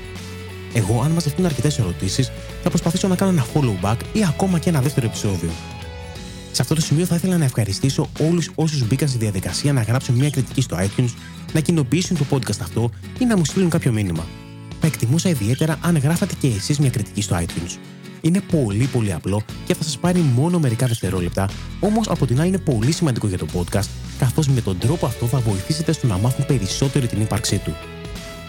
Εγώ, 0.75 1.03
αν 1.03 1.11
μαζευτούν 1.11 1.45
αρκετές 1.45 1.79
ερωτήσεις, 1.79 2.31
θα 2.63 2.69
προσπαθήσω 2.69 3.09
να 3.09 3.17
κάνω 3.17 3.31
ένα 3.31 3.47
follow 3.55 3.85
back 3.85 3.97
ή 4.13 4.25
ακόμα 4.25 4.59
και 4.59 4.69
ένα 4.69 4.81
δεύτερο 4.81 5.07
επεισόδιο. 5.07 5.51
Σε 6.53 6.63
αυτό 6.63 6.75
το 6.75 6.81
σημείο 6.81 7.05
θα 7.05 7.15
ήθελα 7.15 7.37
να 7.39 7.45
ευχαριστήσω 7.45 8.09
όλους 8.21 8.51
όσους 8.55 8.87
μπήκαν 8.87 9.09
στη 9.09 9.19
διαδικασία 9.19 9.73
να 9.73 9.83
γράψουν 9.83 10.15
μια 10.15 10.31
κριτική 10.31 10.61
στο 10.61 10.77
iTunes, 10.81 11.15
να 11.53 11.61
κοινοποιήσουν 11.61 12.17
το 12.17 12.25
podcast 12.31 12.61
αυτό 12.61 12.91
ή 13.19 13.25
να 13.25 13.37
μου 13.37 13.45
στείλουν 13.45 13.71
κάποιο 13.71 13.93
μήνυμα. 13.93 14.27
Θα 14.81 14.87
εκτιμούσα 14.87 15.29
ιδιαίτερα 15.29 15.79
αν 15.81 15.99
γράφατε 15.99 16.35
και 16.41 16.47
εσείς 16.47 16.79
μια 16.79 16.91
κριτική 16.91 17.23
στο 17.23 17.37
iTunes. 17.37 17.79
Είναι 18.25 18.41
πολύ 18.41 18.85
πολύ 18.85 19.13
απλό 19.13 19.43
και 19.67 19.75
θα 19.75 19.83
σας 19.83 19.99
πάρει 19.99 20.21
μόνο 20.21 20.59
μερικά 20.59 20.87
δευτερόλεπτα, 20.87 21.49
όμως 21.81 22.09
από 22.09 22.27
την 22.27 22.41
άλλη 22.41 22.49
είναι 22.49 22.59
πολύ 22.59 22.93
σημαντικό 22.93 23.27
για 23.27 23.39
το 23.39 23.47
podcast, 23.55 23.89
καθώς 24.19 24.49
με 24.49 24.61
τον 24.61 24.79
τρόπο 24.79 25.07
αυτό 25.07 25.27
θα 25.27 25.39
βοηθήσετε 25.39 25.93
στο 25.93 26.07
να 26.07 26.19
μάθουν 26.19 26.47
περισσότερο 26.47 27.07
την 27.07 27.21
ύπαρξή 27.21 27.59
του. 27.59 27.75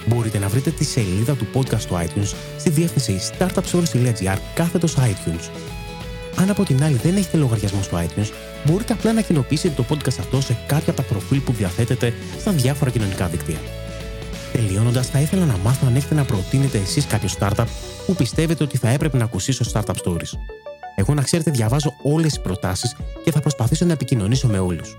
Μπορείτε 0.05 0.39
να 0.39 0.47
βρείτε 0.47 0.69
τη 0.69 0.83
σελίδα 0.83 1.33
του 1.33 1.47
podcast 1.53 1.79
στο 1.79 1.99
iTunes 1.99 2.33
στη 2.59 2.69
διεύθυνση 2.69 3.19
startupstories.gr 3.37 4.37
κάθετος 4.53 4.95
iTunes. 4.97 5.49
Αν 6.35 6.49
από 6.49 6.63
την 6.63 6.83
άλλη 6.83 6.99
δεν 7.03 7.15
έχετε 7.15 7.37
λογαριασμό 7.37 7.81
στο 7.81 7.97
iTunes, 7.97 8.29
μπορείτε 8.65 8.93
απλά 8.93 9.13
να 9.13 9.21
κοινοποιήσετε 9.21 9.73
το 9.75 9.85
podcast 9.89 10.19
αυτό 10.19 10.41
σε 10.41 10.57
κάποια 10.67 10.91
από 10.91 11.01
τα 11.01 11.07
προφίλ 11.07 11.39
που 11.39 11.51
διαθέτετε 11.51 12.13
στα 12.39 12.51
διάφορα 12.51 12.91
κοινωνικά 12.91 13.27
δίκτυα. 13.27 13.57
Τελειώνοντας, 14.65 15.07
θα 15.07 15.19
ήθελα 15.19 15.45
να 15.45 15.57
μάθω 15.57 15.87
αν 15.87 15.95
έχετε 15.95 16.15
να 16.15 16.23
προτείνετε 16.23 16.77
εσείς 16.77 17.05
κάποιο 17.05 17.29
startup 17.39 17.65
που 18.05 18.15
πιστεύετε 18.15 18.63
ότι 18.63 18.77
θα 18.77 18.89
έπρεπε 18.89 19.17
να 19.17 19.23
ακουστεί 19.23 19.51
στο 19.51 19.65
Startup 19.73 19.95
Stories. 20.03 20.37
Εγώ 20.95 21.13
να 21.13 21.21
ξέρετε, 21.21 21.51
διαβάζω 21.51 21.93
όλες 22.01 22.33
τις 22.33 22.41
προτάσεις 22.41 22.95
και 23.23 23.31
θα 23.31 23.39
προσπαθήσω 23.39 23.85
να 23.85 23.91
επικοινωνήσω 23.91 24.47
με 24.47 24.59
όλους. 24.59 24.97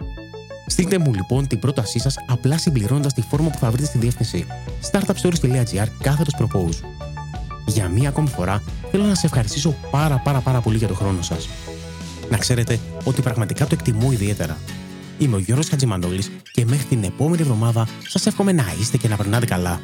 Στείλτε 0.66 0.98
μου 0.98 1.14
λοιπόν 1.14 1.46
την 1.46 1.58
πρότασή 1.58 1.98
σας 1.98 2.14
απλά 2.26 2.58
συμπληρώνοντας 2.58 3.12
τη 3.12 3.20
φόρμα 3.20 3.50
που 3.50 3.58
θα 3.58 3.70
βρείτε 3.70 3.86
στη 3.86 3.98
διεύθυνση 3.98 4.46
startupstories.gr 4.90 5.86
κάθετος 6.02 6.34
propose. 6.38 6.86
Για 7.66 7.88
μία 7.88 8.08
ακόμη 8.08 8.28
φορά 8.28 8.62
θέλω 8.90 9.04
να 9.04 9.14
σε 9.14 9.26
ευχαριστήσω 9.26 9.74
πάρα 9.90 10.20
πάρα 10.24 10.40
πάρα 10.40 10.60
πολύ 10.60 10.76
για 10.76 10.86
τον 10.86 10.96
χρόνο 10.96 11.22
σας. 11.22 11.48
Να 12.30 12.36
ξέρετε 12.36 12.78
ότι 13.04 13.22
πραγματικά 13.22 13.66
το 13.66 13.70
εκτιμώ 13.78 14.12
ιδιαίτερα. 14.12 14.58
Είμαι 15.18 15.36
ο 15.36 15.38
Γιώργος 15.38 15.68
Χατζημανόλης 15.68 16.30
και 16.52 16.64
μέχρι 16.64 16.84
την 16.84 17.04
επόμενη 17.04 17.42
εβδομάδα 17.42 17.88
σας 18.08 18.26
εύχομαι 18.26 18.52
να 18.52 18.64
είστε 18.80 18.96
και 18.96 19.08
να 19.08 19.16
περνάτε 19.16 19.46
καλά. 19.46 19.80